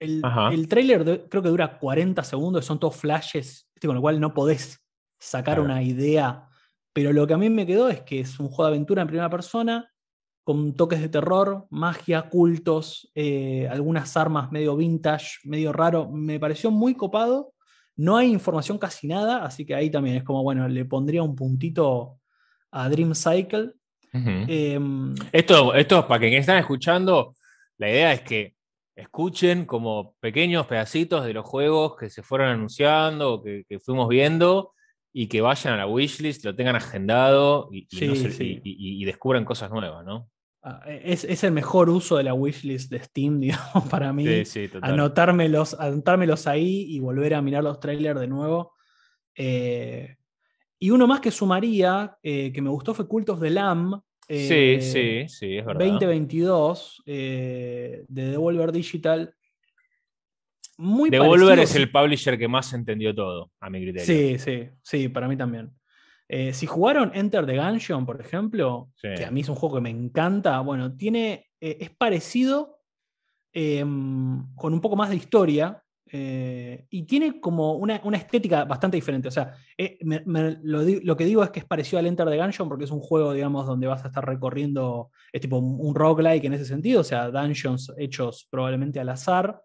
El, 0.00 0.22
el 0.52 0.68
trailer 0.68 1.04
de- 1.04 1.28
creo 1.28 1.42
que 1.42 1.48
dura 1.50 1.78
40 1.78 2.24
segundos, 2.24 2.64
son 2.64 2.80
todos 2.80 2.96
flashes, 2.96 3.68
¿viste? 3.74 3.86
con 3.86 3.94
lo 3.96 4.00
cual 4.00 4.18
no 4.18 4.32
podés 4.32 4.78
sacar 5.18 5.56
Claro. 5.56 5.64
una 5.64 5.82
idea. 5.82 6.48
Pero 6.92 7.12
lo 7.12 7.26
que 7.26 7.34
a 7.34 7.38
mí 7.38 7.50
me 7.50 7.66
quedó 7.66 7.88
es 7.88 8.00
que 8.00 8.20
es 8.20 8.40
un 8.40 8.48
juego 8.48 8.64
de 8.70 8.76
aventura 8.76 9.02
en 9.02 9.08
primera 9.08 9.28
persona, 9.30 9.90
con 10.42 10.74
toques 10.74 11.00
de 11.00 11.10
terror, 11.10 11.66
magia, 11.70 12.28
cultos, 12.30 13.10
eh, 13.14 13.68
algunas 13.68 14.16
armas 14.16 14.50
medio 14.50 14.74
vintage, 14.74 15.38
medio 15.44 15.72
raro. 15.72 16.10
Me 16.10 16.40
pareció 16.40 16.70
muy 16.70 16.94
copado. 16.94 17.52
No 17.94 18.16
hay 18.16 18.30
información 18.32 18.78
casi 18.78 19.06
nada, 19.06 19.44
así 19.44 19.66
que 19.66 19.74
ahí 19.74 19.90
también 19.90 20.16
es 20.16 20.24
como, 20.24 20.42
bueno, 20.42 20.66
le 20.66 20.86
pondría 20.86 21.22
un 21.22 21.36
puntito 21.36 22.18
a 22.72 22.88
Dream 22.88 23.14
Cycle. 23.14 23.74
Em, 24.12 25.14
Esto, 25.32 25.74
esto 25.74 26.06
para 26.08 26.20
quienes 26.20 26.40
están 26.40 26.58
escuchando, 26.58 27.34
la 27.78 27.88
idea 27.88 28.12
es 28.12 28.22
que 28.22 28.54
escuchen 28.96 29.64
como 29.66 30.14
pequeños 30.20 30.66
pedacitos 30.66 31.24
de 31.24 31.32
los 31.32 31.46
juegos 31.46 31.96
que 31.96 32.10
se 32.10 32.22
fueron 32.22 32.48
anunciando, 32.48 33.34
o 33.34 33.42
que, 33.42 33.64
que 33.68 33.78
fuimos 33.78 34.08
viendo, 34.08 34.72
y 35.12 35.26
que 35.28 35.40
vayan 35.40 35.74
a 35.74 35.78
la 35.78 35.86
wishlist, 35.86 36.44
lo 36.44 36.54
tengan 36.54 36.76
agendado 36.76 37.68
y, 37.72 37.86
y 37.90 38.06
no 38.06 38.14
Sí, 38.14 38.22
se- 38.22 38.30
sí. 38.32 38.60
y- 38.64 38.70
y- 38.98 39.02
y 39.02 39.04
descubran 39.04 39.44
cosas 39.44 39.70
nuevas, 39.70 40.04
¿no? 40.04 40.28
Ah, 40.62 40.82
Es, 40.86 41.24
es 41.24 41.42
el 41.42 41.52
mejor 41.52 41.88
uso 41.88 42.18
de 42.18 42.24
la 42.24 42.34
wishlist 42.34 42.90
de 42.90 43.02
Steam, 43.02 43.40
digamos, 43.74 43.88
para 43.88 44.12
mí. 44.12 44.26
Sí, 44.26 44.44
sí, 44.44 44.68
total. 44.68 44.92
anotármelos, 44.92 45.74
anotármelos 45.80 46.46
ahí 46.46 46.84
y 46.88 47.00
volver 47.00 47.34
a 47.34 47.42
mirar 47.42 47.64
los 47.64 47.80
trailers 47.80 48.20
de 48.20 48.26
nuevo. 48.28 48.74
Eh, 49.34 50.16
y 50.82 50.90
uno 50.90 51.06
más 51.06 51.20
que 51.20 51.30
sumaría, 51.30 52.16
eh, 52.22 52.50
que 52.52 52.62
me 52.62 52.70
gustó, 52.70 52.94
fue 52.94 53.06
Cult 53.06 53.28
of 53.28 53.40
the 53.40 53.50
Lamb. 53.50 54.00
Sí, 54.26 54.54
eh, 54.54 54.80
sí, 54.80 55.28
sí, 55.28 55.58
es 55.58 55.64
verdad. 55.66 55.84
2022 55.84 57.02
eh, 57.04 58.04
de 58.08 58.30
Devolver 58.30 58.72
Digital. 58.72 59.34
Muy 60.78 61.10
Devolver 61.10 61.50
parecido, 61.50 61.62
es 61.62 61.76
el 61.76 61.92
publisher 61.92 62.38
que 62.38 62.48
más 62.48 62.72
entendió 62.72 63.14
todo, 63.14 63.50
a 63.60 63.68
mi 63.68 63.80
criterio. 63.82 64.06
Sí, 64.06 64.38
sí, 64.38 64.70
sí, 64.82 65.08
para 65.08 65.28
mí 65.28 65.36
también. 65.36 65.70
Si 66.52 66.64
jugaron 66.64 67.10
Enter 67.12 67.44
the 67.44 67.56
Gungeon, 67.56 68.06
por 68.06 68.20
ejemplo, 68.20 68.88
Sí. 68.94 69.08
que 69.16 69.24
a 69.24 69.32
mí 69.32 69.40
es 69.40 69.48
un 69.48 69.56
juego 69.56 69.74
que 69.74 69.80
me 69.80 69.90
encanta, 69.90 70.60
bueno, 70.60 70.96
tiene, 70.96 71.48
es 71.58 71.90
parecido 71.90 72.80
eh, 73.52 73.80
con 73.80 74.72
un 74.72 74.80
poco 74.80 74.94
más 74.94 75.10
de 75.10 75.16
historia 75.16 75.82
eh, 76.12 76.86
y 76.90 77.04
tiene 77.04 77.40
como 77.40 77.74
una, 77.74 78.00
una 78.04 78.16
estética 78.16 78.64
bastante 78.64 78.96
diferente. 78.96 79.28
O 79.28 79.30
sea, 79.30 79.54
eh, 79.78 79.96
me- 80.02 80.22
me- 80.26 80.58
lo, 80.62 80.84
di- 80.84 81.00
lo 81.02 81.16
que 81.16 81.24
digo 81.24 81.42
es 81.44 81.50
que 81.50 81.60
es 81.60 81.64
parecido 81.64 81.98
al 82.00 82.06
Enter 82.06 82.28
the 82.28 82.36
Gungeon 82.36 82.68
porque 82.68 82.84
es 82.84 82.90
un 82.90 83.00
juego, 83.00 83.32
digamos, 83.32 83.66
donde 83.66 83.86
vas 83.86 84.04
a 84.04 84.08
estar 84.08 84.24
recorriendo, 84.26 85.10
es 85.32 85.40
tipo 85.40 85.58
un, 85.58 85.94
roguelike 85.94 86.44
en 86.44 86.54
ese 86.54 86.64
sentido, 86.64 87.02
o 87.02 87.04
sea, 87.04 87.30
dungeons 87.30 87.92
hechos 87.96 88.46
probablemente 88.50 88.98
al 89.00 89.08
azar. 89.08 89.62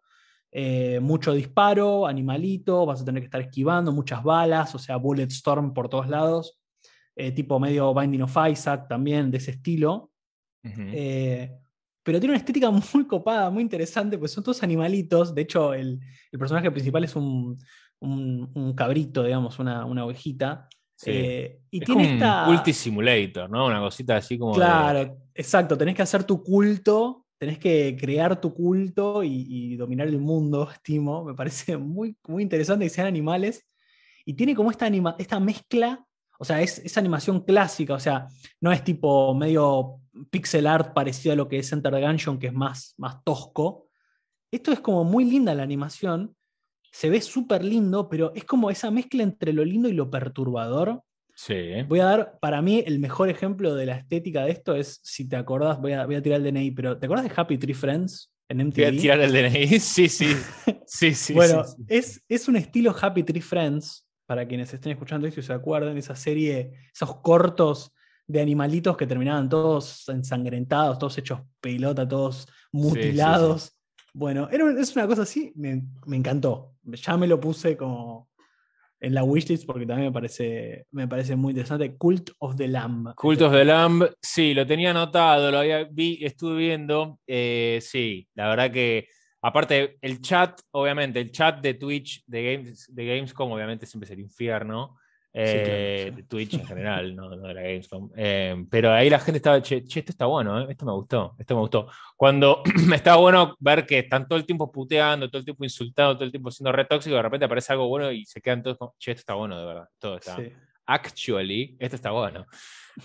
eh, 0.51 0.99
mucho 1.01 1.33
disparo, 1.33 2.05
animalito, 2.07 2.85
vas 2.85 3.01
a 3.01 3.05
tener 3.05 3.21
que 3.21 3.25
estar 3.25 3.41
esquivando, 3.41 3.91
muchas 3.91 4.23
balas, 4.23 4.73
o 4.75 4.79
sea, 4.79 4.95
bullet 4.97 5.27
storm 5.31 5.73
por 5.73 5.89
todos 5.89 6.07
lados, 6.07 6.59
tipo 7.35 7.59
medio 7.59 7.93
Binding 7.93 8.21
of 8.23 8.37
Isaac 8.51 8.87
también, 8.87 9.31
de 9.31 9.37
ese 9.37 9.51
estilo. 9.51 10.11
Eh, 10.93 11.51
pero 12.05 12.19
tiene 12.19 12.33
una 12.33 12.37
estética 12.39 12.69
muy 12.93 13.05
copada, 13.07 13.49
muy 13.49 13.63
interesante, 13.63 14.17
pues 14.17 14.31
son 14.31 14.43
todos 14.43 14.61
animalitos. 14.63 15.33
De 15.35 15.41
hecho, 15.41 15.73
el, 15.73 15.99
el 16.31 16.39
personaje 16.39 16.69
principal 16.71 17.03
es 17.03 17.15
un, 17.15 17.57
un- 17.99 18.51
un 18.53 18.73
cabrito, 18.75 19.23
digamos, 19.23 19.57
una, 19.59 19.83
una 19.85 20.05
ovejita. 20.05 20.67
Sí. 20.95 21.11
Eh, 21.11 21.59
y 21.71 21.79
es 21.79 21.85
tiene 21.85 22.03
como 22.03 22.13
esta. 22.15 22.47
un 22.47 22.55
Culti 22.55 22.71
Simulator, 22.73 23.49
¿no? 23.49 23.65
Una 23.65 23.79
cosita 23.81 24.17
así 24.17 24.37
como. 24.37 24.53
de- 24.53 24.59
Claro, 24.59 25.17
exacto. 25.33 25.77
Tenés 25.77 25.95
que 25.95 26.03
hacer 26.03 26.23
tu 26.23 26.41
culto, 26.43 27.25
tenés 27.37 27.57
que 27.59 27.97
crear 27.99 28.39
tu 28.39 28.53
culto 28.53 29.23
y, 29.23 29.45
y 29.49 29.75
dominar 29.75 30.07
el 30.07 30.19
mundo, 30.19 30.69
estimo. 30.71 31.25
Me 31.25 31.33
parece 31.33 31.75
muy, 31.75 32.15
muy 32.27 32.43
interesante 32.43 32.85
que 32.85 32.89
sean 32.89 33.07
animales. 33.07 33.65
Y 34.25 34.35
tiene 34.35 34.55
como 34.55 34.71
esta, 34.71 34.85
anima- 34.85 35.15
esta 35.19 35.39
mezcla, 35.39 36.04
o 36.39 36.45
sea, 36.45 36.61
es, 36.61 36.79
es 36.79 36.97
animación 36.97 37.41
clásica, 37.41 37.93
o 37.93 37.99
sea, 37.99 38.27
no 38.61 38.71
es 38.71 38.83
tipo 38.83 39.33
medio 39.35 40.01
pixel 40.29 40.67
art 40.67 40.93
parecido 40.93 41.33
a 41.33 41.35
lo 41.35 41.47
que 41.47 41.59
es 41.59 41.71
Enter 41.71 41.93
the 41.93 42.01
Gungeon, 42.01 42.39
que 42.39 42.47
es 42.47 42.53
más, 42.53 42.93
más 42.97 43.23
tosco. 43.23 43.89
Esto 44.51 44.71
es 44.71 44.79
como 44.79 45.03
muy 45.03 45.25
linda 45.25 45.53
la 45.53 45.63
animación, 45.63 46.35
se 46.91 47.09
ve 47.09 47.19
súper 47.19 47.63
lindo, 47.63 48.07
pero 48.07 48.31
es 48.35 48.45
como 48.45 48.71
esa 48.71 48.89
mezcla 48.89 49.21
entre 49.21 49.51
lo 49.51 49.65
lindo 49.65 49.89
y 49.89 49.93
lo 49.93 50.09
perturbador. 50.09 51.01
Sí. 51.35 51.83
Voy 51.89 51.99
a 51.99 52.05
dar, 52.05 52.39
para 52.39 52.61
mí, 52.61 52.81
el 52.85 52.99
mejor 52.99 53.29
ejemplo 53.29 53.75
de 53.75 53.85
la 53.85 53.97
estética 53.97 54.45
de 54.45 54.51
esto 54.51 54.75
es, 54.75 55.01
si 55.03 55.27
te 55.27 55.35
acordás, 55.35 55.81
voy 55.81 55.91
a, 55.91 56.05
voy 56.05 56.15
a 56.15 56.21
tirar 56.21 56.39
el 56.39 56.53
DNI, 56.53 56.71
pero 56.71 56.97
¿te 56.97 57.05
acordás 57.05 57.25
de 57.25 57.33
Happy 57.35 57.57
Tree 57.57 57.73
Friends 57.73 58.31
en 58.47 58.65
MTV? 58.67 58.75
Voy 58.75 58.97
a 58.97 59.01
tirar 59.01 59.19
el 59.19 59.33
DNI. 59.33 59.79
Sí, 59.79 60.07
sí. 60.07 60.27
Sí, 60.85 61.13
sí. 61.13 61.33
bueno, 61.33 61.65
sí, 61.65 61.73
sí. 61.75 61.83
Es, 61.89 62.23
es 62.29 62.47
un 62.47 62.55
estilo 62.55 62.95
Happy 62.97 63.23
Tree 63.23 63.41
Friends, 63.41 64.04
para 64.25 64.47
quienes 64.47 64.73
estén 64.73 64.93
escuchando 64.93 65.27
esto 65.27 65.39
y 65.39 65.43
se 65.43 65.53
acuerden, 65.53 65.97
esa 65.97 66.15
serie, 66.15 66.71
esos 66.93 67.17
cortos 67.21 67.93
de 68.27 68.41
animalitos 68.41 68.97
que 68.97 69.05
terminaban 69.05 69.49
todos 69.49 70.07
ensangrentados, 70.09 70.97
todos 70.97 71.17
hechos 71.17 71.41
pelota, 71.61 72.07
todos 72.07 72.47
mutilados. 72.71 73.77
Bueno, 74.13 74.47
era, 74.51 74.79
es 74.79 74.95
una 74.95 75.07
cosa 75.07 75.23
así, 75.23 75.51
me, 75.55 75.83
me 76.05 76.15
encantó. 76.15 76.73
Ya 76.83 77.17
me 77.17 77.27
lo 77.27 77.39
puse 77.39 77.77
como 77.77 78.29
en 78.99 79.13
la 79.13 79.23
wishlist 79.23 79.65
porque 79.65 79.85
también 79.85 80.07
me 80.07 80.13
parece, 80.13 80.87
me 80.91 81.07
parece 81.07 81.35
muy 81.35 81.51
interesante. 81.51 81.95
Cult 81.95 82.31
of 82.39 82.55
the 82.55 82.67
Lamb. 82.67 83.13
Cult 83.15 83.41
of 83.41 83.53
the 83.53 83.65
Lamb, 83.65 84.07
sí, 84.21 84.53
lo 84.53 84.65
tenía 84.65 84.91
anotado, 84.91 85.51
lo 85.51 85.59
había, 85.59 85.83
vi, 85.83 86.23
estuve 86.23 86.57
viendo. 86.57 87.19
eh, 87.27 87.79
sí, 87.81 88.27
la 88.33 88.49
verdad 88.49 88.71
que, 88.71 89.07
aparte, 89.47 89.97
el 90.01 90.21
chat, 90.21 90.59
obviamente, 90.71 91.19
el 91.19 91.31
chat 91.31 91.61
de 91.61 91.75
Twitch, 91.75 92.23
de, 92.25 92.55
Games, 92.55 92.87
de 92.93 93.05
Gamescom, 93.05 93.51
obviamente 93.51 93.85
siempre 93.85 94.05
es 94.05 94.11
el 94.11 94.19
infierno. 94.21 94.97
eh, 95.37 96.03
claro, 96.05 96.17
sí. 96.17 96.23
Twitch 96.23 96.53
en 96.55 96.65
general, 96.65 97.15
no, 97.15 97.29
no 97.29 97.47
de 97.47 97.53
la 97.53 97.61
Gamescom. 97.61 98.09
Eh, 98.15 98.65
pero 98.71 98.91
ahí 98.91 99.09
la 99.09 99.19
gente 99.19 99.37
estaba, 99.37 99.61
che, 99.61 99.83
che, 99.83 99.99
esto 99.99 100.11
está 100.13 100.25
bueno, 100.25 100.61
eh, 100.61 100.67
esto 100.71 100.85
me 100.85 100.93
gustó, 100.93 101.35
esto 101.37 101.53
me 101.55 101.61
gustó. 101.61 101.87
Cuando 102.15 102.63
estaba 102.95 103.17
bueno 103.17 103.55
ver 103.59 103.85
que 103.85 103.99
están 103.99 104.27
todo 104.27 104.39
el 104.39 104.45
tiempo 104.45 104.71
puteando, 104.71 105.29
todo 105.29 105.39
el 105.39 105.45
tiempo 105.45 105.63
insultando, 105.63 106.15
todo 106.15 106.23
el 106.25 106.31
tiempo 106.31 106.49
siendo 106.49 106.71
re 106.71 106.85
tóxico, 106.85 107.15
de 107.15 107.21
repente 107.21 107.45
aparece 107.45 107.73
algo 107.73 107.87
bueno 107.87 108.11
y 108.11 108.25
se 108.25 108.41
quedan 108.41 108.63
todos 108.63 108.77
como, 108.77 108.95
che, 108.97 109.11
esto 109.11 109.19
está 109.19 109.33
bueno, 109.35 109.59
de 109.59 109.65
verdad, 109.65 109.87
todo 109.99 110.15
está 110.17 110.37
Sí. 110.37 110.51
actually, 110.87 111.75
esto 111.79 111.97
está 111.97 112.11
bueno. 112.11 112.45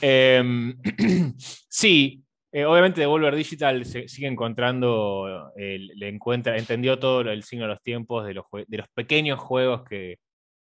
Em, 0.01 0.79
sí, 1.37 2.23
eh, 2.53 2.65
obviamente 2.65 3.01
Devolver 3.01 3.35
Digital 3.35 3.85
se- 3.85 4.09
sigue 4.09 4.27
encontrando, 4.27 5.53
eh, 5.57 5.79
le 5.79 6.09
encuentra, 6.09 6.57
entendió 6.57 6.99
todo 6.99 7.21
el 7.23 7.43
signo 7.45 7.65
de 7.65 7.75
los 7.75 7.83
tiempos 7.83 8.27
de 8.27 8.35
los, 8.35 8.45
de 8.67 8.79
los 8.79 8.89
pequeños 8.95 9.39
juegos 9.39 9.85
que, 9.85 10.19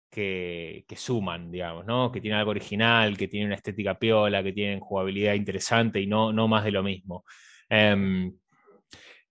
que, 0.09 0.85
suman, 0.95 1.51
digamos, 1.51 1.85
¿no? 1.85 2.11
Que 2.11 2.21
tienen 2.21 2.39
algo 2.39 2.51
original, 2.51 3.17
que 3.17 3.27
tienen 3.27 3.47
una 3.47 3.55
estética 3.55 3.97
piola, 3.99 4.41
que 4.43 4.53
tienen 4.53 4.79
jugabilidad 4.79 5.35
interesante 5.35 6.01
y 6.01 6.07
no, 6.07 6.33
no 6.33 6.47
más 6.47 6.63
de 6.63 6.71
lo 6.71 6.81
mismo. 6.83 7.23
Em, 7.69 8.33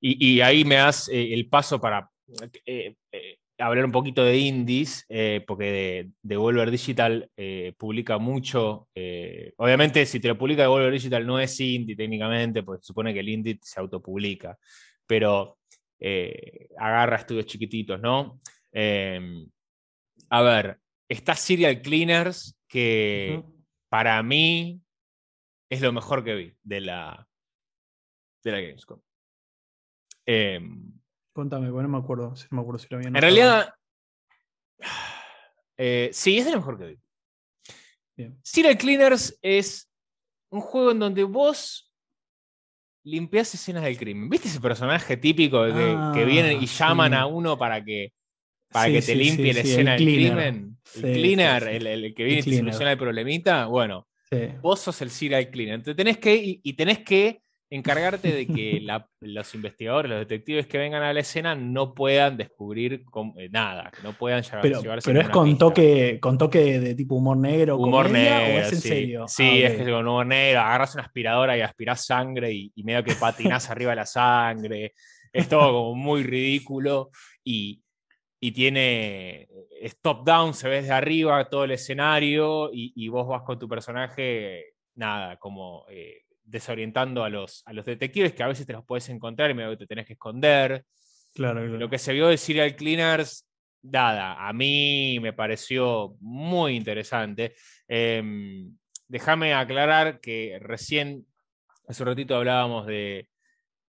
y, 0.01 0.41
ahí 0.41 0.65
me 0.65 0.77
das 0.77 1.09
eh, 1.09 1.33
el 1.33 1.49
paso 1.49 1.81
para 1.81 2.09
eh, 2.65 2.95
hablar 3.59 3.85
un 3.85 3.93
poquito 3.93 4.23
de 4.25 4.37
indies, 4.39 5.05
eh, 5.09 5.43
porque 5.47 5.65
de- 5.65 6.11
Devolver 6.23 6.71
Digital 6.71 7.31
eh, 7.37 7.73
publica 7.79 8.19
mucho. 8.19 8.89
eh, 8.95 9.53
obviamente, 9.57 10.05
si 10.07 10.21
te 10.21 10.29
lo 10.29 10.37
publica 10.39 10.63
Devolver 10.63 10.93
Digital 10.93 11.27
no 11.27 11.39
es 11.41 11.59
indie 11.61 11.97
técnicamente, 11.97 12.63
pues 12.63 12.81
se 12.81 12.87
supone 12.89 13.15
que 13.15 13.21
el 13.21 13.29
indie 13.29 13.59
se 13.63 13.81
autopublica, 13.81 14.59
pero 15.07 15.59
agarra 16.79 17.17
estudios 17.17 17.47
chiquititos, 17.47 18.01
¿no? 18.01 18.41
Eh, 18.73 19.47
a 20.29 20.43
ver, 20.43 20.79
está 21.09 21.35
Serial 21.35 21.81
Cleaners, 21.81 22.59
que 22.69 23.43
para 23.89 24.23
mí 24.23 24.81
es 25.71 25.81
lo 25.81 25.93
mejor 25.93 26.23
que 26.23 26.35
vi 26.35 26.53
de 26.63 26.81
la, 26.83 27.27
de 28.45 28.53
la 28.53 28.61
Gamescom. 28.61 29.01
Contame, 31.37 31.69
porque 31.71 31.83
no 31.83 31.89
me 31.91 31.99
acuerdo, 31.99 32.35
si 32.35 32.47
no 32.51 32.57
me 32.57 32.63
acuerdo 32.63 32.79
si 32.79 32.87
lo 32.89 32.97
había 32.97 33.09
en 33.09 33.15
realidad, 33.15 33.75
eh, 35.77 36.09
sí, 36.11 36.39
es 36.39 36.47
de 36.47 36.53
lo 36.53 36.57
mejor 36.57 36.79
que 36.79 36.87
vi. 36.87 36.99
Bien. 38.17 38.39
Serial 38.43 38.79
Cleaners 38.79 39.39
es 39.43 39.91
un 40.51 40.63
juego 40.63 40.93
en 40.93 40.99
donde 40.99 41.25
vos 41.25 41.93
limpias 43.05 43.55
escenas 43.55 43.85
del 43.85 43.99
crimen. 43.99 44.31
¿Viste 44.31 44.49
ese 44.49 44.61
personaje 44.63 45.19
típico 45.19 45.63
que, 45.67 45.73
Ah, 45.75 46.13
que 46.15 46.25
vienen 46.25 46.63
y 46.63 46.67
llaman 46.67 47.13
sí. 47.13 47.19
a 47.19 47.27
uno 47.27 47.59
para 47.59 47.85
que, 47.85 48.15
para 48.73 48.87
Sí, 48.87 48.93
que 48.95 48.99
te 49.01 49.13
sí, 49.13 49.15
limpie 49.15 49.53
la 49.53 49.61
escena 49.61 49.97
el 49.97 50.05
del 50.07 50.15
crimen? 50.15 50.79
El 50.95 51.03
cleaner. 51.03 51.63
El, 51.69 51.87
el 51.87 52.15
que 52.15 52.25
viene 52.25 52.41
y 52.41 52.45
te 52.45 52.57
soluciona 52.57 52.93
el 52.93 52.99
problemita. 52.99 53.67
Bueno, 53.67 54.09
vos 54.63 54.81
sos 54.81 55.03
el 55.03 55.11
serial 55.11 55.51
cleaner. 55.51 55.75
Entonces 55.75 55.97
tenés 55.97 56.17
que, 56.17 56.35
y, 56.35 56.61
y 56.65 56.73
tenés 56.73 57.01
que 57.01 57.43
encargarte 57.71 58.33
de 58.33 58.47
que 58.47 58.81
la- 58.81 59.09
los 59.21 59.55
investigadores, 59.55 60.09
los 60.11 60.21
detectives 60.21 60.67
que 60.67 60.79
vengan 60.79 61.03
a 61.03 61.13
la 61.13 61.21
escena 61.21 61.55
no 61.55 61.95
puedan 61.95 62.37
descubrir 62.37 63.05
eh, 63.39 63.49
nada, 63.51 63.91
que 63.95 64.03
no 64.03 64.17
puedan 64.17 64.43
llevar, 64.43 64.63
Pero, 64.63 64.83
llevarse 64.83 65.11
pero 65.11 65.21
es 65.21 65.29
con 65.29 65.45
pista. 65.47 65.59
toque, 65.67 66.19
con 66.21 66.39
toque 66.39 66.79
de 66.81 66.95
tipo 66.95 67.17
humor 67.17 67.37
negro, 67.37 67.77
Humor 67.77 68.07
comedia, 68.07 68.39
negro, 68.41 68.55
o 68.57 68.61
es 68.61 68.73
en 68.73 68.81
sí. 68.81 68.89
serio. 68.89 69.25
Sí, 69.29 69.43
Ah, 69.65 69.67
es 69.67 69.73
ok. 69.73 69.85
que 69.85 69.91
con 69.93 70.07
humor 70.09 70.27
negro, 70.27 70.61
agarras 70.61 70.95
una 70.95 71.03
aspiradora 71.05 71.59
y 71.59 71.61
aspirás 71.61 72.07
sangre 72.07 72.53
y, 72.53 72.73
y 72.75 72.85
medio 72.85 73.03
que 73.03 73.15
patinás 73.17 73.69
arriba 73.71 73.91
de 73.91 73.97
la 73.97 74.07
sangre. 74.07 74.95
Es 75.33 75.49
todo 75.49 75.73
como 75.73 75.95
muy 75.97 76.23
ridículo 76.23 77.11
y, 77.45 77.83
y 78.41 78.53
tiene 78.53 79.49
es 79.81 80.01
top 80.01 80.25
down, 80.25 80.55
se 80.55 80.69
ve 80.69 80.77
desde 80.77 80.93
arriba 80.93 81.49
todo 81.51 81.65
el 81.65 81.73
escenario 81.73 82.71
y, 82.73 82.93
y 82.95 83.09
vos 83.09 83.27
vas 83.27 83.43
con 83.43 83.59
tu 83.59 83.69
personaje, 83.69 84.75
nada, 84.95 85.37
como 85.37 85.85
eh, 85.91 86.23
desorientando 86.47 87.25
a 87.25 87.29
los, 87.29 87.63
a 87.67 87.73
los 87.73 87.85
detectives 87.85 88.33
que 88.33 88.43
a 88.43 88.49
veces 88.49 88.67
te 88.67 88.73
los 88.73 88.85
puedes 88.85 89.09
encontrar 89.09 89.51
y 89.51 89.55
medio 89.55 89.71
que 89.71 89.77
te 89.79 89.87
tenés 89.87 90.07
que 90.07 90.13
esconder. 90.15 90.85
Claro, 91.35 91.61
claro. 91.61 91.79
Lo 91.79 91.91
que 91.91 91.99
se 91.99 92.13
vio 92.13 92.29
de 92.29 92.39
Serial 92.39 92.77
Cleaners, 92.77 93.47
nada, 93.83 94.49
a 94.49 94.53
mí 94.53 95.19
me 95.21 95.33
pareció 95.33 96.17
muy 96.21 96.77
interesante. 96.77 97.55
Em, 97.89 98.75
déjame 99.09 99.53
aclarar 99.55 100.21
que 100.21 100.59
recién, 100.61 101.27
hace 101.89 102.03
un 102.03 102.09
ratito 102.09 102.37
hablábamos 102.37 102.87
de, 102.87 103.29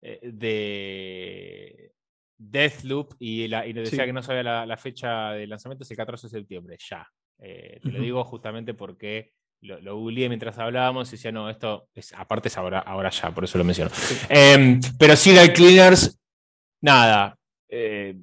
eh, 0.02 0.20
de 0.22 1.92
Deathloop 2.38 3.14
y, 3.18 3.48
la, 3.48 3.66
y 3.66 3.72
decía 3.72 4.00
Sí. 4.00 4.06
que 4.06 4.12
no 4.12 4.22
sabía 4.22 4.42
la, 4.42 4.66
la 4.66 4.76
fecha 4.76 5.32
de 5.32 5.46
lanzamiento, 5.46 5.84
es 5.84 5.90
el 5.90 5.96
14 5.96 6.26
de 6.28 6.30
septiembre, 6.38 6.76
ya. 6.88 7.06
Eh, 7.38 7.80
te 7.82 7.90
lo 7.90 8.00
digo 8.00 8.22
justamente 8.24 8.74
porque 8.74 9.32
lo, 9.64 9.81
lo 9.81 9.96
googleé 9.96 10.29
mientras 10.29 10.59
hablábamos 10.59 11.09
y 11.09 11.12
decía, 11.12 11.33
no, 11.33 11.48
esto 11.50 11.88
es, 11.94 12.12
aparte 12.14 12.48
es 12.48 12.57
ahora, 12.59 12.79
ahora 12.81 13.11
ya, 13.11 13.31
por 13.35 13.44
eso 13.44 13.59
lo 13.59 13.64
menciono. 13.64 13.90
Em, 14.29 14.81
pero 14.98 15.16
Serial 15.16 15.53
Cleaners, 15.53 16.18
nada. 16.81 17.37
eh, 17.68 18.14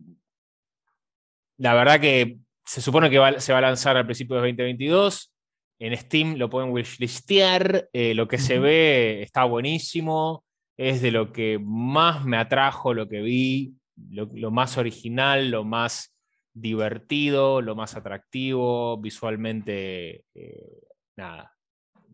la 1.58 1.74
verdad 1.74 2.00
que 2.00 2.38
se 2.66 2.82
supone 2.82 3.10
que 3.10 3.18
va- 3.20 3.40
se 3.40 3.52
va 3.54 3.60
a 3.60 3.62
lanzar 3.62 3.98
al 3.98 4.06
principio 4.06 4.36
de 4.36 4.42
2022. 4.42 5.32
En 5.80 5.98
Steam 5.98 6.36
lo 6.38 6.50
pueden 6.50 6.72
wishlistear. 6.72 7.90
eh, 7.94 8.14
lo 8.14 8.28
que 8.28 8.38
se 8.38 8.60
ve 8.60 9.22
está 9.24 9.44
buenísimo. 9.46 10.44
Es 10.78 11.02
de 11.02 11.12
lo 11.12 11.32
que 11.34 11.60
más 11.62 12.24
me 12.26 12.38
atrajo, 12.38 12.94
lo 12.94 13.08
que 13.08 13.22
vi, 13.22 13.74
lo, 14.10 14.30
lo 14.34 14.52
más 14.52 14.78
original, 14.78 15.52
lo 15.52 15.64
más 15.64 16.16
divertido, 16.54 17.62
lo 17.62 17.76
más 17.76 17.96
atractivo, 17.96 18.98
visualmente, 18.98 20.24
eh, 20.34 20.82
nada. 21.22 21.54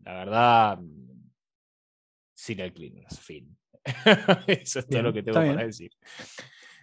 La 0.04 0.12
verdad, 0.14 0.78
Serial 2.34 2.72
Cleaners, 2.72 3.20
fin. 3.20 3.56
Eso 4.46 4.78
es 4.80 4.88
todo 4.88 5.02
lo 5.02 5.12
que 5.12 5.22
tengo 5.22 5.38
para 5.54 5.64
decir. 5.66 5.90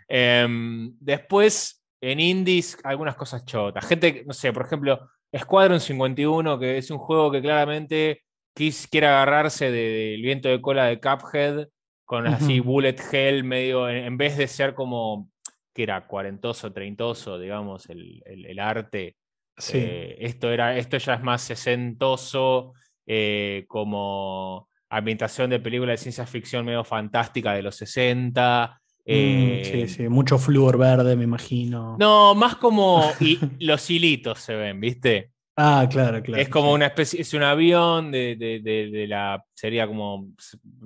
Em, 0.08 0.96
después, 1.00 1.84
en 2.02 2.20
indies, 2.20 2.78
algunas 2.84 3.16
cosas 3.16 3.46
chotas. 3.46 3.86
Gente, 3.88 4.24
no 4.26 4.34
sé, 4.34 4.52
por 4.54 4.66
ejemplo, 4.66 5.10
Squadron 5.36 5.80
51, 5.80 6.60
que 6.60 6.78
es 6.78 6.92
un 6.92 6.98
juego 6.98 7.32
que 7.32 7.42
claramente 7.42 8.24
quis- 8.56 8.88
quiere 8.90 9.08
agarrarse 9.08 9.72
de- 9.72 10.12
del 10.12 10.22
viento 10.22 10.50
de 10.50 10.62
cola 10.62 10.86
de 10.86 11.00
Cuphead, 11.00 11.68
con 12.06 12.28
así 12.28 12.60
bullet 12.60 12.96
hell 13.12 13.44
medio, 13.44 13.90
en, 13.90 13.98
en 13.98 14.18
vez 14.18 14.38
de 14.38 14.48
ser 14.48 14.74
como, 14.76 15.32
que 15.74 15.84
era 15.84 16.06
cuarentoso, 16.08 16.72
treintoso, 16.72 17.40
digamos, 17.40 17.90
el, 17.90 18.22
el- 18.26 18.46
el 18.46 18.60
arte. 18.60 19.16
Sí. 19.58 19.78
Eh, 19.80 20.18
esto, 20.20 20.52
era, 20.52 20.78
esto 20.78 20.98
ya 20.98 21.14
es 21.16 21.24
más 21.24 21.42
sesentoso, 21.42 22.74
eh, 23.08 23.66
como 23.68 24.68
ambientación 24.90 25.50
de 25.50 25.60
película 25.60 25.92
de 25.92 25.98
ciencia 25.98 26.26
ficción 26.26 26.66
medio 26.66 26.84
fantástica 26.84 27.54
de 27.54 27.62
los 27.64 27.76
60. 27.76 28.80
Mm, 28.82 29.02
eh, 29.06 29.62
sí, 29.64 29.88
sí. 29.88 30.10
Mucho 30.10 30.38
flúor 30.38 30.78
verde, 30.78 31.16
me 31.16 31.24
imagino. 31.24 31.96
No, 32.00 32.36
más 32.36 32.56
como 32.58 33.04
y 33.20 33.40
los 33.66 33.90
hilitos 33.90 34.40
se 34.40 34.56
ven, 34.56 34.80
¿viste? 34.80 35.32
Ah, 35.58 35.88
claro, 35.90 36.22
claro. 36.22 36.42
es 36.42 36.50
como 36.50 36.68
sí. 36.70 36.74
una 36.76 36.86
especie, 36.88 37.22
es 37.22 37.34
un 37.34 37.44
avión 37.44 38.12
de, 38.12 38.36
de- 38.36 38.60
de- 38.60 38.90
de 38.92 39.08
la, 39.08 39.42
sería 39.54 39.88
como 39.88 40.28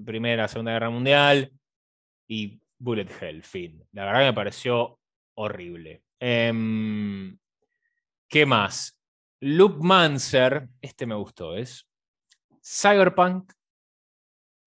Primera, 0.05 0.47
Segunda 0.47 0.73
Guerra 0.73 0.91
Mundial 0.91 1.51
y 2.27 2.59
Bullet 2.77 3.07
Hell, 3.19 3.41
fin. 3.41 3.83
La 3.93 4.05
verdad 4.05 4.19
que 4.19 4.25
me 4.27 4.33
pareció 4.33 4.99
horrible. 5.35 6.03
Em, 6.19 7.35
¿Qué 8.29 8.45
más? 8.45 8.99
Loop 9.41 9.81
Mancer, 9.83 10.67
este 10.81 11.05
me 11.05 11.15
gustó, 11.15 11.55
¿es? 11.55 11.87
Cyberpunk, 12.63 13.51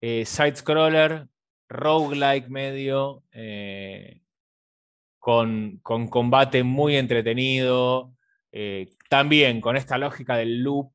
eh, 0.01 0.25
side-scroller, 0.25 1.27
roguelike 1.69 2.49
medio, 2.49 3.23
eh, 3.31 4.21
con, 5.17 5.79
con 5.81 6.07
combate 6.09 6.63
muy 6.63 6.97
entretenido, 6.97 8.13
eh, 8.51 8.89
también 9.09 9.61
con 9.61 9.77
esta 9.77 9.97
lógica 9.97 10.35
del 10.35 10.61
loop. 10.61 10.91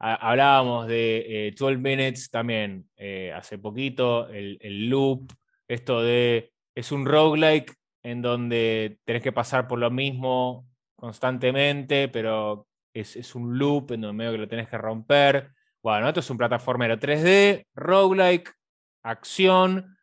Ha- 0.00 0.16
hablábamos 0.16 0.88
de 0.88 1.48
eh, 1.48 1.54
12 1.58 1.78
Minutes 1.78 2.30
también 2.30 2.90
eh, 2.96 3.32
hace 3.34 3.56
poquito, 3.56 4.28
el, 4.28 4.58
el 4.60 4.90
loop, 4.90 5.32
esto 5.66 6.02
de, 6.02 6.52
es 6.74 6.92
un 6.92 7.06
roguelike 7.06 7.74
en 8.02 8.20
donde 8.20 8.98
tenés 9.04 9.22
que 9.22 9.32
pasar 9.32 9.66
por 9.66 9.78
lo 9.78 9.90
mismo 9.90 10.66
constantemente, 11.02 12.06
pero 12.06 12.68
es, 12.94 13.16
es 13.16 13.34
un 13.34 13.58
loop 13.58 13.90
en 13.90 14.02
donde 14.02 14.16
medio 14.16 14.30
que 14.30 14.38
lo 14.38 14.46
tenés 14.46 14.68
que 14.68 14.78
romper. 14.78 15.50
Bueno, 15.82 16.06
esto 16.06 16.20
es 16.20 16.30
un 16.30 16.38
plataformero 16.38 16.96
3D, 16.96 17.66
roguelike, 17.74 18.54
acción, 19.02 19.98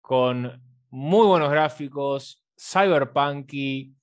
con 0.00 0.60
muy 0.90 1.24
buenos 1.24 1.52
gráficos, 1.52 2.44
cyberpunky, 2.58 3.94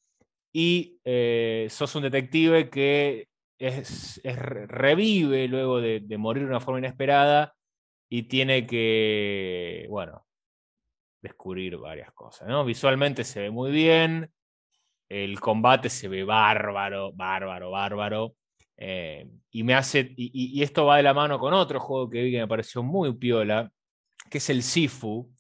y 0.53 0.97
eh, 1.03 1.67
sos 1.69 1.93
un 1.95 2.03
detective 2.03 2.69
que 2.69 3.27
es, 3.59 4.21
revive 4.23 5.49
luego 5.49 5.81
de, 5.81 5.99
de 5.99 6.17
morir 6.17 6.43
de 6.43 6.49
una 6.49 6.61
forma 6.61 6.79
inesperada 6.79 7.53
y 8.07 8.23
tiene 8.23 8.65
que, 8.65 9.85
bueno, 9.89 10.25
descubrir 11.21 11.75
varias 11.75 12.13
cosas. 12.13 12.47
¿no? 12.47 12.63
Visualmente 12.63 13.25
se 13.25 13.41
ve 13.41 13.51
muy 13.51 13.69
bien, 13.69 14.31
el 15.09 15.39
combate 15.39 15.89
se 15.89 16.07
ve 16.07 16.23
bárbaro, 16.23 17.11
bárbaro, 17.13 17.71
bárbaro. 17.71 18.35
eh, 18.77 19.27
y 19.51 19.63
me 19.63 19.73
hace. 19.73 20.13
Y, 20.15 20.61
esto 20.61 20.85
va 20.85 20.97
de 20.97 21.03
la 21.03 21.13
mano 21.13 21.39
con 21.39 21.53
otro 21.53 21.79
juego 21.79 22.09
que 22.09 22.21
vi 22.21 22.31
que 22.31 22.39
me 22.39 22.47
pareció 22.47 22.83
muy 22.83 23.13
piola, 23.13 23.71
que 24.29 24.37
es 24.37 24.49
el 24.49 24.63
Sifu. 24.63 25.31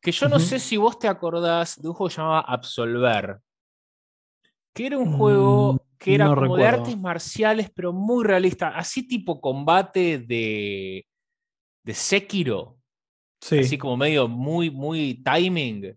Que 0.00 0.12
yo 0.12 0.28
no 0.28 0.38
sé 0.38 0.60
si 0.60 0.76
vos 0.76 0.98
te 0.98 1.08
acordás 1.08 1.80
de 1.80 1.88
un 1.88 1.94
juego 1.94 2.08
que 2.08 2.14
se 2.14 2.20
llamaba 2.20 2.40
Absolver. 2.40 3.38
Que 4.72 4.86
era 4.86 4.98
un 4.98 5.16
juego 5.16 5.72
Mm, 5.72 5.78
que 5.98 6.14
era 6.14 6.26
no 6.26 6.34
como 6.36 6.56
de 6.56 6.66
artes 6.66 6.96
marciales, 6.98 7.70
pero 7.74 7.92
muy 7.92 8.24
realista. 8.24 8.68
Así 8.68 9.06
tipo 9.06 9.40
combate 9.40 10.18
de, 10.18 11.06
de 11.82 11.94
Sekiro. 11.94 12.78
Sí, 13.40 13.58
Así 13.58 13.78
como 13.78 13.96
medio 13.96 14.28
muy, 14.28 14.70
muy 14.70 15.22
timing. 15.22 15.96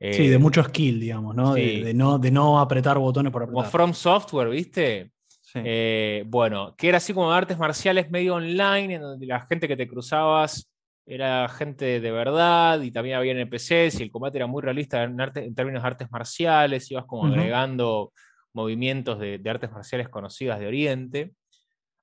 Sí, 0.00 0.26
Eh, 0.26 0.30
de 0.30 0.38
mucho 0.38 0.62
skill, 0.62 1.00
digamos, 1.00 1.34
¿no? 1.34 1.54
De- 1.54 1.60
sí. 1.76 1.82
De, 1.82 1.94
no, 1.94 2.18
de 2.18 2.30
no 2.30 2.60
apretar 2.60 2.98
botones 2.98 3.32
por 3.32 3.46
Como 3.46 3.60
apretar. 3.60 3.70
From 3.72 3.94
Software, 3.94 4.48
¿viste? 4.48 5.12
Sí. 5.40 5.60
Eh, 5.64 6.24
bueno, 6.26 6.74
que 6.76 6.88
era 6.88 6.98
así 6.98 7.14
como 7.14 7.30
de 7.30 7.38
artes 7.38 7.58
marciales 7.58 8.10
medio 8.10 8.34
online, 8.34 8.94
en 8.96 9.00
donde 9.02 9.26
la 9.26 9.46
gente 9.46 9.66
que 9.66 9.76
te 9.76 9.88
cruzabas 9.88 10.70
era 11.06 11.48
gente 11.48 12.00
de 12.00 12.10
verdad 12.12 12.82
y 12.82 12.90
también 12.90 13.16
había 13.16 13.32
NPCs 13.32 13.98
y 13.98 14.02
el 14.02 14.10
combate 14.10 14.36
era 14.36 14.46
muy 14.46 14.60
realista 14.60 15.02
en, 15.04 15.18
arte- 15.18 15.42
en 15.46 15.54
términos 15.54 15.82
de 15.82 15.86
artes 15.88 16.10
marciales, 16.10 16.90
ibas 16.90 17.06
como 17.06 17.24
agregando 17.26 18.12
movimientos 18.52 19.18
de, 19.18 19.38
de 19.38 19.50
artes 19.50 19.70
marciales 19.72 20.10
conocidas 20.10 20.60
de 20.60 20.66
Oriente 20.66 21.32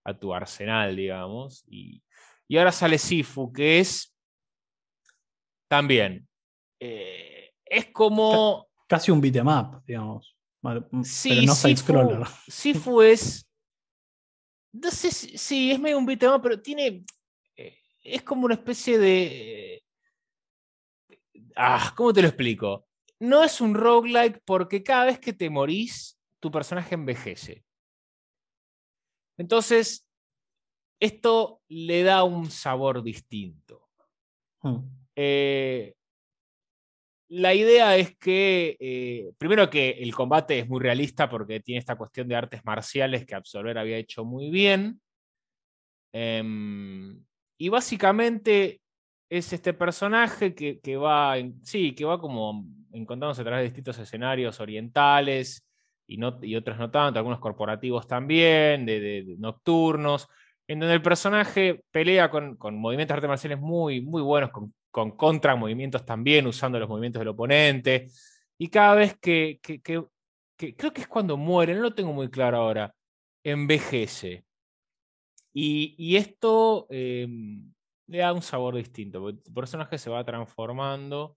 a 0.04 0.18
tu 0.18 0.34
arsenal, 0.34 0.96
digamos. 0.96 1.64
Y, 1.68 2.02
y 2.48 2.58
ahora 2.58 2.72
sale 2.72 2.98
Sifu, 2.98 3.54
que 3.54 3.78
es 3.80 4.16
también, 5.68 6.28
eh, 6.80 7.35
es 7.66 7.88
como... 7.88 8.68
Casi 8.88 9.12
un 9.12 9.20
beat'em 9.22 9.48
up, 9.48 9.84
digamos. 9.86 10.36
Mal- 10.62 10.88
Sí, 11.04 11.30
pero 11.30 11.42
no 11.44 11.56
Sifu, 11.56 11.68
side-scroller. 11.68 12.28
Sifu 12.48 13.02
es. 13.02 13.48
No 14.74 14.92
sé 14.92 15.12
si 15.12 15.38
sí, 15.38 15.72
es 15.72 15.80
medio 15.80 15.98
un 15.98 16.06
beat'em 16.06 16.34
up, 16.34 16.42
pero 16.42 16.62
tiene. 16.62 17.04
eh, 17.56 17.78
es 18.04 18.22
como 18.24 18.46
una 18.46 18.56
especie 18.56 18.98
de. 18.98 19.84
Ah, 21.56 21.94
¿cómo 21.96 22.14
te 22.14 22.22
lo 22.22 22.28
explico? 22.28 22.88
No 23.20 23.44
es 23.44 23.62
un 23.62 23.74
roguelike 23.74 24.42
porque 24.46 24.84
cada 24.84 25.06
vez 25.06 25.20
que 25.20 25.34
te 25.34 25.50
morís, 25.50 26.20
tu 26.40 26.52
personaje 26.52 26.96
envejece. 26.96 27.64
Entonces, 29.38 30.08
esto 31.00 31.62
le 31.68 32.04
da 32.04 32.24
un 32.24 32.50
sabor 32.52 33.04
distinto. 33.04 33.90
Mm. 34.62 34.78
Eh, 35.16 35.96
la 37.30 37.54
idea 37.54 37.98
es 37.98 38.16
que, 38.18 38.78
eh, 38.80 39.32
primero 39.38 39.70
que 39.70 39.92
el 39.92 40.14
combate 40.14 40.60
es 40.60 40.70
muy 40.70 40.80
realista 40.80 41.30
porque 41.30 41.60
tiene 41.60 41.80
esta 41.80 41.96
cuestión 41.96 42.28
de 42.28 42.36
artes 42.36 42.64
marciales 42.66 43.26
que 43.26 43.36
Absolver 43.36 43.78
había 43.78 43.98
hecho 43.98 44.24
muy 44.24 44.50
bien. 44.52 45.02
Em, 46.14 47.20
y 47.58 47.70
básicamente 47.70 48.82
es 49.30 49.52
este 49.54 49.74
personaje 49.74 50.54
que, 50.54 50.98
va, 50.98 51.36
sí, 51.64 51.94
que 51.96 52.06
va 52.06 52.20
como 52.20 52.66
encontrándose 52.92 53.42
a 53.42 53.46
través 53.46 53.62
de 53.64 53.70
distintos 53.70 53.98
escenarios 54.00 54.60
orientales 54.60 55.66
y, 56.08 56.18
no, 56.18 56.40
y 56.42 56.56
otros 56.56 56.78
no 56.78 56.92
tanto, 56.92 57.20
algunos 57.20 57.40
corporativos 57.40 58.08
también, 58.08 58.86
de, 58.86 59.36
nocturnos, 59.40 60.30
en 60.68 60.80
donde 60.80 60.96
el 60.96 61.02
personaje 61.02 61.84
pelea 61.92 62.30
con, 62.30 62.56
con 62.56 62.78
movimientos 62.78 63.14
de 63.14 63.18
artes 63.18 63.30
marciales 63.30 63.60
muy, 63.60 64.02
muy 64.02 64.22
buenos, 64.22 64.52
con 64.96 65.12
contramovimientos 65.18 66.06
también, 66.06 66.48
usando 66.48 66.80
los 66.80 66.88
movimientos 66.88 67.20
del 67.20 67.28
oponente. 67.28 68.08
Y 68.58 68.70
cada 68.70 68.96
vez 68.96 69.18
que, 69.20 69.60
que- 69.62 69.82
que- 69.82 70.06
que- 70.56 70.74
creo 70.74 70.94
que 70.94 71.02
es 71.02 71.08
cuando 71.10 71.36
muere, 71.36 71.76
no 71.76 71.82
lo 71.82 71.94
tengo 71.94 72.14
muy 72.14 72.30
claro 72.30 72.60
ahora, 72.60 72.96
envejece. 73.44 74.46
Y, 75.54 75.96
y 75.98 76.16
esto 76.16 76.88
eh, 76.90 77.28
le 78.08 78.18
da 78.20 78.32
un 78.32 78.42
sabor 78.42 78.78
distinto, 78.78 79.20
porque 79.20 79.42
tu 79.42 79.54
personaje 79.54 79.98
se 79.98 80.10
va 80.10 80.24
transformando 80.24 81.36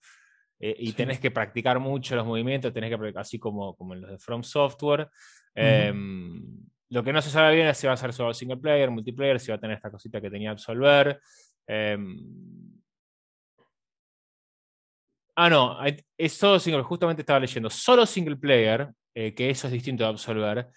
eh, 0.60 0.76
y 0.78 0.86
Sí. 0.88 0.92
tenés 0.92 1.18
que 1.18 1.32
practicar 1.32 1.80
mucho 1.80 2.14
los 2.14 2.26
movimientos, 2.26 2.72
tenés 2.72 2.90
que 2.90 2.98
practicar, 2.98 3.22
así 3.22 3.40
como, 3.40 3.74
como 3.74 3.94
en 3.94 4.02
los 4.02 4.10
de 4.12 4.18
From 4.20 4.44
Software. 4.44 5.08
Em, 5.52 6.44
lo 6.90 7.02
que 7.02 7.12
no 7.12 7.20
se 7.20 7.30
sabe 7.30 7.56
bien 7.56 7.66
es 7.66 7.76
si 7.76 7.88
va 7.88 7.94
a 7.94 7.96
ser 7.96 8.12
solo 8.12 8.32
single 8.32 8.58
player, 8.58 8.88
multiplayer, 8.88 9.40
si 9.40 9.50
va 9.50 9.56
a 9.56 9.60
tener 9.60 9.74
esta 9.78 9.90
cosita 9.90 10.20
que 10.20 10.30
tenía 10.30 10.52
Absolver. 10.52 11.20
Em, 11.66 12.77
ah, 15.38 15.48
no, 15.48 15.78
es 16.16 16.32
solo 16.32 16.58
single, 16.58 16.82
justamente 16.82 17.22
estaba 17.22 17.38
leyendo, 17.38 17.70
solo 17.70 18.04
single 18.04 18.36
player, 18.36 18.88
eh, 19.14 19.32
que 19.34 19.50
eso 19.50 19.68
es 19.68 19.72
distinto 19.72 20.02
de 20.02 20.10
Absolver. 20.10 20.68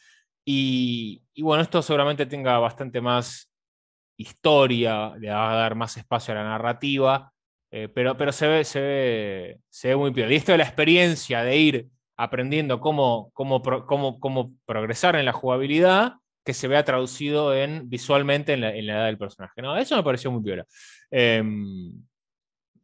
Y, 0.45 1.23
y 1.33 1.41
bueno, 1.41 1.63
esto 1.63 1.81
seguramente 1.81 2.27
tenga 2.27 2.59
bastante 2.59 3.01
más 3.01 3.51
historia, 4.17 5.15
le 5.17 5.29
va 5.31 5.51
a 5.51 5.55
dar 5.55 5.73
más 5.73 5.97
espacio 5.97 6.33
a 6.33 6.37
la 6.37 6.43
narrativa, 6.43 7.31
eh, 7.71 7.89
pero, 7.89 8.15
pero 8.15 8.31
se, 8.31 8.47
ve, 8.47 8.63
se, 8.63 8.79
ve, 8.79 9.59
se 9.69 9.87
ve 9.89 9.95
muy 9.95 10.11
bien. 10.11 10.31
Y 10.31 10.35
esto 10.35 10.51
de 10.51 10.59
la 10.59 10.65
experiencia 10.65 11.43
de 11.43 11.57
ir 11.57 11.87
aprendiendo 12.15 12.79
cómo, 12.79 13.31
cómo, 13.33 13.63
cómo, 13.63 14.19
cómo 14.19 14.53
progresar 14.65 15.15
en 15.15 15.25
la 15.25 15.33
jugabilidad, 15.33 16.13
que 16.45 16.53
se 16.53 16.67
vea 16.67 16.83
traducido 16.83 17.55
en, 17.55 17.89
visualmente 17.89 18.53
en 18.53 18.61
la, 18.61 18.75
en 18.75 18.85
la 18.85 18.93
edad 18.93 19.05
del 19.07 19.17
personaje. 19.17 19.61
¿no? 19.61 19.75
Eso 19.75 19.95
me 19.95 20.03
pareció 20.03 20.29
muy 20.29 20.43
piola. 20.43 20.65
Em, 21.09 21.93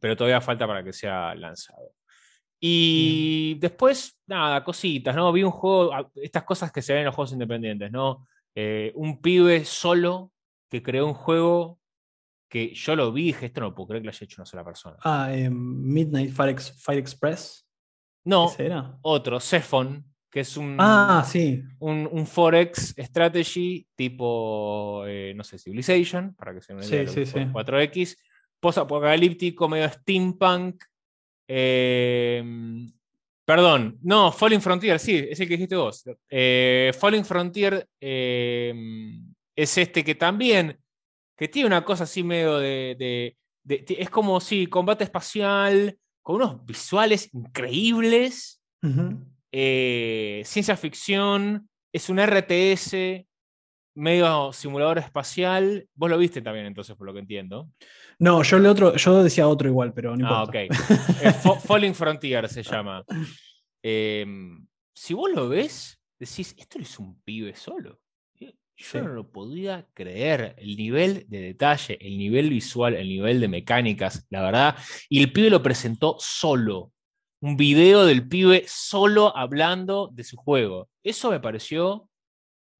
pero 0.00 0.16
todavía 0.16 0.40
falta 0.40 0.66
para 0.66 0.82
que 0.82 0.92
sea 0.92 1.34
lanzado. 1.34 1.92
Y 2.60 3.56
después, 3.60 4.20
nada, 4.26 4.64
cositas, 4.64 5.14
¿no? 5.14 5.32
Vi 5.32 5.44
un 5.44 5.50
juego, 5.50 5.92
estas 6.16 6.42
cosas 6.42 6.72
que 6.72 6.82
se 6.82 6.92
ven 6.92 7.00
en 7.00 7.06
los 7.06 7.14
juegos 7.14 7.32
independientes, 7.32 7.90
¿no? 7.90 8.26
Eh, 8.54 8.92
un 8.96 9.20
pibe 9.20 9.64
solo 9.64 10.32
que 10.68 10.82
creó 10.82 11.06
un 11.06 11.14
juego 11.14 11.78
que 12.48 12.74
yo 12.74 12.96
lo 12.96 13.12
vi 13.12 13.22
y 13.22 13.26
dije, 13.26 13.46
esto 13.46 13.60
no 13.60 13.74
puedo 13.74 13.88
creer 13.88 14.02
que 14.02 14.06
lo 14.06 14.10
haya 14.10 14.24
hecho 14.24 14.40
una 14.40 14.46
sola 14.46 14.64
persona. 14.64 14.96
Ah, 15.02 15.28
em, 15.32 15.52
Midnight 15.54 16.32
Fire, 16.32 16.98
Express. 16.98 17.64
No, 18.24 18.50
otro, 19.02 19.38
Cephon, 19.40 20.04
que 20.30 20.40
es 20.40 20.56
un, 20.56 20.76
ah, 20.78 21.24
sí. 21.26 21.62
un, 21.78 22.26
Forex 22.26 22.94
strategy 22.98 23.86
tipo, 23.94 25.04
eh, 25.06 25.32
no 25.34 25.44
sé, 25.44 25.58
Civilization, 25.58 26.34
para 26.34 26.52
que 26.52 26.60
se 26.60 26.74
me 26.74 26.82
sí, 26.82 27.06
sí, 27.06 27.24
4X, 27.24 28.16
post-apocalíptico, 28.60 29.68
medio 29.68 29.88
steampunk. 29.88 30.84
Em, 31.48 32.90
perdón, 33.44 33.98
no, 34.02 34.32
Falling 34.32 34.60
Frontier, 34.60 34.98
sí, 34.98 35.26
es 35.30 35.40
el 35.40 35.48
que 35.48 35.54
dijiste 35.54 35.76
vos. 35.76 36.04
Eh, 36.28 36.92
Falling 36.98 37.24
Frontier 37.24 37.86
em, 38.00 39.32
es 39.56 39.78
este 39.78 40.04
que 40.04 40.14
también, 40.14 40.78
que 41.36 41.48
tiene 41.48 41.66
una 41.66 41.84
cosa 41.84 42.04
así 42.04 42.22
medio 42.22 42.58
de, 42.58 43.36
es 43.64 44.10
como, 44.10 44.40
sí, 44.40 44.66
combate 44.66 45.04
espacial, 45.04 45.96
con 46.22 46.36
unos 46.36 46.64
visuales 46.64 47.32
increíbles, 47.32 48.62
eh, 49.52 50.42
ciencia 50.44 50.76
ficción, 50.76 51.68
es 51.92 52.08
un 52.10 52.18
RTS, 52.18 53.26
medio 53.98 54.52
simulador 54.52 54.98
espacial. 54.98 55.86
Vos 55.94 56.08
lo 56.08 56.16
viste 56.16 56.40
también, 56.40 56.66
entonces, 56.66 56.96
por 56.96 57.06
lo 57.06 57.12
que 57.12 57.20
entiendo. 57.20 57.68
No, 58.18 58.42
yo, 58.42 58.58
le 58.58 58.68
otro, 58.68 58.96
yo 58.96 59.22
decía 59.22 59.48
otro 59.48 59.68
igual, 59.68 59.92
pero 59.92 60.16
no 60.16 60.26
ah, 60.26 60.44
importa. 60.44 60.60
Ah, 61.24 61.50
ok. 61.50 61.60
Falling 61.66 61.94
Frontier 61.94 62.48
se 62.48 62.62
llama. 62.62 63.04
Em, 63.82 64.66
si 64.94 65.14
vos 65.14 65.30
lo 65.30 65.48
ves, 65.48 66.00
decís, 66.18 66.54
esto 66.56 66.78
es 66.78 66.98
un 66.98 67.20
pibe 67.22 67.54
solo. 67.54 67.98
Yo 68.80 69.02
no 69.02 69.08
lo 69.08 69.28
podía 69.28 69.88
creer. 69.92 70.54
El 70.56 70.76
nivel 70.76 71.26
de 71.28 71.40
detalle, 71.40 71.98
el 72.00 72.16
nivel 72.16 72.48
visual, 72.48 72.94
el 72.94 73.08
nivel 73.08 73.40
de 73.40 73.48
mecánicas, 73.48 74.24
la 74.30 74.42
verdad. 74.42 74.76
Y 75.08 75.20
el 75.20 75.32
pibe 75.32 75.50
lo 75.50 75.62
presentó 75.62 76.16
solo. 76.20 76.92
Un 77.40 77.56
video 77.56 78.06
del 78.06 78.28
pibe 78.28 78.64
solo 78.68 79.36
hablando 79.36 80.10
de 80.12 80.22
su 80.22 80.36
juego. 80.36 80.88
Eso 81.02 81.30
me 81.30 81.40
pareció 81.40 82.08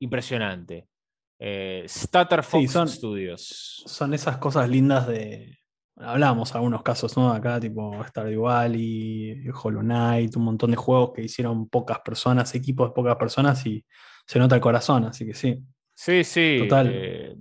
impresionante. 0.01 0.87
Eh, 1.39 1.87
Fox 2.43 2.73
son, 2.73 2.89
Studios. 2.89 3.85
Son 3.87 4.13
esas 4.13 4.39
cosas 4.39 4.69
lindas 4.69 5.07
de. 5.07 5.57
Hablamos 5.97 6.55
algunos 6.55 6.83
casos, 6.83 7.17
¿no? 7.17 7.33
Acá, 7.33 7.59
tipo 7.59 7.93
Stardew 8.05 8.43
Valley, 8.43 9.45
Hollow 9.63 9.83
Knight, 9.83 10.37
un 10.37 10.45
montón 10.45 10.71
de 10.71 10.77
juegos 10.77 11.13
que 11.13 11.23
hicieron 11.23 11.69
pocas 11.69 11.99
personas, 12.01 12.55
equipos 12.55 12.91
de 12.91 12.95
pocas 12.95 13.17
personas 13.17 13.67
y 13.67 13.85
se 14.25 14.39
nota 14.39 14.55
el 14.55 14.61
corazón, 14.61 15.07
así 15.07 15.27
que 15.27 15.35
sí. 15.35 15.59
Sí, 15.95 16.23
sí. 16.23 16.59
Total. 16.61 16.91
Eh, 16.93 17.37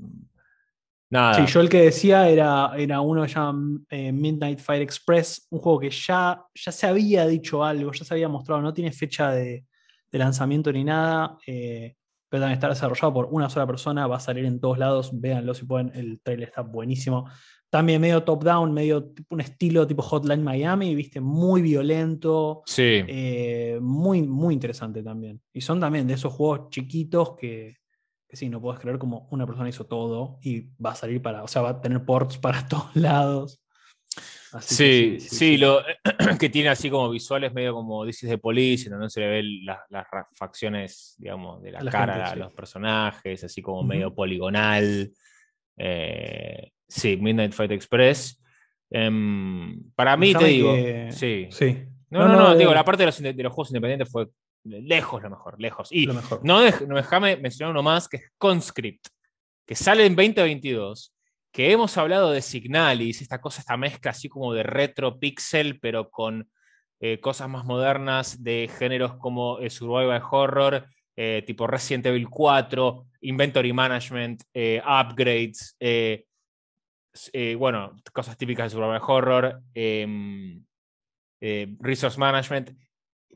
nada. 1.12 1.36
Sí, 1.36 1.54
yo 1.54 1.62
el 1.62 1.70
que 1.70 1.82
decía 1.82 2.28
era, 2.28 2.72
era 2.76 3.02
uno 3.02 3.28
llamado 3.28 3.82
eh, 3.92 4.12
Midnight 4.12 4.58
Fire 4.58 4.82
Express, 4.82 5.46
un 5.52 5.60
juego 5.60 5.80
que 5.82 5.92
ya, 5.92 6.44
ya 6.56 6.72
se 6.72 6.88
había 6.88 7.28
dicho 7.28 7.64
algo, 7.64 7.92
ya 7.92 8.04
se 8.04 8.14
había 8.16 8.28
mostrado, 8.28 8.62
no 8.62 8.74
tiene 8.74 8.92
fecha 8.92 9.32
de, 9.32 9.66
lanzamiento 10.12 10.72
ni 10.72 10.84
nada. 10.84 11.38
Eh, 11.46 11.97
pero 12.30 12.42
también 12.42 12.58
está 12.58 12.70
desarrollado 12.70 13.14
por 13.14 13.28
una 13.32 13.50
sola 13.50 13.66
persona, 13.68 14.08
va 14.08 14.18
a 14.18 14.20
salir 14.20 14.46
en 14.46 14.60
todos 14.60 14.78
lados, 14.78 15.12
véanlo 15.14 15.54
si 15.54 15.66
pueden, 15.66 15.92
el 15.96 16.22
trailer 16.22 16.50
está 16.50 16.62
buenísimo. 16.62 17.30
También 17.70 18.00
medio 18.00 18.24
top-down, 18.24 18.74
medio 18.74 19.14
un 19.30 19.42
estilo 19.42 19.86
tipo 19.86 20.02
Hotline 20.02 20.44
Miami, 20.44 20.96
viste, 20.96 21.20
muy 21.20 21.62
violento. 21.62 22.64
Sí. 22.66 23.04
Eh, 23.08 23.78
muy, 23.82 24.22
muy 24.22 24.54
interesante 24.54 25.04
también. 25.04 25.42
Y 25.52 25.62
son 25.62 25.80
también 25.80 26.08
de 26.08 26.14
esos 26.14 26.34
juegos 26.34 26.70
chiquitos 26.70 27.36
que, 27.36 27.76
que 28.28 28.38
sí, 28.38 28.48
no 28.48 28.62
puedes 28.62 28.80
creer 28.80 28.98
como 28.98 29.28
una 29.32 29.46
persona 29.46 29.68
hizo 29.68 29.86
todo 29.86 30.40
y 30.42 30.70
va 30.78 30.92
a 30.92 30.96
salir 30.96 31.22
para, 31.22 31.44
o 31.44 31.48
sea, 31.48 31.62
va 31.62 31.70
a 31.70 31.82
tener 31.82 32.06
ports 32.06 32.38
para 32.38 32.66
todos 32.68 32.96
lados 32.96 33.62
sí, 34.62 35.18
sí, 35.20 35.58
lo, 35.58 35.84
que 36.40 36.50
tiene 36.50 36.70
así 36.70 36.90
como 36.90 37.10
visuales 37.10 37.54
medio 37.54 37.74
como 37.74 38.06
dices 38.06 38.30
de 38.30 38.38
Police, 38.38 38.90
donde 38.90 39.10
se 39.10 39.20
le 39.20 39.28
ven 39.28 39.66
las, 39.66 40.08
facciones, 40.34 41.16
digamos, 41.18 41.62
de 41.62 41.72
la, 41.72 41.92
cara 41.92 42.32
a 42.32 42.36
los 42.36 42.54
personajes, 42.54 43.44
así 43.44 43.62
como 43.62 43.84
medio 43.84 44.14
poligonal. 44.14 45.12
Eh, 45.78 46.72
sí, 46.88 47.18
Midnight 47.18 47.54
Fight 47.54 47.72
Express. 47.72 48.42
Em, 48.90 49.92
para 49.96 50.16
mí, 50.16 50.34
te 50.34 50.46
digo, 50.46 50.74
sí. 51.12 51.48
sí. 51.52 51.84
No, 52.10 52.28
no, 52.28 52.36
no, 52.36 52.56
digo, 52.56 52.74
la 52.74 52.86
parte 52.86 53.04
de 53.04 53.08
los, 53.08 53.22
de 53.22 53.44
los, 53.44 53.52
juegos 53.52 53.70
independientes 53.72 54.10
fue 54.10 54.28
lejos 54.64 55.22
lo 55.22 55.30
mejor, 55.30 55.60
lejos. 55.60 55.90
Y 55.92 56.08
mejor. 56.08 56.40
no, 56.44 56.62
no 56.88 56.96
déjame 56.96 57.38
mencionar 57.38 57.72
uno 57.72 57.84
más, 57.84 58.08
que 58.08 58.18
es 58.18 58.32
Conscript, 58.38 59.08
que 59.66 59.76
sale 59.76 60.06
en 60.06 60.16
2022 60.16 61.14
que 61.52 61.72
hemos 61.72 61.98
hablado 61.98 62.32
de 62.32 62.42
Signalis, 62.42 63.22
esta 63.22 63.40
cosa, 63.42 63.62
esta 63.62 63.78
mezcla 63.78 64.12
así 64.12 64.30
como 64.30 64.54
de 64.54 64.64
retro 64.64 65.20
pixel, 65.20 65.80
pero 65.80 66.10
con 66.10 66.50
eh, 67.00 67.20
cosas 67.20 67.48
más 67.48 67.64
modernas 67.64 68.44
de 68.44 68.70
géneros 68.78 69.18
como 69.18 69.60
el 69.60 69.70
survival 69.70 70.22
horror, 70.32 70.88
eh, 71.16 71.44
tipo 71.46 71.68
Resident 71.68 72.08
Evil 72.08 72.28
4, 72.28 73.06
Inventory 73.22 73.72
Management, 73.72 74.44
eh, 74.54 74.82
upgrades, 74.84 75.78
bueno, 77.58 77.96
cosas 78.14 78.38
típicas 78.38 78.66
de 78.66 78.70
survival 78.76 79.02
horror, 79.08 79.62
em, 79.74 80.64
resource 81.80 82.20
management, 82.20 82.72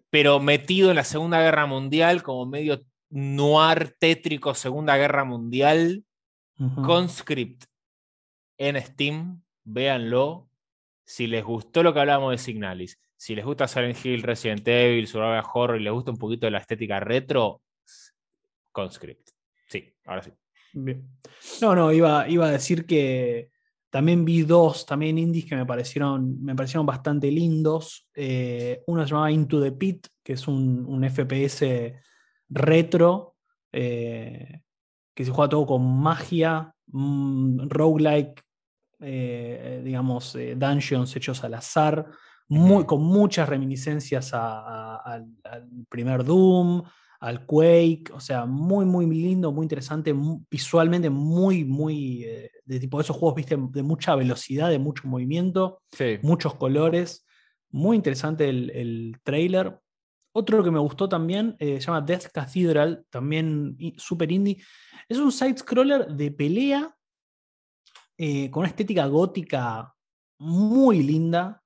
pero 0.09 0.39
metido 0.39 0.89
en 0.89 0.95
la 0.95 1.03
Segunda 1.03 1.39
Guerra 1.39 1.65
Mundial 1.65 2.23
como 2.23 2.45
medio 2.45 2.81
noir 3.09 3.95
tétrico 3.99 4.53
Segunda 4.53 4.97
Guerra 4.97 5.23
Mundial, 5.23 6.03
Conscript 6.83 7.70
en 8.67 8.81
Steam, 8.81 9.41
véanlo. 9.63 10.47
Si 11.03 11.27
les 11.27 11.43
gustó 11.43 11.83
lo 11.83 11.93
que 11.93 11.99
hablábamos 11.99 12.31
de 12.31 12.37
Signalis, 12.37 12.99
si 13.17 13.35
les 13.35 13.43
gusta 13.43 13.67
Silent 13.67 13.97
Hill, 14.05 14.21
Resident 14.21 14.67
Evil, 14.67 15.07
Survival 15.07 15.43
Horror 15.53 15.81
y 15.81 15.83
les 15.83 15.93
gusta 15.93 16.11
un 16.11 16.17
poquito 16.17 16.49
la 16.49 16.59
estética 16.59 16.99
retro, 16.99 17.61
Conscript. 18.71 19.29
Sí, 19.67 19.93
ahora 20.05 20.21
sí. 20.21 20.31
No, 21.61 21.75
no, 21.75 21.91
iba, 21.91 22.29
iba 22.29 22.47
a 22.47 22.51
decir 22.51 22.85
que 22.85 23.49
también 23.89 24.23
vi 24.23 24.43
dos 24.43 24.85
también 24.85 25.17
indies 25.17 25.45
que 25.45 25.55
me 25.55 25.65
parecieron, 25.65 26.41
me 26.41 26.55
parecieron 26.55 26.85
bastante 26.85 27.29
lindos. 27.29 28.07
Eh, 28.15 28.81
uno 28.87 29.03
se 29.03 29.09
llamaba 29.09 29.31
Into 29.31 29.61
the 29.61 29.71
Pit, 29.73 30.07
que 30.23 30.33
es 30.33 30.47
un, 30.47 31.03
FPS 31.03 31.99
retro, 32.47 33.35
eh, 33.71 34.61
que 35.13 35.25
se 35.25 35.31
juega 35.31 35.49
todo 35.49 35.65
con 35.65 35.99
magia, 35.99 36.73
roguelike, 36.87 38.41
eh, 39.01 39.81
digamos, 39.83 40.35
eh, 40.35 40.55
dungeons 40.55 41.15
hechos 41.15 41.43
al 41.43 41.55
azar, 41.55 42.05
muy, 42.47 42.85
con 42.85 43.01
muchas 43.03 43.49
reminiscencias 43.49 44.31
al 44.33 45.27
primer 45.89 46.23
Doom, 46.23 46.83
al 47.19 47.45
Quake, 47.45 48.05
o 48.13 48.19
sea, 48.19 48.45
muy, 48.45 48.85
muy 48.85 49.05
lindo, 49.07 49.51
muy 49.51 49.63
interesante, 49.63 50.13
visualmente 50.49 51.09
muy, 51.09 51.63
muy, 51.63 52.23
eh, 52.23 52.51
de 52.65 52.79
tipo 52.79 52.97
de 52.97 53.03
esos 53.03 53.15
juegos, 53.15 53.35
viste, 53.35 53.57
de 53.57 53.83
mucha 53.83 54.15
velocidad, 54.15 54.69
de 54.69 54.79
mucho 54.79 55.07
movimiento, 55.07 55.81
muchos 56.21 56.55
colores, 56.55 57.25
muy 57.69 57.95
interesante 57.95 58.49
el, 58.49 58.69
el 58.71 59.17
trailer. 59.23 59.79
Otro 60.33 60.63
que 60.63 60.71
me 60.71 60.79
gustó 60.79 61.09
también 61.09 61.55
se 61.59 61.79
llama 61.79 62.01
Death 62.01 62.31
Cathedral, 62.33 63.05
también 63.09 63.77
super 63.97 64.31
indie. 64.31 64.61
Es 65.09 65.17
un 65.17 65.31
side-scroller 65.31 66.07
de 66.07 66.31
pelea 66.31 66.95
eh, 68.23 68.51
con 68.51 68.61
una 68.61 68.69
estética 68.69 69.07
gótica 69.07 69.95
muy 70.37 71.01
linda. 71.01 71.63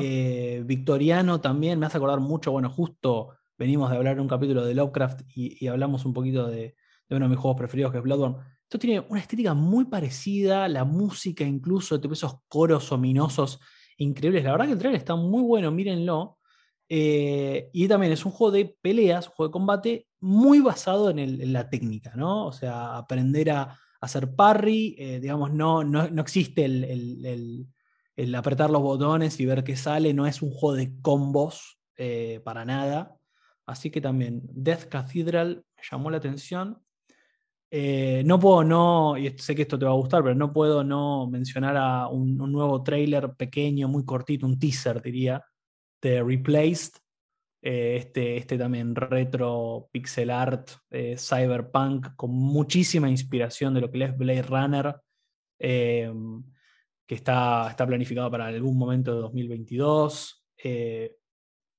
Eh, 0.00 0.62
victoriano 0.64 1.40
también, 1.40 1.80
me 1.80 1.86
hace 1.86 1.96
acordar 1.96 2.20
mucho, 2.20 2.52
bueno, 2.52 2.70
justo 2.70 3.30
venimos 3.58 3.90
de 3.90 3.96
hablar 3.96 4.14
en 4.14 4.20
un 4.20 4.28
capítulo 4.28 4.64
de 4.64 4.74
Lovecraft 4.76 5.22
y, 5.34 5.66
hablamos 5.66 6.04
un 6.04 6.14
poquito 6.14 6.46
de, 6.46 6.76
uno 7.10 7.24
de 7.24 7.28
mis 7.28 7.38
juegos 7.38 7.58
preferidos 7.58 7.90
que 7.90 7.98
es 7.98 8.04
Bloodborne. 8.04 8.36
Esto 8.62 8.78
tiene 8.78 9.04
una 9.08 9.18
estética 9.18 9.54
muy 9.54 9.86
parecida, 9.86 10.68
la 10.68 10.84
música 10.84 11.42
incluso, 11.42 12.00
tipo 12.00 12.14
esos 12.14 12.42
coros 12.46 12.92
ominosos 12.92 13.58
increíbles. 13.96 14.44
La 14.44 14.52
verdad 14.52 14.66
que 14.66 14.72
el 14.74 14.78
trailer 14.78 15.00
está 15.00 15.16
muy 15.16 15.42
bueno, 15.42 15.72
mírenlo. 15.72 16.38
Eh, 16.88 17.70
y 17.72 17.88
también 17.88 18.12
es 18.12 18.24
un 18.24 18.30
juego 18.30 18.52
de 18.52 18.76
peleas, 18.80 19.26
un 19.26 19.34
juego 19.34 19.48
de 19.48 19.52
combate 19.52 20.06
muy 20.20 20.60
basado 20.60 21.10
en, 21.10 21.18
en, 21.18 21.52
la 21.52 21.68
técnica, 21.68 22.12
¿no? 22.14 22.46
O 22.46 22.52
sea, 22.52 22.96
aprender 22.96 23.50
a, 23.50 23.76
hacer 24.00 24.34
parry, 24.34 24.94
eh, 24.98 25.20
digamos, 25.20 25.52
no, 25.52 25.84
no, 25.84 26.04
existe 26.20 26.64
el, 26.64 28.34
apretar 28.34 28.70
los 28.70 28.82
botones 28.82 29.38
y 29.40 29.46
ver 29.46 29.64
qué 29.64 29.76
sale, 29.76 30.14
no 30.14 30.26
es 30.26 30.42
un 30.42 30.50
juego 30.50 30.76
de 30.76 31.00
combos 31.00 31.78
eh, 31.96 32.40
para 32.44 32.64
nada. 32.64 33.16
Así 33.66 33.90
que 33.90 34.00
también 34.00 34.40
Death 34.44 34.88
Cathedral 34.88 35.64
me 35.76 35.82
llamó 35.90 36.10
la 36.10 36.16
atención. 36.16 36.78
Eh, 37.70 38.22
no 38.24 38.40
puedo 38.40 38.64
no, 38.64 39.18
y 39.18 39.36
sé 39.38 39.54
que 39.54 39.62
esto 39.62 39.78
te 39.78 39.84
va 39.84 39.90
a 39.90 39.94
gustar, 39.94 40.22
pero 40.22 40.34
no 40.34 40.52
puedo 40.52 40.82
no 40.82 41.26
mencionar 41.26 41.76
a 41.76 42.08
un, 42.08 42.38
nuevo 42.38 42.82
trailer 42.82 43.34
pequeño, 43.34 43.88
muy 43.88 44.06
cortito, 44.06 44.46
un 44.46 44.58
teaser 44.58 45.02
diría, 45.02 45.44
de 46.00 46.22
Replaced. 46.22 46.92
Eh, 47.60 47.96
este, 47.96 48.36
este 48.36 48.56
también 48.56 48.94
retro 48.94 49.88
pixel 49.90 50.30
art 50.30 50.70
eh, 50.90 51.16
cyberpunk 51.18 52.14
con 52.14 52.30
muchísima 52.30 53.10
inspiración 53.10 53.74
de 53.74 53.80
lo 53.80 53.90
que 53.90 54.04
es 54.04 54.16
Blade 54.16 54.42
Runner, 54.42 54.96
que 55.58 57.14
está, 57.14 57.68
está 57.68 57.86
planificado 57.86 58.30
para 58.30 58.46
algún 58.46 58.78
momento 58.78 59.14
de 59.14 59.20
2022. 59.22 60.46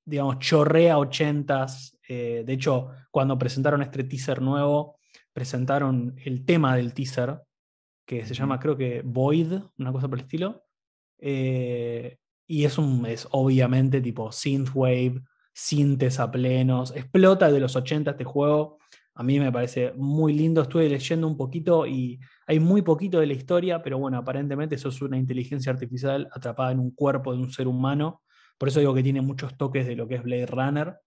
digamos, 0.05 0.39
chorrea 0.39 0.97
ochentas. 0.97 1.97
de 2.07 2.43
hecho, 2.47 2.89
cuando 3.11 3.38
presentaron 3.38 3.82
este 3.82 4.03
teaser 4.03 4.41
nuevo, 4.41 4.99
presentaron 5.32 6.15
el 6.25 6.45
tema 6.45 6.75
del 6.75 6.93
teaser, 6.93 7.39
que 8.05 8.25
se 8.25 8.34
llama 8.34 8.59
creo 8.59 8.75
que 8.75 9.01
Void, 9.05 9.53
una 9.77 9.91
cosa 9.91 10.07
por 10.07 10.17
el 10.17 10.25
estilo. 10.25 10.65
Eh, 11.19 12.17
y 12.47 12.65
es, 12.65 12.77
un, 12.77 13.05
es 13.05 13.27
obviamente 13.32 14.01
tipo 14.01 14.32
synthwave, 14.32 15.21
sintes 15.53 16.19
a 16.19 16.31
plenos, 16.31 16.95
explota 16.95 17.51
de 17.51 17.59
los 17.59 17.75
80 17.75 18.11
este 18.11 18.23
juego. 18.23 18.77
A 19.15 19.23
mí 19.23 19.39
me 19.39 19.51
parece 19.51 19.91
muy 19.97 20.33
lindo, 20.33 20.61
estuve 20.61 20.87
leyendo 20.87 21.27
un 21.27 21.35
poquito 21.35 21.85
y 21.85 22.19
hay 22.47 22.59
muy 22.59 22.81
poquito 22.81 23.19
de 23.19 23.27
la 23.27 23.33
historia, 23.33 23.81
pero 23.81 23.99
bueno, 23.99 24.17
aparentemente 24.17 24.75
eso 24.75 24.89
es 24.89 25.01
una 25.01 25.17
inteligencia 25.17 25.71
artificial 25.71 26.29
atrapada 26.31 26.71
en 26.71 26.79
un 26.79 26.91
cuerpo 26.91 27.33
de 27.33 27.39
un 27.39 27.51
ser 27.51 27.67
humano. 27.67 28.21
Por 28.57 28.69
eso 28.69 28.79
digo 28.79 28.93
que 28.93 29.03
tiene 29.03 29.21
muchos 29.21 29.57
toques 29.57 29.85
de 29.85 29.95
lo 29.95 30.07
que 30.07 30.15
es 30.15 30.23
Blade 30.23 30.45
Runner. 30.45 30.97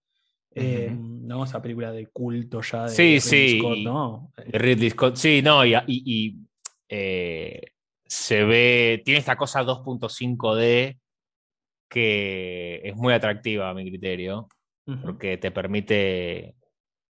Eh, 0.55 0.95
¿no? 0.95 1.43
Esa 1.43 1.61
película 1.61 1.91
de 1.91 2.07
culto 2.07 2.61
ya 2.61 2.83
de, 2.83 2.89
sí, 2.89 3.19
sí, 3.19 3.57
Scott, 3.57 3.79
¿no? 3.79 4.31
Ridley 4.37 4.91
Scott, 4.91 5.15
sí, 5.15 5.41
no, 5.41 5.65
y, 5.65 6.37
eh, 6.87 7.61
se 8.05 8.43
ve, 8.43 9.01
tiene 9.03 9.19
esta 9.19 9.35
cosa 9.35 9.63
2.5D 9.63 10.99
que 11.93 12.81
es 12.83 12.95
muy 12.95 13.13
atractiva 13.13 13.69
a 13.69 13.73
mi 13.75 13.87
criterio, 13.87 14.47
porque 15.03 15.37
te 15.37 15.51
permite, 15.51 16.55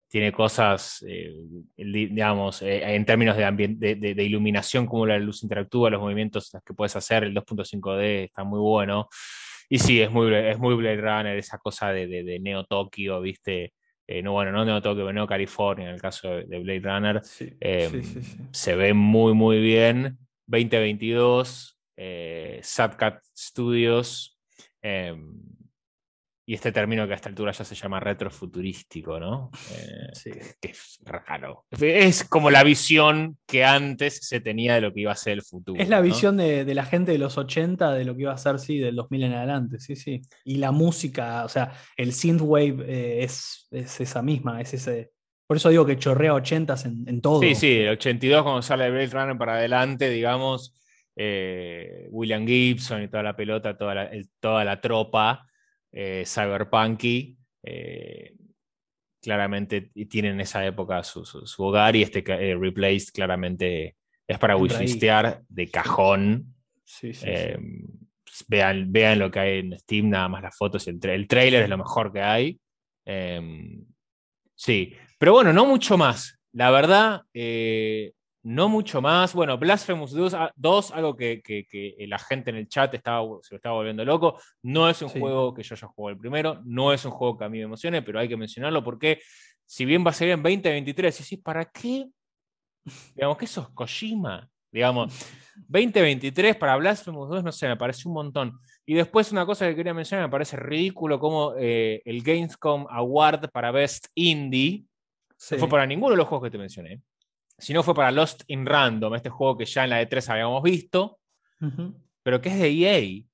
tiene 0.06 0.32
cosas, 0.32 1.02
eh, 1.08 1.32
digamos, 1.78 2.60
en 2.60 3.06
términos 3.06 3.38
de, 3.38 3.96
de, 3.96 4.22
iluminación, 4.22 4.84
como 4.84 5.06
la 5.06 5.18
luz 5.18 5.42
interactúa, 5.42 5.88
los 5.88 6.02
movimientos 6.02 6.54
que 6.62 6.74
puedes 6.74 6.94
hacer, 6.94 7.24
el 7.24 7.34
2.5D 7.34 8.24
está 8.24 8.44
muy 8.44 8.60
bueno. 8.60 9.08
Y 9.70 9.78
sí, 9.78 10.02
es 10.02 10.10
muy, 10.10 10.32
es 10.34 10.58
muy 10.58 10.74
Blade 10.74 11.00
Runner, 11.00 11.38
esa 11.38 11.56
cosa 11.56 11.90
de, 11.90 12.06
de, 12.06 12.38
Neo 12.38 12.64
Tokio, 12.64 13.22
¿viste? 13.22 13.72
Eh, 14.06 14.22
no, 14.22 14.32
bueno, 14.32 14.52
no 14.52 14.62
Neo 14.62 14.82
Tokio, 14.82 15.04
pero 15.04 15.14
Neo 15.14 15.26
California, 15.26 15.88
en 15.88 15.94
el 15.94 16.02
caso 16.02 16.28
de, 16.28 16.58
Blade 16.58 16.80
Runner. 16.80 17.22
Em, 17.60 18.02
se 18.52 18.76
ve 18.76 18.92
muy, 18.92 19.32
muy 19.32 19.58
bien. 19.58 20.18
2022, 20.46 21.78
eh, 21.96 22.60
Sadcat 22.62 23.22
Studios. 23.34 24.35
Em, 24.86 25.36
y 26.48 26.54
este 26.54 26.70
término 26.70 27.08
que 27.08 27.12
a 27.12 27.16
esta 27.16 27.28
altura 27.28 27.50
ya 27.50 27.64
se 27.64 27.74
llama 27.74 27.98
retrofuturístico, 27.98 29.18
¿no? 29.18 29.50
Eh, 29.72 30.10
sí. 30.12 30.30
Que 30.60 30.68
es 30.68 31.00
raro. 31.02 31.64
Es 31.72 32.22
como 32.22 32.52
la 32.52 32.62
visión 32.62 33.36
que 33.48 33.64
antes 33.64 34.28
se 34.28 34.38
tenía 34.38 34.76
de 34.76 34.80
lo 34.80 34.92
que 34.94 35.00
iba 35.00 35.10
a 35.10 35.16
ser 35.16 35.32
el 35.32 35.42
futuro. 35.42 35.82
Es 35.82 35.88
la 35.88 36.00
visión 36.00 36.36
de, 36.36 36.72
la 36.72 36.84
gente 36.84 37.10
de 37.10 37.18
los 37.18 37.36
80 37.36 37.94
de 37.94 38.04
lo 38.04 38.14
que 38.14 38.22
iba 38.22 38.32
a 38.32 38.38
ser, 38.38 38.60
sí, 38.60 38.78
del 38.78 38.94
2000 38.94 39.24
en 39.24 39.32
adelante, 39.32 39.80
sí, 39.80 39.96
sí. 39.96 40.22
Y 40.44 40.58
la 40.58 40.70
música, 40.70 41.44
o 41.44 41.48
sea, 41.48 41.72
el 41.96 42.12
synthwave 42.12 42.84
eh, 42.86 43.24
es, 43.24 43.66
es 43.72 44.00
esa 44.00 44.22
misma, 44.22 44.60
es 44.60 44.72
ese... 44.72 45.10
Por 45.48 45.56
eso 45.56 45.68
digo 45.68 45.84
que 45.84 45.98
chorrea 45.98 46.34
80 46.34 46.76
en, 46.84 47.04
en 47.08 47.20
todo. 47.20 47.40
Sí, 47.40 47.56
sí, 47.56 47.72
el 47.78 47.88
82 47.90 48.44
cuando 48.44 48.62
sale 48.62 48.88
Blade 48.90 49.08
Runner 49.08 49.36
para 49.36 49.54
adelante, 49.54 50.08
digamos, 50.10 50.76
eh, 51.16 52.06
William 52.10 52.46
Gibson 52.46 53.02
y 53.02 53.08
toda 53.08 53.22
la 53.22 53.34
pelota, 53.34 53.76
toda 53.76 54.10
toda 54.38 54.64
la 54.64 54.80
tropa 54.80 55.46
eh, 55.98 56.24
cyberpunky. 56.26 57.38
Eh, 57.62 58.34
claramente 59.22 59.90
tienen 60.08 60.32
en 60.32 60.40
esa 60.42 60.64
época 60.64 61.02
su, 61.02 61.24
hogar 61.58 61.96
y 61.96 62.02
este 62.02 62.22
eh, 62.28 62.54
Replaced 62.54 63.12
claramente 63.12 63.96
es 64.28 64.38
para 64.38 64.56
wishistear 64.56 65.42
de 65.48 65.70
cajón. 65.70 66.54
Vean, 68.48 68.92
vean 68.92 69.18
lo 69.18 69.30
que 69.30 69.38
hay 69.38 69.58
en 69.60 69.78
Steam, 69.78 70.10
nada 70.10 70.28
más 70.28 70.42
las 70.42 70.54
fotos. 70.54 70.86
El, 70.86 71.00
el 71.02 71.26
trailer 71.26 71.62
es 71.62 71.70
lo 71.70 71.78
mejor 71.78 72.12
que 72.12 72.20
hay. 72.20 72.60
sí, 74.54 74.92
pero 75.18 75.32
bueno, 75.32 75.52
no 75.54 75.64
mucho 75.64 75.96
más. 75.96 76.38
La 76.52 76.70
verdad, 76.70 77.22
no 78.46 78.68
mucho 78.68 79.02
más. 79.02 79.34
Bueno, 79.34 79.58
Blasphemous 79.58 80.12
2, 80.12 80.34
ah, 80.34 80.52
algo 80.94 81.16
que, 81.16 81.96
la 82.06 82.18
gente 82.18 82.50
en 82.50 82.56
el 82.56 82.68
chat 82.68 82.94
estaba, 82.94 83.26
se 83.42 83.54
lo 83.54 83.56
estaba 83.56 83.74
volviendo 83.74 84.04
loco. 84.04 84.40
No 84.62 84.88
es 84.88 85.02
un 85.02 85.08
juego 85.08 85.52
que 85.52 85.64
yo 85.64 85.74
haya 85.74 85.88
jugado 85.88 86.12
el 86.12 86.18
primero, 86.18 86.62
no 86.64 86.92
es 86.92 87.04
un 87.04 87.10
juego 87.10 87.36
que 87.36 87.44
a 87.44 87.48
mí 87.48 87.58
me 87.58 87.64
emocione, 87.64 88.02
pero 88.02 88.20
hay 88.20 88.28
que 88.28 88.36
mencionarlo 88.36 88.84
porque 88.84 89.20
si 89.64 89.84
bien 89.84 90.06
va 90.06 90.10
a 90.10 90.12
salir 90.12 90.34
en 90.34 90.44
2023, 90.44 91.20
y 91.20 91.24
sí, 91.24 91.36
¿para 91.38 91.64
qué? 91.64 92.06
Digamos 93.16 93.36
que 93.36 93.46
eso 93.46 93.62
es 93.62 93.68
Kojima. 93.70 94.48
Digamos, 94.70 95.12
2023 95.66 96.54
para 96.54 96.76
Blasphemous 96.76 97.28
2, 97.28 97.42
no 97.42 97.50
sé, 97.50 97.66
me 97.66 97.76
parece 97.76 98.06
un 98.06 98.14
montón. 98.14 98.60
Y 98.84 98.94
después 98.94 99.32
una 99.32 99.44
cosa 99.44 99.66
que 99.66 99.74
quería 99.74 99.92
mencionar, 99.92 100.26
me 100.26 100.30
parece 100.30 100.56
ridículo 100.56 101.18
como 101.18 101.54
eh, 101.58 102.00
el 102.04 102.22
Gamescom 102.22 102.86
Award 102.88 103.50
para 103.50 103.72
Best 103.72 104.06
Indie 104.14 104.84
no 105.50 105.58
fue 105.58 105.68
para 105.68 105.84
ninguno 105.84 106.12
de 106.12 106.16
los 106.16 106.28
juegos 106.28 106.46
que 106.46 106.52
te 106.52 106.58
mencioné. 106.58 107.02
Si 107.58 107.72
no 107.72 107.82
fue 107.82 107.94
para 107.94 108.10
Lost 108.10 108.42
in 108.48 108.66
Random, 108.66 109.14
este 109.14 109.30
juego 109.30 109.56
que 109.56 109.64
ya 109.64 109.84
en 109.84 109.90
la 109.90 110.02
E3 110.02 110.28
habíamos 110.28 110.62
visto, 110.62 111.18
pero 112.22 112.40
que 112.40 112.50
es 112.50 112.58
de 112.58 112.68
EA. 112.68 113.24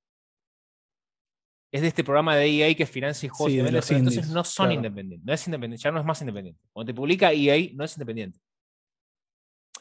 Es 1.73 1.81
de 1.81 1.89
este 1.89 2.05
programa 2.05 2.37
de 2.37 2.47
EA 2.47 2.75
que 2.75 2.87
financia 2.87 3.29
juegos 3.31 3.91
entonces 3.91 4.29
no 4.29 4.45
son 4.45 4.73
independientes. 4.73 5.27
No 5.27 5.33
es 5.33 5.47
independiente, 5.47 5.83
ya 5.83 5.91
no 5.91 5.99
es 5.99 6.05
más 6.05 6.21
independiente. 6.21 6.61
Cuando 6.73 6.93
te 6.93 6.95
publica 6.95 7.33
EA, 7.33 7.71
no 7.75 7.85
es 7.85 7.97
independiente. 7.97 8.39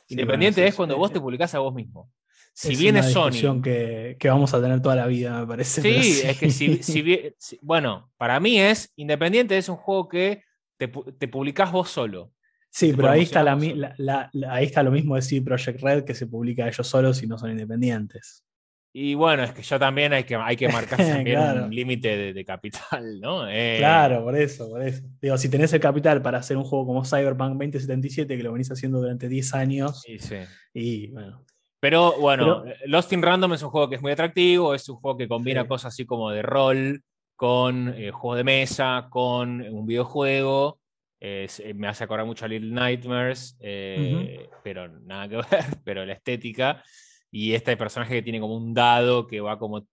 independiente 0.07 0.65
es 0.65 0.73
cuando 0.73 0.97
vos 0.97 1.11
te 1.11 1.19
publicás 1.19 1.53
a 1.53 1.59
vos 1.59 1.73
mismo. 1.73 2.09
Si 2.53 2.75
viene 2.75 2.99
es 2.99 3.11
Sony. 3.13 3.61
Que, 3.61 4.17
que, 4.19 4.29
vamos 4.29 4.53
a 4.53 4.61
tener 4.61 4.81
toda 4.81 4.95
la 4.95 5.07
vida, 5.07 5.39
me 5.39 5.47
parece. 5.47 5.81
Sí, 5.81 6.21
es 6.23 6.37
que 6.37 6.49
si, 6.49 7.59
bueno, 7.61 8.11
para 8.17 8.39
mí 8.39 8.59
es 8.59 8.91
independiente, 8.95 9.57
es 9.57 9.69
un 9.69 9.77
juego 9.77 10.09
que 10.09 10.43
te, 10.77 10.87
te 10.87 11.27
publicás 11.27 11.71
vos 11.71 11.89
solo. 11.89 12.31
Sí, 12.73 12.93
pero 12.95 13.09
ahí 13.09 13.23
está, 13.23 13.43
la, 13.43 14.31
ahí 14.49 14.65
está 14.65 14.81
lo 14.81 14.91
mismo 14.91 15.17
de 15.17 15.41
Project 15.41 15.81
Red, 15.81 16.03
que 16.05 16.15
se 16.15 16.25
publica 16.25 16.67
ellos 16.67 16.87
solos 16.87 17.21
y 17.21 17.27
no 17.27 17.37
son 17.37 17.51
independientes. 17.51 18.45
Y 18.93 19.13
bueno, 19.13 19.43
es 19.43 19.51
que 19.51 19.61
yo 19.61 19.77
también 19.77 20.11
hay 20.13 20.23
que, 20.23 20.35
hay 20.35 20.55
que 20.55 20.69
marcar 20.69 20.99
un 21.63 21.73
límite 21.73 22.33
de, 22.33 22.45
capital, 22.45 23.19
¿no? 23.19 23.49
Eh, 23.49 23.75
claro, 23.77 24.23
por 24.23 24.37
eso, 24.37 24.69
por 24.69 24.81
eso. 24.81 25.01
Digo, 25.21 25.37
si 25.37 25.49
tenés 25.49 25.71
el 25.73 25.79
capital 25.79 26.21
para 26.21 26.39
hacer 26.39 26.57
un 26.57 26.63
juego 26.63 26.87
como 26.87 27.05
Cyberpunk 27.05 27.51
2077, 27.51 28.37
que 28.37 28.43
lo 28.43 28.53
venís 28.53 28.71
haciendo 28.71 28.99
durante 28.99 29.29
10 29.29 29.53
años. 29.53 30.01
Sí, 30.01 30.19
sí. 30.19 30.37
Y 30.73 31.07
bueno. 31.07 31.45
Pero 31.79 32.19
bueno, 32.19 32.63
Lost 32.85 33.11
in 33.11 33.23
Random 33.23 33.53
es 33.53 33.63
un 33.63 33.69
juego 33.69 33.89
que 33.89 33.95
es 33.95 34.01
muy 34.01 34.11
atractivo, 34.11 34.75
es 34.75 34.87
un 34.87 34.97
juego 34.97 35.17
que 35.17 35.27
combina 35.27 35.67
cosas 35.67 35.93
así 35.93 36.05
como 36.05 36.29
de 36.29 36.43
rol, 36.43 37.03
con 37.35 37.95
eh, 37.97 38.11
juego 38.11 38.35
de 38.35 38.43
mesa, 38.43 39.07
con 39.09 39.61
un 39.61 39.85
videojuego. 39.87 40.80
Eh, 41.23 41.47
me 41.75 41.87
hace 41.87 42.03
acordar 42.03 42.25
mucho 42.25 42.45
a 42.45 42.47
Little 42.47 42.71
Nightmares, 42.71 43.55
eh, 43.59 44.49
pero 44.63 44.87
nada 44.87 45.29
que 45.29 45.35
ver, 45.51 45.65
pero 45.83 46.03
la 46.03 46.13
estética. 46.13 46.83
Y 47.29 47.53
este 47.53 47.77
personaje 47.77 48.15
que 48.15 48.23
tiene 48.23 48.39
como 48.39 48.57
un 48.57 48.73
dado 48.73 49.27
que 49.27 49.39
va 49.39 49.59
como 49.59 49.87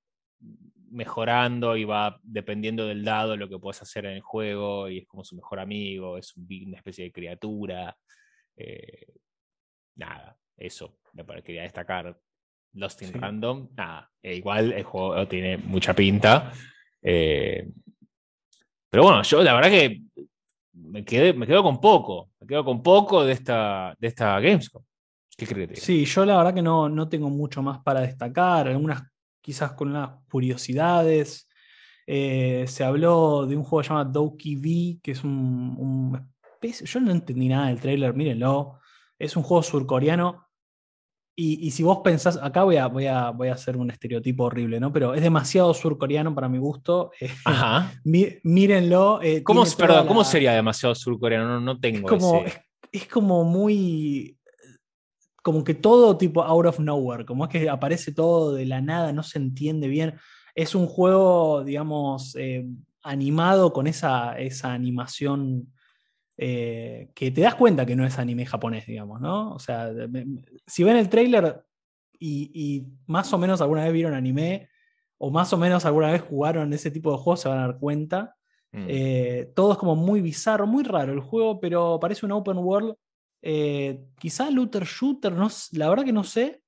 mejorando 0.90 1.76
y 1.76 1.84
va 1.84 2.18
dependiendo 2.22 2.86
del 2.86 3.04
dado 3.04 3.36
lo 3.36 3.46
que 3.46 3.58
puedes 3.58 3.82
hacer 3.82 4.06
en 4.06 4.12
el 4.12 4.22
juego 4.22 4.88
y 4.88 4.98
es 4.98 5.06
como 5.06 5.22
su 5.22 5.36
mejor 5.36 5.60
amigo, 5.60 6.16
es 6.16 6.34
una 6.34 6.78
especie 6.78 7.04
de 7.04 7.12
criatura. 7.12 7.94
Eh, 8.56 9.06
nada, 9.96 10.34
eso 10.56 10.98
me 11.12 11.42
quería 11.42 11.62
destacar. 11.62 12.18
Lost 12.72 13.02
in 13.02 13.12
Random, 13.12 13.68
nada, 13.76 14.10
igual 14.22 14.72
el 14.72 14.82
juego 14.82 15.28
tiene 15.28 15.58
mucha 15.58 15.94
pinta. 15.94 16.52
pero 17.00 19.02
bueno, 19.02 19.22
yo 19.22 19.42
la 19.42 19.54
verdad 19.54 19.70
que 19.70 20.02
me, 20.82 21.04
quedé, 21.04 21.32
me 21.32 21.46
quedo 21.46 21.62
con 21.62 21.80
poco, 21.80 22.30
me 22.40 22.46
quedo 22.46 22.64
con 22.64 22.82
poco 22.82 23.24
de 23.24 23.32
esta, 23.32 23.94
de 23.98 24.08
esta 24.08 24.38
Gamescom. 24.40 24.82
¿Qué 25.36 25.46
crees? 25.46 25.80
Sí, 25.80 26.04
yo 26.04 26.24
la 26.24 26.36
verdad 26.36 26.54
que 26.54 26.62
no, 26.62 26.88
no 26.88 27.08
tengo 27.08 27.30
mucho 27.30 27.62
más 27.62 27.78
para 27.80 28.00
destacar, 28.00 28.68
algunas 28.68 29.02
quizás 29.40 29.72
con 29.72 29.90
unas 29.90 30.10
curiosidades. 30.30 31.48
Eh, 32.06 32.64
se 32.66 32.84
habló 32.84 33.46
de 33.46 33.56
un 33.56 33.62
juego 33.62 33.82
llamado 33.82 34.10
Doki 34.10 34.56
V, 34.56 35.00
que 35.02 35.12
es 35.12 35.22
un, 35.22 36.28
Yo 36.60 37.00
no 37.00 37.12
entendí 37.12 37.48
nada 37.48 37.68
del 37.68 37.80
trailer, 37.80 38.14
mírenlo. 38.14 38.80
Es 39.18 39.36
un 39.36 39.42
juego 39.42 39.62
surcoreano 39.62 40.47
y, 41.40 41.70
si 41.70 41.84
vos 41.84 41.98
pensás, 42.02 42.36
acá 42.42 42.64
voy 42.64 42.78
a, 42.78 42.88
voy, 42.88 43.06
a, 43.06 43.30
voy 43.30 43.46
a 43.46 43.52
hacer 43.52 43.76
un 43.76 43.92
estereotipo 43.92 44.42
horrible, 44.42 44.80
¿no? 44.80 44.92
Pero 44.92 45.14
es 45.14 45.22
demasiado 45.22 45.72
surcoreano 45.72 46.34
para 46.34 46.48
mi 46.48 46.58
gusto. 46.58 47.12
Ajá. 47.44 47.92
mírenlo. 48.02 49.22
Eh, 49.22 49.44
¿Cómo, 49.44 49.62
perdón, 49.78 50.08
¿cómo 50.08 50.24
sería 50.24 50.52
demasiado 50.52 50.96
surcoreano? 50.96 51.46
No, 51.46 51.60
no 51.60 51.78
tengo 51.78 52.10
es 52.10 52.18
como, 52.18 52.44
es, 52.90 53.06
como 53.06 53.44
muy. 53.44 54.36
Como 55.40 55.62
que 55.62 55.74
todo 55.74 56.18
tipo 56.18 56.42
out 56.42 56.66
of 56.66 56.80
nowhere, 56.80 57.24
como 57.24 57.44
es 57.44 57.50
que 57.50 57.70
aparece 57.70 58.12
todo 58.12 58.54
de 58.54 58.66
la 58.66 58.80
nada, 58.80 59.12
no 59.12 59.22
se 59.22 59.38
entiende 59.38 59.86
bien. 59.86 60.16
Es 60.56 60.74
un 60.74 60.88
juego, 60.88 61.62
digamos, 61.62 62.34
eh, 62.36 62.66
animado 63.04 63.72
con 63.72 63.86
esa, 63.86 64.36
esa 64.40 64.72
animación 64.72 65.72
eh, 66.40 67.10
que 67.16 67.32
te 67.32 67.40
das 67.40 67.56
cuenta 67.56 67.84
que 67.84 67.96
no 67.96 68.06
es 68.06 68.16
anime 68.16 68.46
japonés, 68.46 68.86
digamos, 68.86 69.20
¿no? 69.20 69.54
O 69.54 69.58
sea, 69.58 69.90
si 70.68 70.84
ven 70.84 70.96
el 70.96 71.08
trailer 71.08 71.64
y, 72.20 72.86
más 73.08 73.32
o 73.32 73.38
menos 73.38 73.60
alguna 73.60 73.82
vez 73.82 73.92
vieron 73.92 74.14
anime 74.14 74.68
o 75.18 75.32
más 75.32 75.52
o 75.52 75.58
menos 75.58 75.84
alguna 75.84 76.12
vez 76.12 76.22
jugaron 76.22 76.72
ese 76.72 76.92
tipo 76.92 77.10
de 77.10 77.18
juegos, 77.18 77.40
se 77.40 77.48
van 77.48 77.58
a 77.58 77.66
dar 77.66 77.78
cuenta. 77.80 78.36
Mm. 78.70 78.86
Eh, 78.86 79.52
todo 79.56 79.72
es 79.72 79.78
como 79.78 79.96
muy 79.96 80.20
bizarro, 80.20 80.64
muy 80.64 80.84
raro 80.84 81.12
el 81.12 81.20
juego, 81.20 81.58
pero 81.58 81.98
parece 82.00 82.24
un 82.24 82.32
open 82.32 82.58
world. 82.58 82.94
Eh, 83.42 84.04
quizá 84.16 84.48
looter 84.48 84.84
shooter, 84.84 85.32
no, 85.32 85.48
la 85.72 85.88
verdad 85.88 86.04
que 86.04 86.12
no 86.12 86.22
sé. 86.22 86.62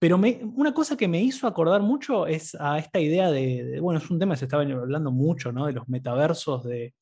Pero 0.00 0.20
una 0.56 0.74
cosa 0.74 0.96
que 0.96 1.06
me 1.06 1.22
hizo 1.22 1.46
acordar 1.46 1.82
mucho 1.82 2.26
es 2.26 2.56
a 2.56 2.78
esta 2.78 2.98
idea 2.98 3.30
de, 3.30 3.78
bueno, 3.80 4.00
es 4.00 4.10
un 4.10 4.18
tema 4.18 4.34
que 4.34 4.40
se 4.40 4.44
estaba 4.46 4.64
hablando 4.64 5.12
mucho, 5.12 5.52
¿no? 5.52 5.66
De 5.66 5.72
los 5.72 5.88
metaversos, 5.88 6.64
de, 6.64 6.94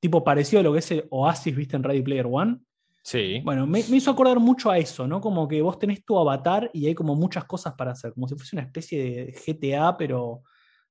tipo 0.00 0.24
parecido 0.24 0.60
a 0.60 0.62
lo 0.62 0.72
que 0.72 0.80
es 0.80 0.90
el 0.90 1.06
Oasis, 1.10 1.54
viste, 1.54 1.76
en 1.76 1.84
Ready 1.84 2.02
Player 2.02 2.26
One. 2.28 2.58
Sí. 3.02 3.40
Bueno, 3.44 3.66
me, 3.66 3.80
hizo 3.80 4.10
acordar 4.10 4.40
mucho 4.40 4.70
a 4.70 4.78
eso, 4.78 5.06
¿no? 5.06 5.20
Como 5.20 5.46
que 5.46 5.62
vos 5.62 5.78
tenés 5.78 6.04
tu 6.04 6.18
avatar 6.18 6.70
y 6.72 6.86
hay 6.86 6.94
como 6.94 7.14
muchas 7.14 7.44
cosas 7.44 7.74
para 7.74 7.92
hacer, 7.92 8.12
como 8.12 8.28
si 8.28 8.34
fuese 8.34 8.56
una 8.56 8.64
especie 8.64 9.02
de 9.02 9.32
GTA, 9.32 9.96
pero, 9.96 10.42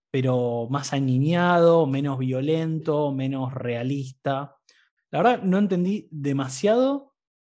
pero 0.10 0.68
más 0.70 0.94
aniñado, 0.94 1.86
menos 1.86 2.18
violento, 2.18 3.12
menos 3.12 3.54
realista. 3.54 4.56
La 5.12 5.22
verdad, 5.22 5.44
no 5.44 5.58
entendí 5.58 6.08
demasiado. 6.12 7.14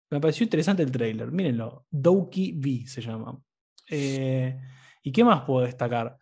Me 0.10 0.20
pareció 0.20 0.44
interesante 0.44 0.84
el 0.84 0.92
trailer. 0.92 1.32
Mírenlo. 1.32 1.86
Doki 1.90 2.54
V 2.54 2.88
se 2.88 3.02
llama. 3.02 3.38
Eh, 3.90 4.58
¿Y 5.04 5.12
qué 5.12 5.24
más 5.24 5.42
puedo 5.42 5.66
destacar? 5.66 6.18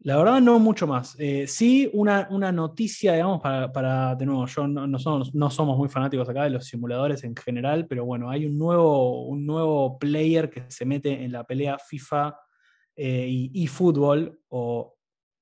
La 0.00 0.16
verdad, 0.16 0.40
no 0.40 0.60
mucho 0.60 0.86
más. 0.86 1.16
Eh, 1.18 1.46
sí, 1.48 1.90
una, 1.92 2.28
una, 2.30 2.52
noticia, 2.52 3.14
digamos, 3.14 3.40
para, 3.40 4.14
de 4.14 4.26
nuevo, 4.26 4.46
yo 4.46 4.68
no, 4.68 4.98
somos, 4.98 5.34
no, 5.34 5.50
somos, 5.50 5.76
muy 5.76 5.88
fanáticos 5.88 6.28
acá 6.28 6.44
de 6.44 6.50
los 6.50 6.66
simuladores 6.66 7.24
en 7.24 7.34
general, 7.34 7.86
pero 7.86 8.04
bueno, 8.04 8.30
hay 8.30 8.46
un 8.46 8.56
nuevo, 8.56 9.26
un 9.26 9.44
nuevo 9.44 9.98
player 9.98 10.50
que 10.50 10.64
se 10.68 10.84
mete 10.84 11.24
en 11.24 11.32
la 11.32 11.44
pelea 11.44 11.78
FIFA 11.78 12.38
eh, 12.94 13.26
y 13.28 13.64
eFootball, 13.64 14.38
o 14.48 14.96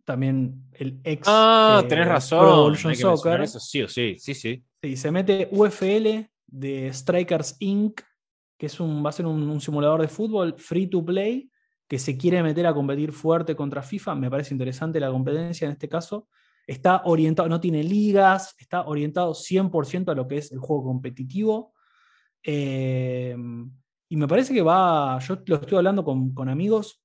también 0.05 0.63
el 0.73 1.01
ex. 1.05 1.27
Ah, 1.27 1.83
eh, 1.85 1.89
tenés 1.89 2.09
razón. 2.09 2.75
Soccer. 2.77 3.43
Eso 3.43 3.61
sí 3.61 3.83
o 3.83 3.89
sí, 3.89 4.17
sí, 4.19 4.35
sí. 4.35 4.65
Sí, 4.83 4.97
se 4.97 5.11
mete 5.11 5.49
UFL 5.51 6.31
de 6.47 6.91
Strikers 6.95 7.57
Inc., 7.61 8.01
que 8.57 8.67
es 8.67 8.81
un, 8.81 9.05
va 9.05 9.11
a 9.11 9.13
ser 9.13 9.27
un 9.27 9.61
simulador 9.61 10.01
de 10.01 10.09
fútbol 10.09 10.55
free 10.57 10.87
to 10.87 11.05
play 11.05 11.51
que 11.89 11.99
se 11.99 12.17
quiere 12.17 12.43
meter 12.43 12.67
a 12.67 12.75
competir 12.75 13.13
fuerte 13.13 13.55
contra 13.55 13.83
FIFA, 13.83 14.15
me 14.17 14.31
parece 14.31 14.55
interesante 14.55 14.99
la 14.99 15.11
competencia 15.11 15.67
en 15.67 15.73
este 15.73 15.89
caso. 15.89 16.29
Está 16.67 17.03
orientado, 17.05 17.49
no 17.49 17.61
tiene 17.61 17.85
ligas, 17.85 18.55
está 18.59 18.87
orientado 18.87 19.35
100% 19.35 20.11
a 20.11 20.15
lo 20.15 20.27
que 20.27 20.39
es 20.39 20.51
el 20.51 20.59
juego 20.59 20.85
competitivo. 20.85 21.75
Eh, 22.43 23.37
y 24.09 24.17
me 24.17 24.29
parece 24.29 24.55
que 24.55 24.63
va, 24.63 25.19
yo 25.21 25.39
lo 25.47 25.57
estoy 25.57 25.79
hablando 25.79 26.05
con, 26.05 26.49
amigos 26.49 27.03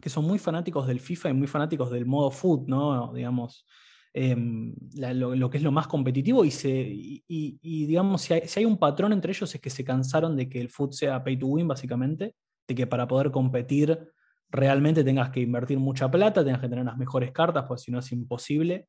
que 0.00 0.08
son 0.08 0.24
muy 0.24 0.38
fanáticos 0.38 0.86
del 0.86 0.98
FIFA 0.98 1.30
y 1.30 1.34
muy 1.34 1.46
fanáticos 1.46 1.90
del 1.90 2.06
modo 2.06 2.30
foot, 2.30 2.66
¿no? 2.66 3.12
Digamos, 3.12 3.66
em, 4.12 4.74
lo, 4.96 5.50
que 5.50 5.58
es 5.58 5.62
lo 5.62 5.70
más 5.70 5.86
competitivo 5.86 6.44
y, 6.44 6.50
se, 6.50 6.70
y, 6.70 7.86
digamos, 7.86 8.22
si 8.22 8.34
hay, 8.34 8.48
si 8.48 8.60
hay, 8.60 8.66
un 8.66 8.78
patrón 8.78 9.12
entre 9.12 9.32
ellos 9.32 9.54
es 9.54 9.60
que 9.60 9.70
se 9.70 9.84
cansaron 9.84 10.36
de 10.36 10.48
que 10.48 10.60
el 10.60 10.68
foot 10.68 10.92
sea 10.92 11.22
pay 11.22 11.36
to 11.36 11.46
win, 11.46 11.68
básicamente, 11.68 12.34
de 12.66 12.74
que 12.74 12.86
para 12.86 13.08
poder 13.08 13.30
competir 13.30 14.12
realmente 14.50 15.02
tengas 15.02 15.30
que 15.30 15.40
invertir 15.40 15.78
mucha 15.78 16.10
plata, 16.10 16.44
tengas 16.44 16.60
que 16.60 16.68
tener 16.68 16.84
las 16.84 16.98
mejores 16.98 17.32
cartas, 17.32 17.64
porque 17.66 17.82
si 17.82 17.90
no 17.90 17.98
es 17.98 18.12
imposible. 18.12 18.86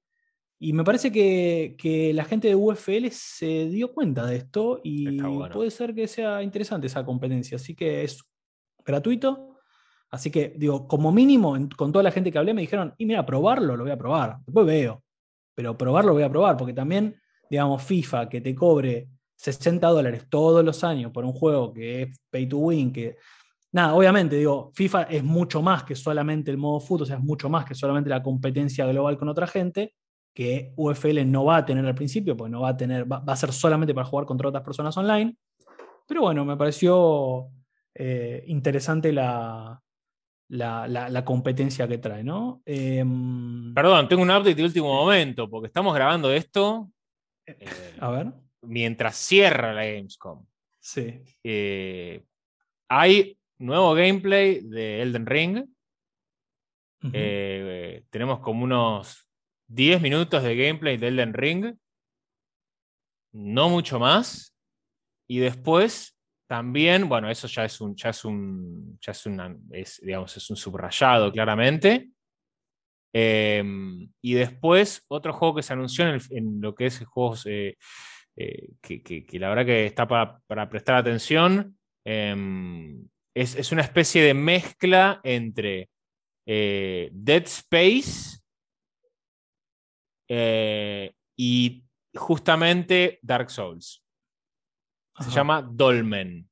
Y 0.59 0.73
me 0.73 0.83
parece 0.83 1.11
que, 1.11 2.11
la 2.13 2.25
gente 2.25 2.49
de 2.49 2.55
UFL 2.55 3.07
se 3.11 3.67
dio 3.67 3.91
cuenta 3.93 4.25
de 4.25 4.37
esto 4.37 4.79
y 4.83 5.19
puede 5.51 5.71
ser 5.71 5.93
que 5.93 6.07
sea 6.07 6.43
interesante 6.43 6.87
esa 6.87 7.03
competencia. 7.03 7.55
Así 7.55 7.75
que 7.75 8.03
es 8.03 8.23
gratuito. 8.85 9.57
Así 10.09 10.29
que, 10.29 10.53
digo, 10.55 10.87
como 10.87 11.11
mínimo, 11.11 11.57
con 11.75 11.91
toda 11.91 12.03
la 12.03 12.11
gente 12.11 12.31
que 12.31 12.37
hablé 12.37 12.53
me 12.53 12.61
dijeron, 12.61 12.93
y 12.97 13.05
mira, 13.05 13.25
probarlo 13.25 13.75
lo 13.75 13.83
voy 13.83 13.91
a 13.91 13.97
probar. 13.97 14.37
Después 14.45 14.65
veo. 14.65 15.03
Pero 15.55 15.77
probarlo 15.77 16.09
lo 16.09 16.13
voy 16.13 16.23
a 16.23 16.29
probar, 16.29 16.55
porque 16.55 16.73
también, 16.73 17.15
digamos, 17.49 17.83
FIFA 17.83 18.29
que 18.29 18.41
te 18.41 18.53
cobre 18.53 19.09
60 19.35 19.87
dólares 19.87 20.27
todos 20.29 20.63
los 20.63 20.83
años 20.83 21.11
por 21.11 21.25
un 21.25 21.33
juego 21.33 21.73
que 21.73 22.03
es 22.03 22.19
pay 22.29 22.47
to 22.47 22.57
win, 22.57 22.93
que 22.93 23.17
nada, 23.73 23.95
obviamente, 23.95 24.37
digo, 24.37 24.71
FIFA 24.73 25.03
es 25.03 25.23
mucho 25.23 25.61
más 25.61 25.83
que 25.83 25.95
solamente 25.95 26.51
el 26.51 26.57
modo 26.57 26.79
fútbol, 26.79 27.03
o 27.03 27.05
sea, 27.05 27.17
es 27.17 27.23
mucho 27.23 27.49
más 27.49 27.65
que 27.65 27.75
solamente 27.75 28.09
la 28.09 28.23
competencia 28.23 28.85
global 28.85 29.17
con 29.17 29.27
otra 29.29 29.47
gente, 29.47 29.95
que 30.33 30.73
UFL 30.75 31.29
no 31.29 31.45
va 31.45 31.57
a 31.57 31.65
tener 31.65 31.85
al 31.85 31.95
principio, 31.95 32.37
porque 32.37 32.51
no 32.51 32.61
va 32.61 32.69
a 32.69 32.77
tener, 32.77 33.11
va, 33.11 33.23
a 33.25 33.35
ser 33.35 33.51
solamente 33.51 33.93
para 33.93 34.05
jugar 34.05 34.25
contra 34.25 34.49
otras 34.49 34.63
personas 34.63 34.95
online. 34.95 35.35
Pero 36.07 36.21
bueno, 36.21 36.45
me 36.45 36.55
pareció 36.55 37.47
eh, 37.95 38.43
interesante 38.47 39.11
la, 39.11 39.81
la, 40.49 41.25
competencia 41.25 41.87
que 41.87 41.97
trae, 41.97 42.23
¿no? 42.23 42.61
Em, 42.65 43.73
Perdón, 43.73 44.07
tengo 44.07 44.21
un 44.21 44.29
update 44.29 44.55
de 44.55 44.63
último 44.63 44.93
momento, 44.93 45.49
porque 45.49 45.67
estamos 45.67 45.93
grabando 45.95 46.31
esto. 46.31 46.91
a 47.99 48.09
ver. 48.09 48.33
Mientras 48.61 49.17
cierra 49.17 49.73
la 49.73 49.85
Gamescom. 49.85 50.45
Sí. 50.79 51.21
Eh, 51.43 52.23
hay 52.89 53.37
nuevo 53.63 53.93
gameplay 53.93 54.61
de 54.61 55.01
Elden 55.01 55.25
Ring. 55.25 55.65
Eh, 57.11 58.03
tenemos 58.09 58.39
como 58.39 58.63
unos 58.63 59.27
10 59.67 60.01
minutos 60.01 60.43
de 60.43 60.55
gameplay 60.55 60.97
de 60.97 61.07
Elden 61.07 61.33
Ring. 61.33 61.75
No 63.33 63.69
mucho 63.69 63.99
más. 63.99 64.55
Y 65.27 65.39
después 65.39 66.17
también, 66.47 67.09
bueno, 67.09 67.29
eso 67.29 67.47
ya 67.47 67.65
es 67.65 67.81
un, 67.81 67.95
ya 67.95 68.09
es 68.09 68.23
un, 68.25 68.99
ya 69.01 69.11
es 69.11 69.25
una, 69.25 69.55
digamos, 70.01 70.37
es 70.37 70.49
un 70.49 70.55
subrayado 70.55 71.31
claramente. 71.31 72.09
Em, 73.15 74.09
y 74.21 74.33
después 74.33 75.03
otro 75.07 75.33
juego 75.33 75.55
que 75.55 75.63
se 75.63 75.73
anunció 75.73 76.05
en, 76.07 76.61
lo 76.61 76.73
que 76.73 76.87
es 76.87 77.05
juegos 77.05 77.45
eh, 77.45 77.77
eh, 78.35 78.69
que, 78.81 79.25
la 79.39 79.49
verdad 79.49 79.65
que 79.65 79.85
está 79.85 80.07
para, 80.07 80.69
prestar 80.69 80.95
atención. 80.95 81.77
Em, 83.35 83.43
es, 83.43 83.71
una 83.71 83.81
especie 83.81 84.23
de 84.23 84.33
mezcla 84.33 85.19
entre 85.23 85.89
eh, 86.45 87.09
Dead 87.11 87.43
Space 87.43 88.39
eh, 90.27 91.13
y 91.35 91.83
justamente 92.15 93.19
Dark 93.21 93.49
Souls. 93.49 94.03
Se 95.19 95.29
llama 95.29 95.61
Dolmen. 95.61 96.49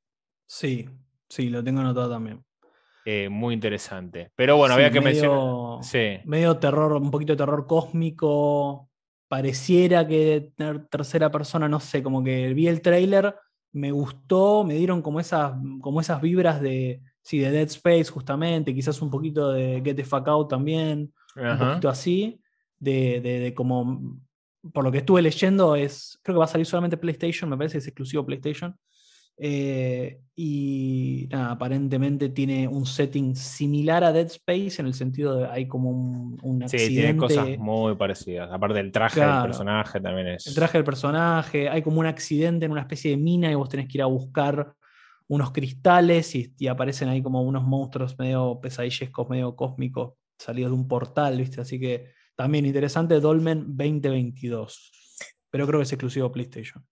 Sí, 0.48 0.88
sí, 1.28 1.50
lo 1.50 1.64
tengo 1.64 1.80
anotado 1.82 2.12
también. 2.12 2.44
Eh, 3.06 3.28
muy 3.30 3.56
interesante. 3.56 4.32
Pero 4.36 4.58
bueno, 4.58 4.76
había 4.76 4.92
que 4.92 5.02
mencionar. 5.02 5.84
Sí. 5.84 6.20
Medio 6.26 6.58
terror, 6.58 6.94
un 6.94 7.10
poquito 7.10 7.34
de 7.34 7.38
terror 7.38 7.66
cósmico. 7.66 8.90
Pareciera 9.28 10.06
que 10.08 10.52
tener 10.56 10.88
tercera 10.88 11.32
persona, 11.32 11.68
no 11.68 11.80
sé, 11.80 12.04
como 12.04 12.24
que 12.24 12.54
vi 12.54 12.68
el 12.68 12.82
trailer 12.82 13.36
me 13.74 13.92
gustó, 13.92 14.64
me 14.64 14.76
dieron 14.76 15.02
como 15.02 15.20
esas, 15.20 15.54
como 15.82 16.02
esas 16.02 16.22
vibras 16.22 16.62
de, 16.62 17.02
sí, 17.22 17.40
de 17.40 17.52
Dead 17.52 17.68
Space 17.68 18.06
justamente, 18.06 18.74
quizás 18.74 19.02
un 19.02 19.10
poquito 19.10 19.52
de 19.52 19.82
Get 19.84 19.96
the 19.96 20.04
Fuck 20.04 20.28
Out 20.28 20.50
también, 20.50 21.14
un 21.36 21.58
poquito 21.58 21.90
así, 21.90 22.42
de, 22.80 23.22
de, 23.22 23.54
como, 23.54 24.20
por 24.74 24.84
lo 24.84 24.92
que 24.92 25.00
estuve 25.00 25.22
leyendo, 25.22 25.76
es, 25.76 26.20
creo 26.22 26.36
que 26.36 26.40
va 26.40 26.46
a 26.46 26.50
salir 26.50 26.66
solamente 26.66 26.98
PlayStation, 26.98 27.50
me 27.50 27.58
parece 27.58 27.74
que 27.74 27.80
es 27.80 27.88
exclusivo 27.88 28.26
PlayStation. 28.26 28.76
Eh, 29.38 30.20
y 30.36 31.30
aparentemente 31.32 32.30
tiene 32.30 32.68
un 32.68 32.86
setting 32.86 33.36
similar 33.36 34.04
a 34.04 34.12
Dead 34.12 34.28
Space 34.28 34.80
en 34.80 34.88
el 34.88 34.94
sentido 34.94 35.36
de 35.36 35.46
hay 35.48 35.68
como 35.68 35.90
un, 35.90 36.40
un 36.42 36.64
accidente. 36.64 36.88
Sí, 36.88 36.96
tiene 36.96 37.18
cosas 37.18 37.58
muy 37.58 37.96
parecidas. 37.96 38.50
Aparte 38.52 38.78
del 38.78 38.92
traje 38.92 39.20
del 39.20 39.42
personaje 39.44 40.00
también 40.00 40.28
es. 40.30 40.48
El 40.48 40.56
traje 40.56 40.78
del 40.78 40.86
personaje, 40.86 41.70
hay 41.70 41.82
como 41.82 42.00
un 42.00 42.06
accidente 42.06 42.66
en 42.66 42.72
una 42.72 42.82
especie 42.82 43.12
de 43.12 43.18
mina 43.18 43.52
y 43.52 43.56
vos 43.56 43.70
tenés 43.70 43.88
que 43.88 43.98
ir 43.98 44.02
a 44.02 44.08
buscar 44.08 44.74
unos 45.32 45.52
cristales 45.52 46.36
y, 46.36 46.68
aparecen 46.68 47.08
ahí 47.08 47.22
como 47.22 47.42
unos 47.42 47.64
monstruos 47.64 48.20
medio 48.20 48.60
pesadillescos, 48.62 49.30
medio 49.30 49.56
cósmicos, 49.56 50.16
salidos 50.38 50.72
de 50.72 50.78
un 50.78 50.90
portal, 50.90 51.38
¿viste? 51.38 51.62
Así 51.62 51.80
que 51.80 52.12
también 52.36 52.66
interesante 52.66 53.20
Dolmen 53.22 53.78
2022. 53.78 54.92
Pero 55.50 55.66
creo 55.68 55.80
que 55.80 55.84
es 55.84 55.94
exclusivo 55.94 56.32
PlayStation. 56.32 56.86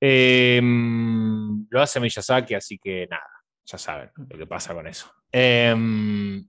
Em, 0.00 1.66
lo 1.70 1.80
hace 1.80 2.00
Miyazaki, 2.00 2.54
así 2.54 2.78
que 2.78 3.06
nada. 3.10 3.26
ya 3.64 3.78
saben 3.78 4.10
lo 4.16 4.38
que 4.38 4.46
pasa 4.46 4.74
con 4.74 4.86
eso. 4.86 5.10
Em, 5.30 6.46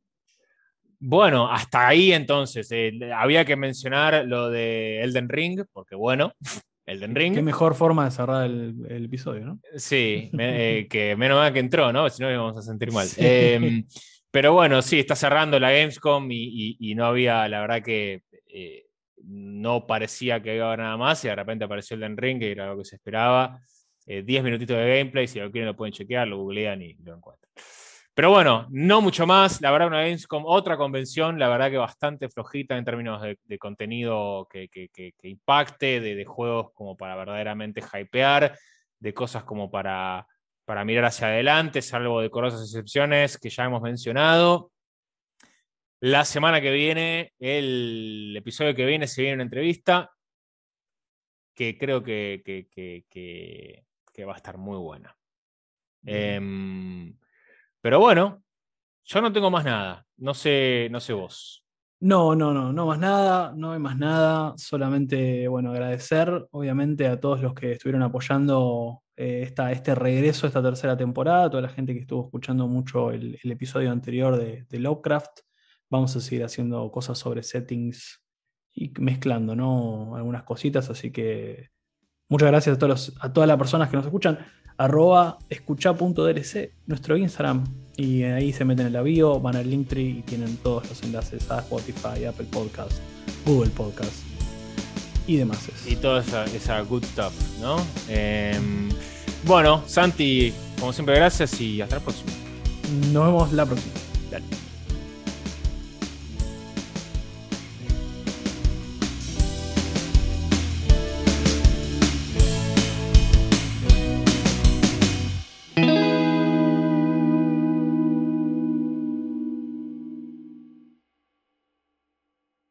bueno, 1.00 1.52
hasta 1.52 1.88
ahí 1.88 2.12
entonces. 2.12 2.70
Eh, 2.72 2.92
había 3.16 3.46
que 3.46 3.56
mencionar 3.56 4.26
lo 4.26 4.50
de 4.50 5.02
Elden 5.02 5.30
Ring, 5.30 5.62
porque 5.72 5.96
bueno, 5.96 6.34
Elden 6.86 7.16
Ring. 7.16 7.36
Qué 7.36 7.42
mejor 7.42 7.76
forma 7.76 8.06
de 8.06 8.12
cerrar 8.12 8.46
el, 8.46 9.06
episodio, 9.06 9.46
¿no? 9.46 9.60
Sí, 9.76 10.32
eh, 10.38 10.88
que 10.90 11.16
menos 11.16 11.38
mal 11.38 11.54
que 11.54 11.60
entró, 11.60 11.94
¿no? 11.94 12.10
Si 12.10 12.22
no, 12.22 12.32
íbamos 12.32 12.58
a 12.58 12.62
sentir 12.62 12.92
mal. 12.92 13.08
Em, 13.18 13.86
pero 14.32 14.54
bueno, 14.54 14.82
sí, 14.82 15.00
está 15.00 15.16
cerrando 15.16 15.60
la 15.60 15.72
Gamescom 15.72 16.28
y, 16.32 16.94
no 16.96 17.06
había, 17.06 17.48
la 17.48 17.62
verdad 17.62 17.82
que 17.82 18.24
eh, 18.48 18.89
no 19.24 19.86
parecía 19.86 20.42
que 20.42 20.56
iba 20.56 20.76
nada 20.78 20.98
más 20.98 21.24
y 21.24 21.28
de 21.28 21.36
repente 21.36 21.66
apareció 21.66 21.96
Elden 21.96 22.18
Ring, 22.18 22.40
que 22.40 22.52
era 22.52 22.68
lo 22.68 22.78
que 22.78 22.86
se 22.86 22.96
esperaba. 22.96 23.60
10 24.06 24.44
minutitos 24.44 24.76
de 24.76 24.98
gameplay, 24.98 25.28
si 25.28 25.40
lo 25.40 25.52
quieren 25.52 25.68
lo 25.68 25.76
pueden 25.76 25.94
chequear, 25.94 26.28
lo 26.28 26.38
googlean 26.38 26.82
y 26.82 26.94
lo 26.96 27.16
encuentran. 27.16 27.52
Pero 28.20 28.32
bueno, 28.32 28.68
no 28.70 29.02
mucho 29.02 29.26
más. 29.26 29.62
La 29.62 29.72
verdad, 29.72 29.88
una 29.88 30.02
Gamescom, 30.02 30.44
otra 30.46 30.76
convención, 30.76 31.40
la 31.40 31.48
verdad 31.48 31.70
que 31.70 31.78
bastante 31.78 32.28
flojita 32.28 32.78
en 32.78 32.84
términos 32.84 33.22
de, 33.22 33.58
contenido 33.58 34.46
que, 34.52 34.70
impacte, 35.24 36.02
de, 36.02 36.26
juegos 36.26 36.74
como 36.74 36.98
para 36.98 37.16
verdaderamente 37.16 37.82
hypear, 37.82 38.58
de 39.00 39.14
cosas 39.14 39.46
como 39.46 39.72
para, 39.72 40.28
para 40.66 40.84
mirar 40.84 41.06
hacia 41.06 41.28
adelante, 41.28 41.82
salvo 41.82 42.20
decorosas 42.20 42.62
excepciones 42.64 43.38
que 43.38 43.50
ya 43.50 43.64
hemos 43.64 43.82
mencionado. 43.82 44.72
La 46.02 46.24
semana 46.26 46.62
que 46.62 46.72
viene, 46.72 47.34
el 47.40 48.34
episodio 48.38 48.74
que 48.76 48.86
viene, 48.86 49.08
se 49.08 49.22
viene 49.22 49.36
una 49.36 49.44
entrevista 49.44 50.12
que 51.54 51.78
creo 51.78 52.02
que, 52.02 52.42
que 52.44 54.26
va 54.26 54.34
a 54.34 54.38
estar 54.38 54.58
muy 54.58 54.78
buena. 54.78 55.16
Pero 57.82 58.00
bueno, 58.00 58.44
yo 59.06 59.22
no 59.22 59.32
tengo 59.32 59.50
más 59.50 59.66
nada. 59.66 60.06
No 60.18 60.34
sé, 60.34 60.88
no 60.92 61.00
sé 61.00 61.14
vos. 61.14 61.64
No, 62.02 62.34
no, 62.34 62.54
no, 62.54 62.72
no 62.72 62.86
más 62.86 63.00
nada, 63.00 63.54
no 63.56 63.74
hay 63.74 63.80
más 63.80 63.98
nada. 63.98 64.54
Solamente, 64.58 65.48
bueno, 65.48 65.72
agradecer, 65.72 66.48
obviamente, 66.52 67.08
a 67.08 67.20
todos 67.20 67.42
los 67.42 67.54
que 67.54 67.74
estuvieron 67.74 68.04
apoyando 68.04 69.04
eh, 69.18 69.52
este 69.72 69.96
regreso, 69.96 70.48
esta 70.48 70.62
tercera 70.64 70.96
temporada, 70.96 71.46
a 71.46 71.50
toda 71.50 71.64
la 71.64 71.70
gente 71.70 71.94
que 71.94 72.02
estuvo 72.02 72.24
escuchando 72.24 72.68
mucho 72.68 73.12
el, 73.12 73.38
episodio 73.44 73.92
anterior 73.92 74.38
de, 74.38 74.80
Lovecraft. 74.80 75.42
Vamos 75.90 76.16
a 76.16 76.22
seguir 76.22 76.44
haciendo 76.44 76.92
cosas 76.92 77.18
sobre 77.18 77.44
settings 77.44 78.22
y 78.74 78.92
mezclando, 79.00 79.56
¿no? 79.56 80.16
Algunas 80.16 80.44
cositas, 80.44 80.90
así 80.90 81.12
que 81.12 81.70
muchas 82.30 82.50
gracias 82.50 82.76
a, 82.76 82.80
todos 82.80 83.14
a 83.20 83.34
todas 83.34 83.48
las 83.48 83.58
personas 83.58 83.90
que 83.90 83.98
nos 83.98 84.06
escuchan 84.06 84.40
arroba 84.78 85.40
escucha.dlc, 85.50 86.72
nuestro 86.88 87.18
Instagram. 87.18 87.66
Y 87.98 88.24
ahí 88.24 88.54
se 88.54 88.64
meten 88.64 88.88
en 88.88 88.94
la 88.94 89.02
bio, 89.02 89.42
van 89.42 89.58
al 89.58 89.70
Linktree 89.70 90.20
y 90.20 90.22
tienen 90.22 90.56
todos 90.58 90.88
los 90.88 91.04
enlaces 91.04 91.52
a 91.52 91.60
Spotify, 91.60 92.24
Apple 92.26 92.48
Podcast, 92.50 92.94
Google 93.46 93.72
Podcast 93.72 94.24
y 95.28 95.36
demás. 95.36 95.70
Y 95.86 95.98
toda 95.98 96.22
esa, 96.22 96.82
good 96.82 97.04
stuff, 97.04 97.34
¿no? 97.60 97.76
Em, 98.08 98.90
bueno, 99.46 99.84
Santi, 99.86 100.54
como 100.80 100.94
siempre, 100.94 101.16
gracias 101.16 101.60
y 101.60 101.82
hasta 101.82 101.98
la 101.98 102.02
próxima. 102.02 102.32
Nos 103.12 103.26
vemos 103.26 103.54
la 103.54 103.66
próxima. 103.66 103.94
Dale. 104.32 104.69